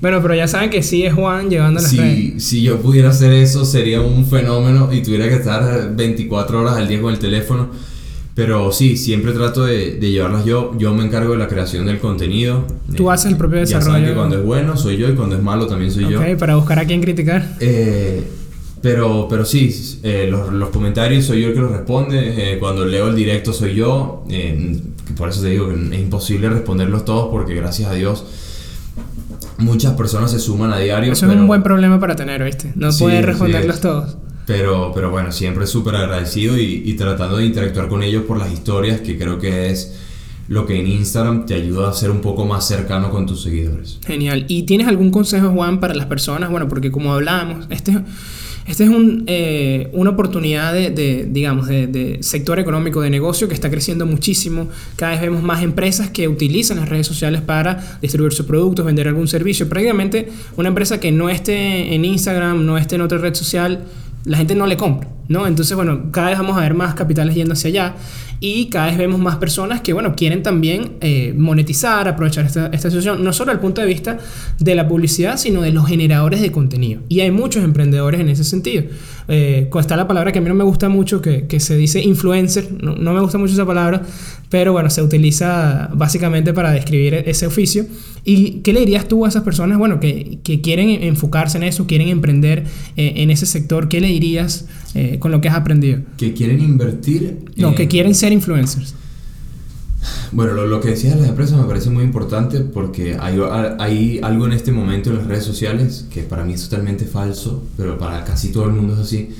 Bueno, 0.00 0.20
pero 0.22 0.34
ya 0.34 0.46
saben 0.48 0.70
que 0.70 0.82
sí 0.82 1.04
es 1.04 1.14
Juan 1.14 1.48
llevando 1.50 1.80
las 1.80 1.96
redes. 1.96 2.34
si, 2.34 2.40
si 2.40 2.62
yo 2.62 2.80
pudiera 2.80 3.10
hacer 3.10 3.32
eso 3.32 3.64
sería 3.64 4.00
un 4.00 4.26
fenómeno 4.26 4.92
y 4.92 5.02
tuviera 5.02 5.28
que 5.28 5.34
estar 5.36 5.94
24 5.96 6.60
horas 6.60 6.76
al 6.76 6.88
día 6.88 7.00
con 7.00 7.12
el 7.12 7.18
teléfono. 7.18 7.68
Pero 8.34 8.72
sí, 8.72 8.96
siempre 8.96 9.30
trato 9.32 9.64
de, 9.64 9.92
de 9.92 10.10
llevarlas 10.10 10.44
yo. 10.44 10.72
Yo 10.76 10.92
me 10.92 11.04
encargo 11.04 11.32
de 11.32 11.38
la 11.38 11.46
creación 11.46 11.86
del 11.86 12.00
contenido. 12.00 12.66
Tú 12.96 13.08
Eh, 13.08 13.14
haces 13.14 13.30
el 13.30 13.36
propio 13.36 13.60
Ya 13.60 13.66
saben 13.66 13.84
desarrollo. 13.84 14.06
que 14.08 14.14
cuando 14.14 14.36
es 14.38 14.44
bueno 14.44 14.76
soy 14.76 14.96
yo 14.96 15.08
y 15.08 15.14
cuando 15.14 15.36
es 15.36 15.42
malo 15.42 15.66
también 15.68 15.92
soy 15.92 16.10
yo. 16.10 16.20
Ok, 16.20 16.36
para 16.38 16.56
buscar 16.56 16.80
a 16.80 16.84
quién 16.84 17.00
criticar. 17.00 17.56
Eh, 17.60 18.24
pero, 18.82 19.28
pero 19.30 19.44
sí, 19.44 19.72
eh, 20.02 20.26
los, 20.28 20.52
los 20.52 20.68
comentarios 20.70 21.24
soy 21.24 21.42
yo 21.42 21.48
el 21.48 21.54
que 21.54 21.60
los 21.60 21.70
responde. 21.70 22.52
eh, 22.54 22.58
cuando 22.58 22.84
leo 22.84 23.08
el 23.08 23.14
directo 23.14 23.52
soy 23.52 23.74
yo. 23.76 24.24
eh, 24.28 24.78
por 25.16 25.28
eso 25.28 25.40
te 25.42 25.50
digo 25.50 25.68
que 25.68 25.74
es 25.94 26.00
imposible 26.00 26.48
responderlos 26.50 27.04
todos 27.04 27.28
porque 27.30 27.54
gracias 27.54 27.88
a 27.90 27.94
Dios 27.94 28.24
muchas 29.64 29.94
personas 29.94 30.30
se 30.30 30.38
suman 30.38 30.72
a 30.72 30.78
diario. 30.78 31.12
Eso 31.12 31.26
es 31.26 31.30
pero- 31.30 31.40
un 31.40 31.46
buen 31.46 31.62
problema 31.62 31.98
para 31.98 32.14
tener, 32.16 32.42
¿viste? 32.44 32.72
No 32.76 32.92
Sí, 32.92 33.04
puedes 33.04 33.20
sí 33.20 33.26
responderlos 33.26 33.76
es. 33.76 33.80
todos. 33.80 34.16
Pero, 34.46 34.92
pero 34.94 35.10
bueno, 35.10 35.32
siempre 35.32 35.66
súper 35.66 35.96
agradecido 35.96 36.58
y, 36.58 36.82
y 36.84 36.94
tratando 36.94 37.38
de 37.38 37.46
interactuar 37.46 37.88
con 37.88 38.02
ellos 38.02 38.24
por 38.24 38.36
las 38.38 38.52
historias, 38.52 39.00
que 39.00 39.16
creo 39.18 39.38
que 39.38 39.70
es 39.70 39.94
lo 40.48 40.66
que 40.66 40.78
en 40.78 40.86
Instagram 40.86 41.46
te 41.46 41.54
ayuda 41.54 41.88
a 41.88 41.92
ser 41.92 42.10
un 42.10 42.20
poco 42.20 42.44
más 42.44 42.66
cercano 42.66 43.10
con 43.10 43.26
tus 43.26 43.42
seguidores. 43.42 43.98
Genial. 44.06 44.44
¿Y 44.48 44.64
tienes 44.64 44.88
algún 44.88 45.10
consejo, 45.10 45.50
Juan, 45.50 45.80
para 45.80 45.94
las 45.94 46.06
personas? 46.06 46.50
Bueno, 46.50 46.68
porque 46.68 46.90
como 46.90 47.12
hablábamos, 47.12 47.66
este, 47.70 47.98
este 48.66 48.84
es 48.84 48.90
un, 48.90 49.24
eh, 49.26 49.88
una 49.92 50.10
oportunidad 50.10 50.72
de, 50.72 51.28
digamos, 51.30 51.66
de, 51.66 51.86
de 51.86 52.22
sector 52.22 52.58
económico, 52.58 53.00
de 53.00 53.10
negocio 53.10 53.48
que 53.48 53.54
está 53.54 53.70
creciendo 53.70 54.06
muchísimo. 54.06 54.68
Cada 54.96 55.12
vez 55.12 55.22
vemos 55.22 55.42
más 55.42 55.62
empresas 55.62 56.10
que 56.10 56.28
utilizan 56.28 56.78
las 56.78 56.88
redes 56.88 57.06
sociales 57.06 57.40
para 57.40 57.98
distribuir 58.02 58.32
sus 58.32 58.46
productos, 58.46 58.84
vender 58.84 59.08
algún 59.08 59.28
servicio. 59.28 59.68
Prácticamente 59.68 60.28
una 60.56 60.68
empresa 60.68 61.00
que 61.00 61.10
no 61.10 61.30
esté 61.30 61.94
en 61.94 62.04
Instagram, 62.04 62.66
no 62.66 62.76
esté 62.76 62.96
en 62.96 63.00
otra 63.02 63.18
red 63.18 63.34
social, 63.34 63.84
la 64.24 64.38
gente 64.38 64.54
no 64.54 64.66
le 64.66 64.76
compra, 64.78 65.08
¿no? 65.28 65.46
Entonces, 65.46 65.76
bueno, 65.76 66.10
cada 66.10 66.28
vez 66.28 66.38
vamos 66.38 66.56
a 66.56 66.60
ver 66.60 66.72
más 66.72 66.94
capitales 66.94 67.34
yendo 67.34 67.52
hacia 67.52 67.68
allá 67.68 67.94
y 68.40 68.66
cada 68.66 68.86
vez 68.86 68.98
vemos 68.98 69.20
más 69.20 69.36
personas 69.36 69.80
que, 69.80 69.92
bueno, 69.92 70.14
quieren 70.16 70.42
también 70.42 70.92
eh, 71.00 71.32
monetizar, 71.36 72.06
aprovechar 72.08 72.44
esta, 72.46 72.66
esta 72.66 72.90
situación, 72.90 73.22
no 73.24 73.32
solo 73.32 73.52
el 73.52 73.58
punto 73.58 73.80
de 73.80 73.86
vista 73.86 74.18
de 74.58 74.74
la 74.74 74.86
publicidad, 74.88 75.36
sino 75.38 75.62
de 75.62 75.72
los 75.72 75.86
generadores 75.86 76.40
de 76.40 76.52
contenido. 76.52 77.00
Y 77.08 77.20
hay 77.20 77.30
muchos 77.30 77.64
emprendedores 77.64 78.20
en 78.20 78.28
ese 78.28 78.44
sentido. 78.44 78.84
Eh, 79.28 79.68
está 79.80 79.96
la 79.96 80.06
palabra 80.06 80.32
que 80.32 80.38
a 80.38 80.42
mí 80.42 80.48
no 80.48 80.54
me 80.54 80.64
gusta 80.64 80.88
mucho, 80.88 81.22
que, 81.22 81.46
que 81.46 81.60
se 81.60 81.76
dice 81.76 82.02
influencer, 82.02 82.68
no, 82.82 82.94
no 82.94 83.12
me 83.14 83.20
gusta 83.20 83.38
mucho 83.38 83.52
esa 83.54 83.64
palabra, 83.66 84.02
pero 84.50 84.72
bueno, 84.72 84.90
se 84.90 85.02
utiliza 85.02 85.90
básicamente 85.94 86.52
para 86.52 86.70
describir 86.72 87.14
ese 87.26 87.46
oficio. 87.46 87.86
¿Y 88.26 88.60
qué 88.62 88.72
le 88.72 88.80
dirías 88.80 89.06
tú 89.06 89.26
a 89.26 89.28
esas 89.28 89.42
personas, 89.42 89.76
bueno, 89.78 90.00
que, 90.00 90.38
que 90.42 90.62
quieren 90.62 90.88
enfocarse 90.88 91.58
en 91.58 91.64
eso, 91.64 91.86
quieren 91.86 92.08
emprender 92.08 92.64
eh, 92.96 93.12
en 93.16 93.30
ese 93.30 93.44
sector? 93.44 93.88
¿Qué 93.88 94.00
le 94.00 94.06
dirías 94.08 94.66
eh, 94.94 95.18
con 95.18 95.30
lo 95.30 95.42
que 95.42 95.48
has 95.48 95.56
aprendido? 95.56 96.00
Que 96.16 96.32
quieren 96.32 96.60
invertir. 96.60 97.40
No, 97.56 97.68
en- 97.70 97.74
que 97.74 97.86
quieren 97.86 98.14
ser 98.24 98.32
influencers. 98.32 98.94
Bueno, 100.32 100.52
lo, 100.52 100.66
lo 100.66 100.80
que 100.80 100.90
decías 100.90 101.14
de 101.14 101.20
las 101.20 101.30
empresas 101.30 101.58
me 101.58 101.64
parece 101.64 101.88
muy 101.90 102.04
importante 102.04 102.60
porque 102.60 103.16
hay, 103.18 103.38
hay 103.78 104.20
algo 104.22 104.46
en 104.46 104.52
este 104.52 104.70
momento 104.72 105.10
en 105.10 105.18
las 105.18 105.26
redes 105.26 105.44
sociales 105.44 106.06
que 106.12 106.22
para 106.22 106.44
mí 106.44 106.52
es 106.52 106.68
totalmente 106.68 107.04
falso, 107.06 107.62
pero 107.76 107.96
para 107.96 108.22
casi 108.24 108.52
todo 108.52 108.64
el 108.66 108.72
mundo 108.72 108.94
es 108.94 109.00
así, 109.00 109.30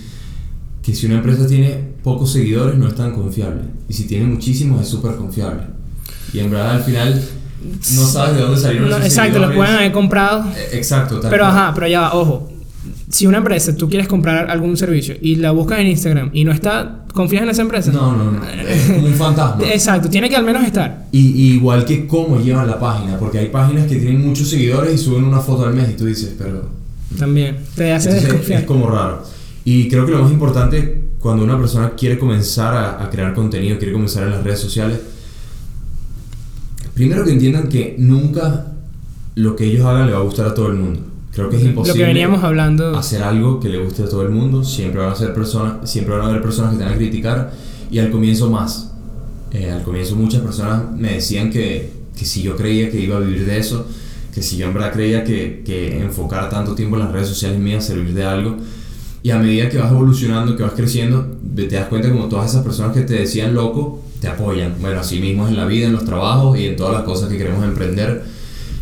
que 0.83 0.95
si 0.95 1.07
una 1.07 1.17
empresa 1.17 1.47
tiene 1.47 1.81
pocos 2.03 2.33
seguidores 2.33 2.77
no 2.79 2.89
es 2.89 2.95
tan 2.95 3.13
confiable 3.13 3.63
y 3.89 3.93
si 3.93 4.05
tiene 4.07 4.27
muchísimos 4.27 4.81
es 4.83 4.89
súper 4.89 5.17
confiable. 5.17 5.65
Y 6.33 6.39
en 6.39 6.51
verdad 6.51 6.73
al 6.77 6.83
final 6.83 7.23
no 7.95 8.07
sabes 8.07 8.37
de 8.37 8.43
dónde 8.43 8.61
salieron 8.61 8.89
esos 8.91 9.05
exacto, 9.05 9.39
los 9.39 9.49
seguidores. 9.49 9.57
pueden 9.57 9.75
haber 9.75 9.93
comprado. 9.93 10.45
Eh, 10.57 10.69
Exacto, 10.73 11.21
tal 11.21 11.31
Pero 11.31 11.45
cual. 11.45 11.57
ajá, 11.57 11.73
pero 11.75 11.89
ya 11.89 12.01
va, 12.03 12.15
ojo. 12.15 12.51
Si 13.09 13.27
una 13.27 13.39
empresa, 13.39 13.77
tú 13.77 13.89
quieres 13.89 14.09
comprar 14.09 14.51
algún 14.51 14.77
servicio 14.77 15.15
y 15.21 15.37
la 15.37 15.53
buscas 15.53 15.79
en 15.81 15.87
Instagram 15.87 16.31
y 16.33 16.45
no 16.45 16.53
está, 16.53 17.05
¿confías 17.13 17.43
en 17.43 17.49
esa 17.49 17.63
empresa? 17.63 17.93
No, 17.93 18.15
no, 18.17 18.31
no, 18.33 18.45
es 18.49 18.89
un 18.91 19.15
fantasma. 19.15 19.65
Exacto, 19.73 20.09
tiene 20.11 20.29
que 20.29 20.37
al 20.37 20.45
menos 20.45 20.65
estar. 20.65 21.07
Y, 21.13 21.19
y 21.21 21.53
igual 21.55 21.85
que 21.85 22.07
cómo 22.07 22.41
llevan 22.41 22.67
la 22.67 22.79
página, 22.79 23.19
porque 23.19 23.39
hay 23.39 23.49
páginas 23.49 23.87
que 23.87 23.97
tienen 23.97 24.27
muchos 24.27 24.49
seguidores 24.49 24.95
y 24.95 24.99
suben 24.99 25.25
una 25.25 25.41
foto 25.41 25.67
al 25.67 25.75
mes 25.75 25.91
y 25.91 25.95
tú 25.95 26.07
dices, 26.07 26.35
pero 26.37 26.69
También. 27.19 27.59
Te 27.75 27.93
hace 27.93 28.09
Entonces, 28.09 28.29
desconfiar. 28.31 28.61
es 28.61 28.67
como 28.67 28.91
raro. 28.91 29.23
Y 29.65 29.89
creo 29.89 30.05
que 30.05 30.13
lo 30.13 30.23
más 30.23 30.33
importante 30.33 31.05
cuando 31.21 31.43
una 31.45 31.57
persona 31.59 31.91
quiere 31.91 32.19
comenzar 32.19 32.75
a, 32.75 33.03
a 33.03 33.09
crear 33.09 33.33
contenido, 33.33 33.79
quiere 33.79 33.93
comenzar 33.95 34.25
en 34.25 34.31
las 34.33 34.45
redes 34.45 34.61
sociales, 34.61 35.01
primero 36.95 37.25
que 37.25 37.33
entiendan 37.33 37.69
que 37.69 37.97
nunca 37.99 38.67
lo 39.35 39.57
que 39.57 39.65
ellos 39.65 39.85
hagan 39.87 40.07
le 40.07 40.13
va 40.13 40.19
a 40.19 40.23
gustar 40.23 40.47
a 40.47 40.55
todo 40.55 40.69
el 40.69 40.75
mundo. 40.75 41.01
Creo 41.35 41.51
que 41.51 41.57
es 41.57 41.65
imposible 41.65 41.99
Lo 41.99 42.05
que 42.07 42.13
veníamos 42.13 42.45
hablando. 42.45 42.97
hacer 42.97 43.23
algo 43.23 43.59
que 43.59 43.69
le 43.69 43.79
guste 43.79 44.05
a 44.05 44.09
todo 44.09 44.23
el 44.23 44.31
mundo. 44.31 44.63
Siempre 44.63 45.01
van 45.01 45.11
a 45.11 45.17
ser 45.17 45.35
personas, 45.35 45.91
siempre 45.91 46.15
van 46.15 46.27
a 46.27 46.29
haber 46.29 46.43
personas 46.43 46.73
que 46.73 46.79
te 46.79 46.85
van 46.85 46.93
a 46.93 46.97
criticar 46.97 47.53
y 47.91 47.99
al 47.99 48.11
comienzo 48.11 48.51
más. 48.51 48.93
Eh, 49.51 49.71
al 49.71 49.83
comienzo 49.83 50.17
muchas 50.17 50.43
personas 50.43 50.91
me 50.97 51.15
decían 51.15 51.51
que, 51.51 51.91
que 52.17 52.25
si 52.25 52.43
yo 52.43 52.57
creía 52.57 52.91
que 52.91 53.01
iba 53.01 53.17
a 53.17 53.21
vivir 53.21 53.47
de 53.47 53.59
eso, 53.59 53.87
que 54.33 54.43
si 54.43 54.57
yo 54.57 54.67
en 54.67 54.75
verdad 54.75 54.93
creía 54.93 55.25
que, 55.25 55.63
que 55.65 56.01
enfocar 56.01 56.51
tanto 56.51 56.75
tiempo 56.75 56.97
en 56.97 57.03
las 57.03 57.13
redes 57.13 57.29
sociales 57.29 57.59
me 57.59 57.71
iba 57.71 57.79
a 57.79 57.83
servir 57.83 58.15
de 58.15 58.25
algo. 58.25 58.57
Y 59.25 59.31
a 59.31 59.39
medida 59.39 59.69
que 59.71 59.79
vas 59.79 59.91
evolucionando, 59.91 60.55
que 60.55 60.63
vas 60.63 60.75
creciendo, 60.75 61.27
te 61.57 61.67
das 61.67 61.87
cuenta 61.87 62.11
como 62.11 62.27
todas 62.27 62.51
esas 62.51 62.63
personas 62.63 62.95
que 62.95 63.03
te 63.03 63.15
decían 63.15 63.55
loco, 63.55 64.03
te 64.21 64.29
apoyan. 64.29 64.75
Bueno, 64.81 65.01
así 65.01 65.19
mismo 65.19 65.49
en 65.49 65.57
la 65.57 65.65
vida, 65.65 65.87
en 65.87 65.95
los 65.95 66.05
trabajos 66.05 66.59
y 66.59 66.67
en 66.67 66.77
todas 66.77 66.93
las 66.93 67.03
cosas 67.05 67.29
que 67.29 67.39
queremos 67.39 67.65
emprender. 67.65 68.23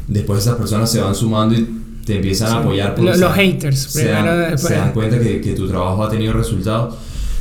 Después 0.08 0.40
esas 0.40 0.56
personas 0.56 0.90
se 0.90 1.00
van 1.00 1.14
sumando 1.14 1.54
y 1.54 1.81
te 2.04 2.16
empiezan 2.16 2.52
a 2.52 2.58
apoyar. 2.60 2.94
porque 2.94 3.10
Lo- 3.10 3.14
se- 3.16 3.20
los 3.20 3.32
haters, 3.34 3.78
se 3.78 4.02
primero, 4.04 4.24
dan, 4.36 4.50
después. 4.52 4.72
se 4.72 4.78
dan 4.78 4.92
cuenta 4.92 5.20
que, 5.20 5.40
que 5.40 5.52
tu 5.54 5.68
trabajo 5.68 6.04
ha 6.04 6.10
tenido 6.10 6.32
resultados. 6.32 6.94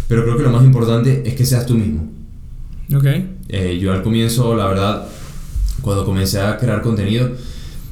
Pero 0.08 0.24
creo 0.24 0.38
que 0.38 0.44
lo 0.44 0.52
más 0.52 0.64
importante 0.64 1.24
es 1.26 1.36
que 1.36 1.46
seas 1.46 1.66
tú 1.66 1.76
mismo. 1.76 2.10
Ok. 2.96 3.06
Eh, 3.50 3.80
yo 3.82 3.94
al 3.94 4.04
comienzo, 4.04 4.56
la 4.56 4.66
verdad, 4.68 5.08
cuando 5.82 6.06
comencé 6.06 6.40
a 6.42 6.58
crear 6.58 6.82
contenido, 6.82 7.32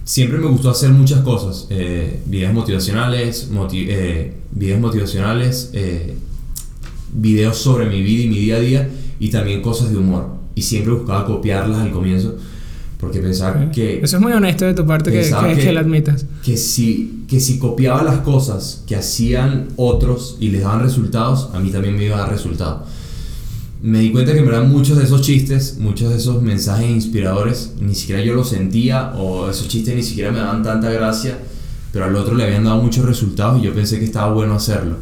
siempre 0.03 0.38
me 0.38 0.47
gustó 0.47 0.69
hacer 0.69 0.89
muchas 0.89 1.21
cosas. 1.21 1.67
Eh, 1.69 2.19
videos 2.25 2.53
motivacionales, 2.53 3.49
moti- 3.51 3.88
eh, 3.89 4.34
videos 4.51 4.79
motivacionales, 4.82 5.69
eh, 5.73 6.15
videos 7.13 7.58
sobre 7.58 7.86
mi 7.88 8.01
vida 8.01 8.23
y 8.23 8.27
mi 8.27 8.38
día 8.39 8.55
a 8.58 8.60
día 8.60 8.89
y 9.19 9.29
también 9.29 9.62
cosas 9.62 9.91
de 9.91 9.97
humor. 9.97 10.27
Y 10.55 10.62
siempre 10.62 10.93
buscaba 10.93 11.25
copiarlas 11.25 11.79
al 11.79 11.91
comienzo 11.91 12.36
porque 13.00 13.20
pensaba 13.20 13.72
que 13.72 14.02
Eso 14.04 14.18
es 14.18 14.22
muy 14.22 14.34
honesto 14.34 14.66
de 14.66 14.74
tu 14.74 14.86
parte 14.86 15.10
que, 15.12 15.22
que, 15.22 15.56
que- 15.56 15.62
que 15.62 15.72
lo 15.72 15.80
admitas. 15.80 16.26
que 16.44 16.58
si, 16.58 17.24
que 17.30 17.40
si 17.40 17.58
copiaba 17.58 18.04
las 18.04 18.20
cosas 18.20 18.84
que 18.86 18.96
hacían 18.96 19.70
otros 19.78 20.36
y 20.40 20.50
les 20.50 20.62
daban 20.64 20.82
resultados, 20.82 21.50
a 21.54 21.60
mí 21.60 21.72
también 21.72 21.96
me 21.96 22.04
iba 22.06 22.18
a 22.18 22.20
dar 22.22 22.30
resultados. 22.32 22.82
me 23.82 24.00
di 24.00 24.12
cuenta 24.12 24.34
que 24.34 24.40
en 24.40 24.46
verdad 24.46 24.64
muchos 24.66 24.98
de 24.98 25.06
esos 25.06 25.22
chistes, 25.22 25.78
muchos 25.80 26.10
de 26.10 26.18
esos 26.18 26.42
mensajes 26.42 26.90
inspiradores, 26.90 27.72
ni 27.80 27.96
siquiera 27.96 28.22
yo 28.22 28.34
los 28.34 28.50
sentía 28.50 29.14
o 29.16 29.50
esos 29.50 29.70
chistes 29.70 29.96
ni 29.96 30.04
siquiera 30.04 30.32
me 30.32 30.40
daban 30.40 30.62
tanta 30.64 30.90
gracia, 30.92 31.38
pero 31.94 32.04
al 32.06 32.16
otro 32.18 32.36
le 32.36 32.44
habían 32.44 32.66
dado 32.66 32.82
muchos 32.82 33.06
resultados 33.06 33.62
y 33.62 33.66
yo 33.66 33.74
pensé 33.74 33.98
que 33.98 34.06
estaba 34.06 34.34
bueno 34.34 34.56
hacerlo. 34.56 34.98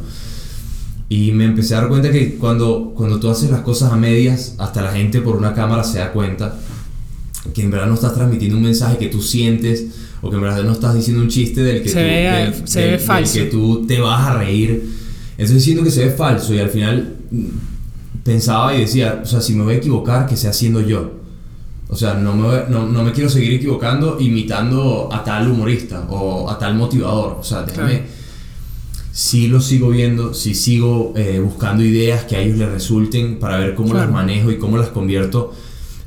Y 1.08 1.32
me 1.32 1.46
empecé 1.46 1.74
a 1.74 1.80
dar 1.80 1.88
cuenta 1.88 2.10
que 2.12 2.36
cuando, 2.36 2.92
cuando 2.94 3.18
tú 3.18 3.28
haces 3.30 3.50
las 3.50 3.62
cosas 3.62 3.92
a 3.92 3.96
medias, 3.96 4.54
hasta 4.58 4.82
la 4.82 4.92
gente 4.92 5.20
por 5.22 5.34
una 5.36 5.54
cámara 5.54 5.82
se 5.82 5.98
da 5.98 6.12
cuenta 6.12 6.54
que 7.52 7.62
en 7.62 7.70
verdad 7.70 7.86
no 7.86 7.94
estás 7.94 8.14
transmitiendo 8.14 8.56
un 8.56 8.62
mensaje 8.64 8.98
que 8.98 9.06
tú 9.06 9.20
sientes 9.22 9.86
o 10.22 10.30
que 10.30 10.36
en 10.36 10.42
verdad 10.42 10.62
no 10.64 10.72
estás 10.72 10.94
diciendo 10.94 11.22
un 11.22 11.28
chiste 11.28 11.62
del 11.62 11.82
que, 11.82 11.88
Se 11.88 11.94
tú, 11.94 12.00
ve- 12.00 12.52
del- 12.54 12.68
se 12.68 12.80
del- 12.80 12.86
ve 12.90 12.96
del 12.96 13.00
falso. 13.00 13.34
que 13.34 13.44
tú 13.44 13.84
te 13.86 14.00
vas 14.00 14.26
a 14.28 14.38
reír. 14.38 14.90
Entonces 15.38 15.62
siento 15.62 15.84
que 15.84 15.90
se 15.90 16.04
ve 16.06 16.10
falso 16.10 16.52
y 16.54 16.58
al 16.58 16.70
final 16.70 17.16
mm, 17.30 17.44
pensaba 18.24 18.74
y 18.76 18.80
decía, 18.80 19.20
o 19.22 19.26
sea, 19.26 19.40
si 19.40 19.54
me 19.54 19.62
voy 19.64 19.74
a 19.74 19.76
equivocar, 19.76 20.26
que 20.26 20.36
sea 20.36 20.52
siendo 20.52 20.80
yo. 20.80 21.12
O 21.90 21.96
sea, 21.96 22.14
no 22.14 22.34
me, 22.34 22.48
no, 22.68 22.86
no 22.86 23.02
me 23.02 23.12
quiero 23.12 23.30
seguir 23.30 23.54
equivocando 23.54 24.18
imitando 24.20 25.08
a 25.10 25.24
tal 25.24 25.48
humorista 25.50 26.06
o 26.10 26.50
a 26.50 26.58
tal 26.58 26.74
motivador. 26.74 27.38
O 27.40 27.44
sea, 27.44 27.62
déjame... 27.62 27.90
Claro. 27.98 28.18
Sí 29.10 29.48
lo 29.48 29.60
sigo 29.60 29.88
viendo, 29.90 30.32
sí 30.32 30.54
sigo 30.54 31.12
eh, 31.16 31.40
buscando 31.42 31.82
ideas 31.82 32.24
que 32.24 32.36
a 32.36 32.40
ellos 32.40 32.56
les 32.58 32.68
resulten 32.68 33.38
para 33.40 33.58
ver 33.58 33.74
cómo 33.74 33.88
Claro. 33.90 34.04
las 34.06 34.12
manejo 34.14 34.52
y 34.52 34.58
cómo 34.58 34.76
las 34.78 34.88
convierto 34.90 35.52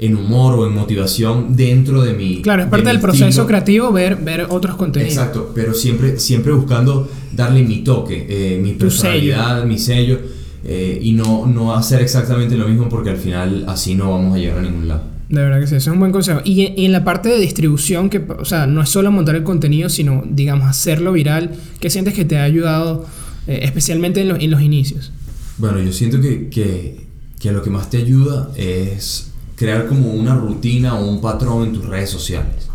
en 0.01 0.15
humor 0.17 0.55
o 0.55 0.67
en 0.67 0.73
motivación 0.73 1.55
dentro 1.55 2.01
de 2.01 2.13
mi 2.13 2.41
Claro, 2.41 2.63
es 2.63 2.69
parte 2.69 2.87
del 2.89 2.99
proceso 2.99 3.27
estilo. 3.27 3.47
creativo 3.47 3.91
ver, 3.93 4.17
ver 4.17 4.47
otros 4.49 4.75
contenidos. 4.75 5.13
Exacto, 5.13 5.51
pero 5.55 5.73
siempre, 5.73 6.19
siempre 6.19 6.51
buscando 6.51 7.07
darle 7.31 7.63
mi 7.63 7.83
toque, 7.83 8.25
eh, 8.27 8.59
mi 8.61 8.73
personalidad, 8.73 9.63
mi 9.63 9.77
sello, 9.77 10.19
eh, 10.65 10.99
y 11.01 11.13
no, 11.13 11.45
no 11.45 11.73
hacer 11.75 12.01
exactamente 12.01 12.57
lo 12.57 12.67
mismo 12.67 12.89
porque 12.89 13.11
al 13.11 13.17
final 13.17 13.63
así 13.67 13.95
no 13.95 14.11
vamos 14.11 14.35
a 14.35 14.39
llegar 14.39 14.57
a 14.57 14.61
ningún 14.63 14.87
lado. 14.87 15.03
De 15.29 15.39
verdad 15.41 15.61
que 15.61 15.67
sí, 15.67 15.75
eso 15.75 15.89
es 15.91 15.93
un 15.93 15.99
buen 15.99 16.11
consejo. 16.11 16.41
Y, 16.43 16.73
y 16.75 16.85
en 16.85 16.91
la 16.91 17.03
parte 17.05 17.29
de 17.29 17.39
distribución, 17.39 18.09
que, 18.09 18.17
o 18.37 18.43
sea, 18.43 18.67
no 18.67 18.81
es 18.81 18.89
solo 18.89 19.11
montar 19.11 19.35
el 19.35 19.43
contenido, 19.43 19.87
sino, 19.87 20.23
digamos, 20.29 20.67
hacerlo 20.67 21.13
viral, 21.13 21.51
¿qué 21.79 21.89
sientes 21.89 22.13
que 22.15 22.25
te 22.25 22.37
ha 22.37 22.43
ayudado, 22.43 23.05
eh, 23.47 23.59
especialmente 23.63 24.19
en, 24.21 24.27
los- 24.27 24.39
en 24.41 24.51
los 24.51 24.61
inicios? 24.61 25.11
Bueno, 25.57 25.79
yo 25.79 25.93
siento 25.93 26.19
que, 26.19 26.49
que, 26.49 27.01
que 27.39 27.51
lo 27.53 27.61
que 27.63 27.69
más 27.69 27.89
te 27.89 27.97
ayuda 27.97 28.49
es 28.57 29.30
crear 29.61 29.87
como 29.87 30.11
una 30.11 30.33
rutina 30.33 30.95
o 30.95 31.07
un 31.07 31.21
patrón 31.21 31.67
en 31.67 31.73
tus 31.73 31.85
redes 31.85 32.09
sociales. 32.09 32.67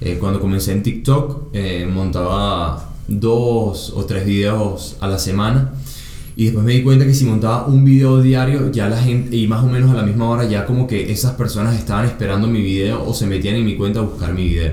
Eh, 0.00 0.16
cuando 0.18 0.40
comencé 0.40 0.72
en 0.72 0.82
TikTok, 0.82 1.50
eh, 1.52 1.86
montaba 1.86 2.94
dos 3.06 3.92
o 3.94 4.06
tres 4.06 4.24
videos 4.24 4.96
a 5.00 5.06
la 5.06 5.18
semana. 5.18 5.74
Y 6.34 6.46
después 6.46 6.64
me 6.64 6.72
di 6.72 6.82
cuenta 6.82 7.04
que 7.04 7.12
si 7.12 7.26
montaba 7.26 7.66
un 7.66 7.84
video 7.84 8.22
diario, 8.22 8.72
ya 8.72 8.88
la 8.88 8.96
gente, 8.96 9.36
y 9.36 9.46
más 9.46 9.62
o 9.62 9.68
menos 9.68 9.90
a 9.90 9.94
la 9.94 10.02
misma 10.02 10.30
hora, 10.30 10.48
ya 10.48 10.64
como 10.64 10.86
que 10.86 11.12
esas 11.12 11.34
personas 11.34 11.78
estaban 11.78 12.06
esperando 12.06 12.48
mi 12.48 12.62
video 12.62 13.06
o 13.06 13.12
se 13.12 13.26
metían 13.26 13.56
en 13.56 13.66
mi 13.66 13.76
cuenta 13.76 14.00
a 14.00 14.02
buscar 14.02 14.32
mi 14.32 14.48
video. 14.48 14.72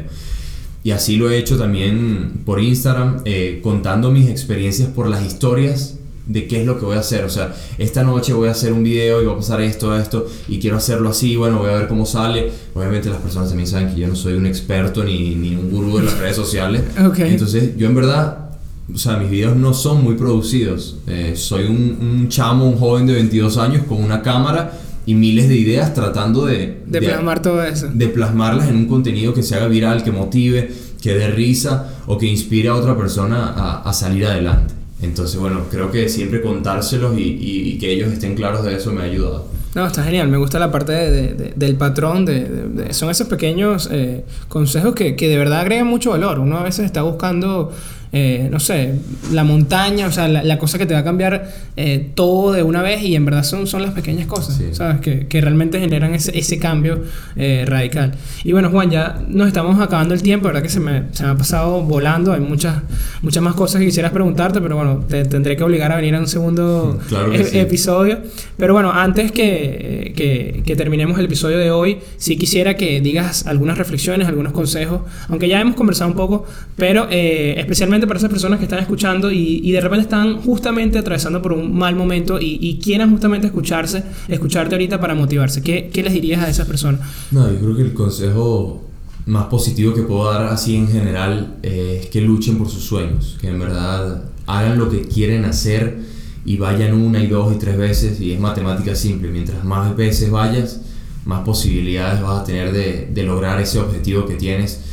Y 0.86 0.92
así 0.92 1.18
lo 1.18 1.30
he 1.30 1.38
hecho 1.38 1.58
también 1.58 2.44
por 2.46 2.62
Instagram, 2.62 3.24
eh, 3.26 3.60
contando 3.62 4.10
mis 4.10 4.30
experiencias 4.30 4.88
por 4.88 5.10
las 5.10 5.26
historias 5.26 5.98
de 6.32 6.48
qué 6.48 6.62
es 6.62 6.66
lo 6.66 6.80
que 6.80 6.86
voy 6.86 6.98
a 6.98 7.00
hacer. 7.00 7.24
O 7.26 7.30
sea, 7.30 7.54
esta 7.78 8.04
noche 8.04 8.34
voy 8.34 8.48
a 8.48 8.52
hacer 8.52 8.74
un 8.74 8.84
video 8.84 9.22
y 9.22 9.26
va 9.26 9.34
a 9.34 9.38
pasar 9.38 9.62
esto, 9.62 9.98
esto, 9.98 10.28
y 10.48 10.60
quiero 10.60 10.78
hacerlo 10.78 11.10
así, 11.10 11.36
bueno, 11.36 11.60
voy 11.60 11.70
a 11.70 11.74
ver 11.74 11.88
cómo 11.88 12.06
sale. 12.06 12.52
Obviamente 12.74 13.10
las 13.10 13.20
personas 13.20 13.50
también 13.50 13.68
saben 13.68 13.94
que 13.94 14.00
yo 14.00 14.08
no 14.08 14.16
soy 14.16 14.34
un 14.34 14.46
experto 14.46 15.04
ni, 15.04 15.36
ni 15.36 15.56
un 15.56 15.70
gurú 15.70 15.98
de 15.98 16.04
las 16.04 16.18
redes 16.18 16.36
sociales. 16.36 16.84
Ok. 17.12 17.20
Entonces, 17.20 17.76
yo 17.78 17.88
en 17.88 17.96
verdad, 17.96 18.52
o 18.94 18.98
sea, 18.98 19.18
mis 19.18 19.30
videos 19.30 19.56
no 19.58 19.74
son 19.74 20.04
muy 20.04 20.16
producidos. 20.16 20.98
Eh, 21.08 21.34
soy 21.36 21.66
un, 21.66 21.98
un 22.00 22.30
chamo, 22.30 22.70
un 22.70 22.78
joven 22.78 23.06
de 23.06 23.14
22 23.14 23.58
años 23.58 23.84
con 23.88 24.02
una 24.04 24.22
cámara 24.22 24.80
y 25.06 25.16
miles 25.16 25.50
de 25.50 25.56
ideas 25.56 25.94
tratando 25.94 26.46
de... 26.46 26.84
De 26.86 27.02
plasmar 27.02 27.42
todo 27.42 27.64
eso. 27.64 27.88
de 27.92 28.08
plasmarlas 28.08 28.70
en 28.70 28.76
un 28.76 28.88
contenido 28.88 29.34
que 29.34 29.44
se 29.44 29.56
haga 29.56 29.68
viral, 29.68 30.04
que 30.04 30.12
motive, 30.12 30.72
que 31.02 31.16
dé 31.16 31.28
risa 31.30 31.96
o 32.06 32.18
que 32.18 32.28
inspire 32.28 32.70
a 32.70 32.76
otra 32.76 32.96
persona 32.96 33.48
a, 33.48 33.82
a 33.82 33.94
salir 33.94 34.26
adelante. 34.26 34.81
Entonces, 35.02 35.40
bueno, 35.40 35.62
creo 35.72 35.92
que 35.92 36.08
siempre 36.10 36.42
contárselos 36.42 37.18
y, 37.18 37.22
y- 37.24 37.70
y 37.72 37.78
que 37.80 37.92
ellos 37.92 38.12
estén 38.14 38.36
claros 38.36 38.64
de 38.64 38.76
eso 38.76 38.92
me 38.92 39.02
ha 39.02 39.06
ayudado. 39.06 39.48
No, 39.74 39.88
está 39.88 40.04
genial. 40.04 40.28
Me 40.28 40.38
gusta 40.38 40.60
la 40.60 40.70
parte 40.70 40.92
de- 40.92 41.12
de- 41.12 41.34
de- 41.34 41.54
del 41.56 41.76
patrón. 41.76 42.26
De- 42.26 42.94
son 42.94 43.10
esos 43.10 43.28
pequeños 43.28 43.88
eh, 43.92 44.26
consejos 44.50 44.94
que, 44.94 45.16
que 45.16 45.28
de 45.30 45.38
verdad 45.38 45.62
agregan 45.62 45.88
mucho 45.88 46.12
valor. 46.12 46.40
Uno 46.40 46.58
a 46.58 46.64
veces 46.64 46.86
está 46.86 47.02
buscando, 47.04 47.72
eh, 48.14 48.50
no 48.52 48.60
sé, 48.60 48.96
la 49.32 49.44
montaña, 49.44 50.08
o 50.08 50.12
sea, 50.12 50.28
la, 50.28 50.44
la 50.44 50.58
cosa 50.58 50.78
que 50.78 50.86
te 50.86 50.94
va 50.94 51.00
a 51.00 51.04
cambiar 51.04 51.50
eh, 51.78 52.10
todo 52.14 52.52
de 52.52 52.62
una 52.64 52.82
vez 52.82 53.02
y 53.04 53.16
en 53.16 53.24
verdad 53.26 53.44
son, 53.44 53.68
son 53.68 53.82
las 53.82 53.92
pequeñas 53.92 54.28
cosas, 54.28 54.56
Sí. 54.58 54.66
¿sabes? 54.74 55.00
Que, 55.00 55.28
que 55.28 55.40
realmente 55.40 55.80
generan 55.80 56.14
ese, 56.14 56.38
ese 56.38 56.60
cambio 56.60 57.04
eh, 57.38 57.64
radical. 57.66 58.12
Y 58.44 58.52
bueno, 58.52 58.70
Juan, 58.70 58.90
ya 58.92 59.22
nos 59.30 59.48
estamos 59.48 59.80
acabando 59.80 60.14
el 60.14 60.22
tiempo, 60.22 60.48
¿verdad? 60.48 60.62
Que 60.62 60.70
se 60.70 60.80
me, 60.82 61.04
se 61.12 61.24
me 61.24 61.30
ha 61.30 61.36
pasado 61.36 61.82
volando. 61.84 62.34
Hay 62.34 62.42
muchas, 62.42 62.82
muchas 63.22 63.42
más 63.42 63.56
cosas 63.56 63.80
que 63.80 63.86
quisieras 63.86 64.12
preguntarte, 64.12 64.60
pero 64.60 64.76
bueno, 64.76 65.06
te 65.08 65.24
tendré 65.26 65.56
que 65.56 65.64
obligar 65.64 65.92
a 65.92 65.96
venir 65.96 66.16
a 66.16 66.20
un 66.20 66.28
segundo 66.28 67.00
Claro 67.08 67.32
e- 67.32 67.44
sí. 67.46 67.60
episodio. 67.60 68.20
Pero 68.58 68.74
bueno, 68.74 68.92
antes 68.92 69.32
que, 69.32 70.14
que, 70.16 70.64
que 70.66 70.76
terminemos 70.76 71.18
el 71.18 71.26
episodio 71.26 71.58
de 71.58 71.72
hoy, 71.72 72.00
sí 72.18 72.36
quisiera 72.38 72.76
que 72.76 73.00
digas 73.02 73.48
algunas 73.48 73.78
reflexiones, 73.78 74.28
algunos 74.28 74.52
consejos, 74.52 75.02
aunque 75.30 75.48
ya 75.48 75.62
hemos 75.62 75.76
conversado 75.76 76.10
un 76.12 76.18
poco, 76.18 76.46
pero 76.76 77.08
eh, 77.10 77.56
especialmente 78.02 78.08
para 78.08 78.18
esas 78.18 78.30
personas 78.30 78.60
que 78.60 78.66
están 78.66 78.80
escuchando 78.80 79.32
y, 79.32 79.72
de 79.72 79.82
repente 79.82 80.04
están 80.04 80.42
justamente 80.42 80.98
atravesando 80.98 81.42
por 81.42 81.54
un 81.54 81.78
mal 81.78 81.96
momento 81.96 82.40
y, 82.40 82.58
y 82.62 82.80
quieran 82.80 83.12
justamente 83.12 83.48
escucharse, 83.48 84.04
escucharte 84.28 84.76
ahorita 84.76 85.00
para 85.00 85.16
motivarse. 85.16 85.62
¿Qué, 85.62 85.90
qué 85.92 86.04
les 86.04 86.14
dirías 86.14 86.44
a 86.44 86.50
esas 86.50 86.68
personas? 86.68 87.02
No, 87.32 87.52
yo 87.52 87.60
creo 87.60 87.76
que 87.76 87.82
el 87.84 87.94
consejo 87.94 88.82
más 89.26 89.46
positivo 89.46 89.94
que 89.94 90.02
puedo 90.02 90.32
dar 90.32 90.48
así 90.48 90.76
en 90.76 90.88
general 90.88 91.58
eh, 91.64 92.02
es 92.04 92.10
que 92.10 92.22
luchen 92.22 92.58
por 92.58 92.70
sus 92.70 92.84
sueños, 92.84 93.38
que 93.40 93.50
en 93.50 93.60
verdad 93.60 94.24
hagan 94.48 94.78
lo 94.78 94.90
que 94.90 95.02
quieren 95.04 95.46
hacer 95.46 96.00
y 96.44 96.58
vayan 96.58 96.94
una 96.94 97.20
y 97.20 97.28
dos 97.28 97.54
y 97.56 97.60
tres 97.60 97.78
veces 97.78 98.20
y 98.20 98.34
es 98.34 98.40
matemática 98.40 98.96
simple, 98.96 99.30
mientras 99.30 99.64
más 99.64 99.96
veces 99.96 100.32
vayas, 100.32 100.82
más 101.26 101.42
posibilidades 101.42 102.22
vas 102.22 102.42
a 102.42 102.44
tener 102.44 102.74
de, 102.74 103.10
de 103.14 103.24
lograr 103.24 103.62
ese 103.62 103.80
objetivo 103.80 104.26
que 104.26 104.36
tienes 104.36 104.91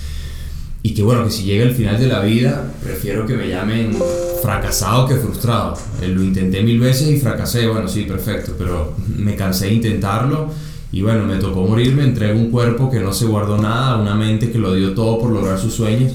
y 0.83 0.95
que 0.95 1.03
bueno, 1.03 1.25
que 1.25 1.31
si 1.31 1.45
llega 1.45 1.65
el 1.65 1.75
final 1.75 1.99
de 1.99 2.07
la 2.07 2.21
vida, 2.21 2.73
prefiero 2.83 3.27
que 3.27 3.35
me 3.35 3.49
llamen 3.49 3.97
fracasado 4.43 5.09
que 5.09 5.17
frustrado. 5.17 5.77
Eh, 6.01 6.09
lo 6.09 6.23
intenté 6.23 6.63
mil 6.63 6.79
veces 6.79 7.09
y 7.09 7.19
fracasé, 7.19 7.67
bueno, 7.67 7.89
sí, 7.89 8.03
perfecto, 8.05 8.55
pero 8.57 8.95
me 9.17 9.35
cansé 9.35 9.67
de 9.67 9.75
intentarlo 9.75 10.51
y 10.91 11.03
bueno, 11.03 11.25
me 11.25 11.37
tocó 11.37 11.67
morir, 11.67 11.95
me 11.95 12.05
entregué 12.05 12.33
un 12.33 12.51
cuerpo 12.51 12.91
que 12.91 13.01
no 13.01 13.13
se 13.13 13.27
guardó 13.27 13.59
nada, 13.59 13.97
una 13.97 14.15
mente 14.15 14.51
que 14.51 14.59
lo 14.59 14.75
dio 14.75 14.95
todo 14.95 15.19
por 15.19 15.31
lograr 15.31 15.59
sus 15.59 15.75
sueños. 15.75 16.13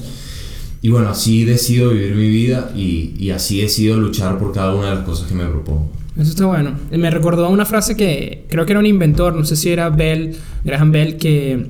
Y 0.82 0.90
bueno, 0.90 1.08
así 1.08 1.44
decido 1.44 1.90
vivir 1.90 2.14
mi 2.14 2.28
vida 2.28 2.70
y, 2.74 3.14
y 3.18 3.30
así 3.30 3.60
decido 3.60 3.96
luchar 3.96 4.38
por 4.38 4.52
cada 4.52 4.74
una 4.74 4.90
de 4.90 4.94
las 4.96 5.04
cosas 5.04 5.28
que 5.28 5.34
me 5.34 5.46
propongo. 5.46 5.90
Eso 6.16 6.30
está 6.30 6.46
bueno. 6.46 6.74
Me 6.90 7.10
recordó 7.10 7.48
una 7.48 7.64
frase 7.64 7.96
que 7.96 8.44
creo 8.48 8.66
que 8.66 8.72
era 8.72 8.80
un 8.80 8.86
inventor, 8.86 9.34
no 9.34 9.44
sé 9.44 9.56
si 9.56 9.70
era 9.70 9.88
Bell, 9.90 10.36
Graham 10.64 10.92
Bell, 10.92 11.16
que 11.16 11.66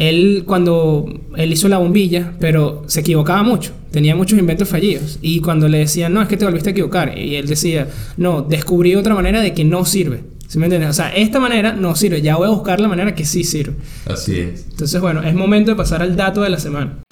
él 0.00 0.44
cuando 0.46 1.04
él 1.36 1.52
hizo 1.52 1.68
la 1.68 1.76
bombilla, 1.76 2.32
pero 2.40 2.84
se 2.86 3.00
equivocaba 3.00 3.42
mucho, 3.42 3.72
tenía 3.90 4.16
muchos 4.16 4.38
inventos 4.38 4.66
fallidos. 4.66 5.18
Y 5.20 5.40
cuando 5.40 5.68
le 5.68 5.78
decían, 5.78 6.14
no, 6.14 6.22
es 6.22 6.28
que 6.28 6.38
te 6.38 6.46
volviste 6.46 6.70
a 6.70 6.72
equivocar, 6.72 7.18
y 7.18 7.36
él 7.36 7.46
decía, 7.46 7.86
no, 8.16 8.40
descubrí 8.40 8.94
otra 8.94 9.14
manera 9.14 9.42
de 9.42 9.52
que 9.52 9.62
no 9.62 9.84
sirve. 9.84 10.24
¿Sí 10.48 10.58
me 10.58 10.66
entiendes? 10.66 10.90
O 10.90 10.94
sea, 10.94 11.14
esta 11.14 11.38
manera 11.38 11.74
no 11.74 11.94
sirve, 11.94 12.22
ya 12.22 12.36
voy 12.36 12.48
a 12.48 12.50
buscar 12.50 12.80
la 12.80 12.88
manera 12.88 13.14
que 13.14 13.26
sí 13.26 13.44
sirve. 13.44 13.74
Así 14.06 14.40
es. 14.40 14.68
Entonces, 14.70 14.98
bueno, 15.02 15.22
es 15.22 15.34
momento 15.34 15.70
de 15.70 15.76
pasar 15.76 16.00
al 16.00 16.16
dato 16.16 16.40
de 16.40 16.48
la 16.48 16.58
semana. 16.58 17.02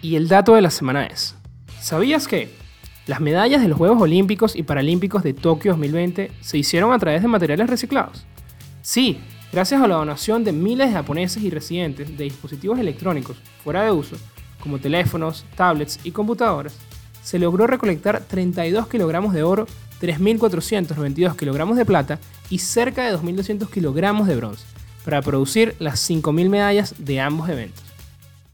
Y 0.00 0.16
el 0.16 0.26
dato 0.26 0.54
de 0.54 0.62
la 0.62 0.70
semana 0.70 1.04
es, 1.04 1.34
¿sabías 1.82 2.26
que 2.26 2.48
las 3.06 3.20
medallas 3.20 3.60
de 3.60 3.68
los 3.68 3.76
Juegos 3.76 4.00
Olímpicos 4.00 4.56
y 4.56 4.62
Paralímpicos 4.62 5.22
de 5.22 5.34
Tokio 5.34 5.72
2020 5.72 6.30
se 6.40 6.56
hicieron 6.56 6.94
a 6.94 6.98
través 6.98 7.20
de 7.20 7.28
materiales 7.28 7.68
reciclados? 7.68 8.26
Sí, 8.80 9.18
gracias 9.52 9.80
a 9.80 9.88
la 9.88 9.96
donación 9.96 10.44
de 10.44 10.52
miles 10.52 10.88
de 10.88 10.94
japoneses 10.94 11.42
y 11.42 11.50
residentes 11.50 12.16
de 12.16 12.24
dispositivos 12.24 12.78
electrónicos 12.78 13.36
fuera 13.62 13.84
de 13.84 13.90
uso, 13.90 14.16
como 14.60 14.78
teléfonos, 14.78 15.44
tablets 15.56 16.00
y 16.04 16.10
computadoras, 16.10 16.76
se 17.22 17.38
logró 17.38 17.66
recolectar 17.66 18.22
32 18.22 18.88
kilogramos 18.88 19.34
de 19.34 19.42
oro, 19.42 19.66
3.492 20.00 21.36
kilogramos 21.36 21.76
de 21.76 21.84
plata 21.84 22.18
y 22.48 22.58
cerca 22.58 23.04
de 23.04 23.16
2.200 23.16 23.68
kilogramos 23.70 24.26
de 24.26 24.36
bronce, 24.36 24.64
para 25.04 25.20
producir 25.22 25.74
las 25.78 26.08
5.000 26.08 26.48
medallas 26.48 26.94
de 26.98 27.20
ambos 27.20 27.48
eventos. 27.48 27.84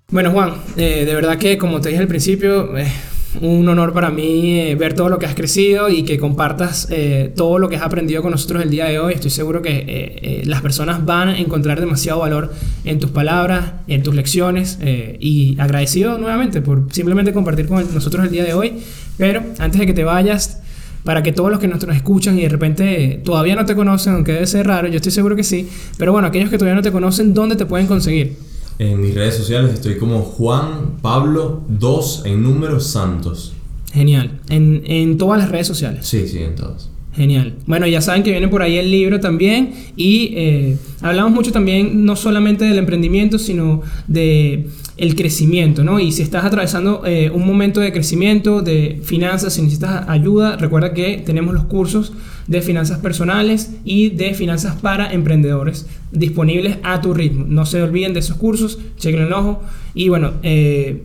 Bueno, 0.08 0.32
Juan, 0.32 0.60
eh, 0.76 1.04
de 1.04 1.14
verdad 1.14 1.38
que 1.38 1.56
como 1.56 1.80
te 1.80 1.90
dije 1.90 2.00
al 2.00 2.08
principio, 2.08 2.76
es 2.76 2.92
un 3.40 3.68
honor 3.68 3.92
para 3.92 4.10
mí 4.10 4.60
eh, 4.60 4.74
ver 4.74 4.94
todo 4.94 5.08
lo 5.08 5.18
que 5.18 5.26
has 5.26 5.34
crecido 5.34 5.88
y 5.88 6.04
que 6.04 6.18
compartas 6.18 6.88
eh, 6.90 7.32
todo 7.34 7.58
lo 7.58 7.68
que 7.68 7.76
has 7.76 7.82
aprendido 7.82 8.22
con 8.22 8.30
nosotros 8.30 8.62
el 8.62 8.70
día 8.70 8.86
de 8.86 8.98
hoy. 8.98 9.14
Estoy 9.14 9.30
seguro 9.30 9.62
que 9.62 9.84
eh, 9.86 10.42
las 10.44 10.62
personas 10.62 11.04
van 11.04 11.28
a 11.28 11.38
encontrar 11.38 11.80
demasiado 11.80 12.20
valor 12.20 12.52
en 12.84 12.98
tus 12.98 13.10
palabras, 13.10 13.72
en 13.88 14.02
tus 14.02 14.14
lecciones 14.14 14.78
y 15.20 15.56
agradecido 15.58 16.18
nuevamente 16.18 16.60
por 16.60 16.92
simplemente 16.92 17.32
compartir 17.32 17.66
con 17.66 17.82
nosotros 17.94 18.24
el 18.24 18.30
día 18.30 18.44
de 18.44 18.54
hoy. 18.54 18.74
Pero 19.16 19.42
antes 19.58 19.80
de 19.80 19.86
que 19.86 19.94
te 19.94 20.04
vayas, 20.04 20.60
para 21.04 21.22
que 21.22 21.32
todos 21.32 21.50
los 21.50 21.60
que 21.60 21.68
nos 21.68 21.82
escuchan 21.82 22.38
y 22.38 22.42
de 22.42 22.48
repente 22.48 23.20
todavía 23.24 23.54
no 23.56 23.64
te 23.64 23.74
conocen, 23.74 24.14
aunque 24.14 24.32
debe 24.32 24.46
ser 24.46 24.66
raro, 24.66 24.88
yo 24.88 24.96
estoy 24.96 25.12
seguro 25.12 25.36
que 25.36 25.44
sí, 25.44 25.68
pero 25.98 26.12
bueno, 26.12 26.28
aquellos 26.28 26.50
que 26.50 26.56
todavía 26.56 26.76
no 26.76 26.82
te 26.82 26.92
conocen, 26.92 27.34
¿dónde 27.34 27.56
te 27.56 27.66
pueden 27.66 27.86
conseguir? 27.86 28.36
En 28.78 29.00
mis 29.00 29.14
redes 29.14 29.36
sociales 29.36 29.74
estoy 29.74 29.98
como 29.98 30.20
Juan 30.20 30.98
Pablo 31.00 31.62
2 31.68 32.22
en 32.26 32.42
números 32.42 32.86
santos. 32.88 33.52
Genial. 33.92 34.40
En, 34.48 34.82
en 34.86 35.18
todas 35.18 35.38
las 35.38 35.50
redes 35.50 35.66
sociales. 35.68 36.06
Sí, 36.06 36.26
sí, 36.26 36.38
en 36.38 36.56
todas. 36.56 36.90
Genial. 37.14 37.54
Bueno, 37.66 37.86
ya 37.86 38.00
saben 38.00 38.24
que 38.24 38.32
viene 38.32 38.48
por 38.48 38.62
ahí 38.62 38.76
el 38.76 38.90
libro 38.90 39.20
también 39.20 39.72
y 39.96 40.32
eh, 40.34 40.76
hablamos 41.00 41.30
mucho 41.30 41.52
también 41.52 42.04
no 42.04 42.16
solamente 42.16 42.64
del 42.64 42.78
emprendimiento, 42.78 43.38
sino 43.38 43.82
de 44.08 44.66
el 44.96 45.16
crecimiento, 45.16 45.82
¿no? 45.82 45.98
Y 45.98 46.12
si 46.12 46.22
estás 46.22 46.44
atravesando 46.44 47.02
eh, 47.04 47.30
un 47.30 47.46
momento 47.46 47.80
de 47.80 47.92
crecimiento, 47.92 48.62
de 48.62 49.00
finanzas, 49.02 49.54
si 49.54 49.62
necesitas 49.62 50.08
ayuda, 50.08 50.56
recuerda 50.56 50.94
que 50.94 51.22
tenemos 51.24 51.52
los 51.54 51.64
cursos 51.64 52.12
de 52.46 52.62
finanzas 52.62 52.98
personales 53.00 53.70
y 53.84 54.10
de 54.10 54.34
finanzas 54.34 54.76
para 54.80 55.12
emprendedores 55.12 55.86
disponibles 56.12 56.78
a 56.82 57.00
tu 57.00 57.12
ritmo. 57.12 57.44
No 57.48 57.66
se 57.66 57.82
olviden 57.82 58.12
de 58.12 58.20
esos 58.20 58.36
cursos, 58.36 58.78
chequen 58.96 59.22
el 59.22 59.32
ojo 59.32 59.62
y 59.94 60.08
bueno, 60.08 60.34
eh, 60.42 61.02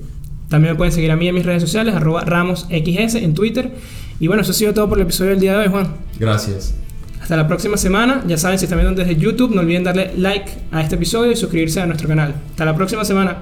también 0.49 0.73
me 0.73 0.77
pueden 0.77 0.91
seguir 0.91 1.11
a 1.11 1.15
mí 1.15 1.27
en 1.27 1.35
mis 1.35 1.45
redes 1.45 1.61
sociales, 1.61 1.95
arroba 1.95 2.21
ramosxs 2.25 3.15
en 3.15 3.33
Twitter. 3.33 3.71
Y 4.19 4.27
bueno, 4.27 4.41
eso 4.41 4.51
ha 4.51 4.55
sido 4.55 4.73
todo 4.73 4.89
por 4.89 4.97
el 4.97 5.03
episodio 5.03 5.31
del 5.31 5.39
día 5.39 5.53
de 5.53 5.59
hoy, 5.59 5.67
Juan. 5.69 5.87
Gracias. 6.19 6.75
Hasta 7.21 7.37
la 7.37 7.47
próxima 7.47 7.77
semana. 7.77 8.23
Ya 8.27 8.37
saben, 8.37 8.57
si 8.57 8.65
están 8.65 8.79
viendo 8.79 8.99
desde 8.99 9.15
YouTube, 9.15 9.53
no 9.53 9.61
olviden 9.61 9.83
darle 9.83 10.11
like 10.17 10.49
a 10.71 10.81
este 10.81 10.95
episodio 10.95 11.31
y 11.31 11.35
suscribirse 11.35 11.79
a 11.79 11.85
nuestro 11.85 12.07
canal. 12.07 12.33
Hasta 12.49 12.65
la 12.65 12.75
próxima 12.75 13.05
semana. 13.05 13.37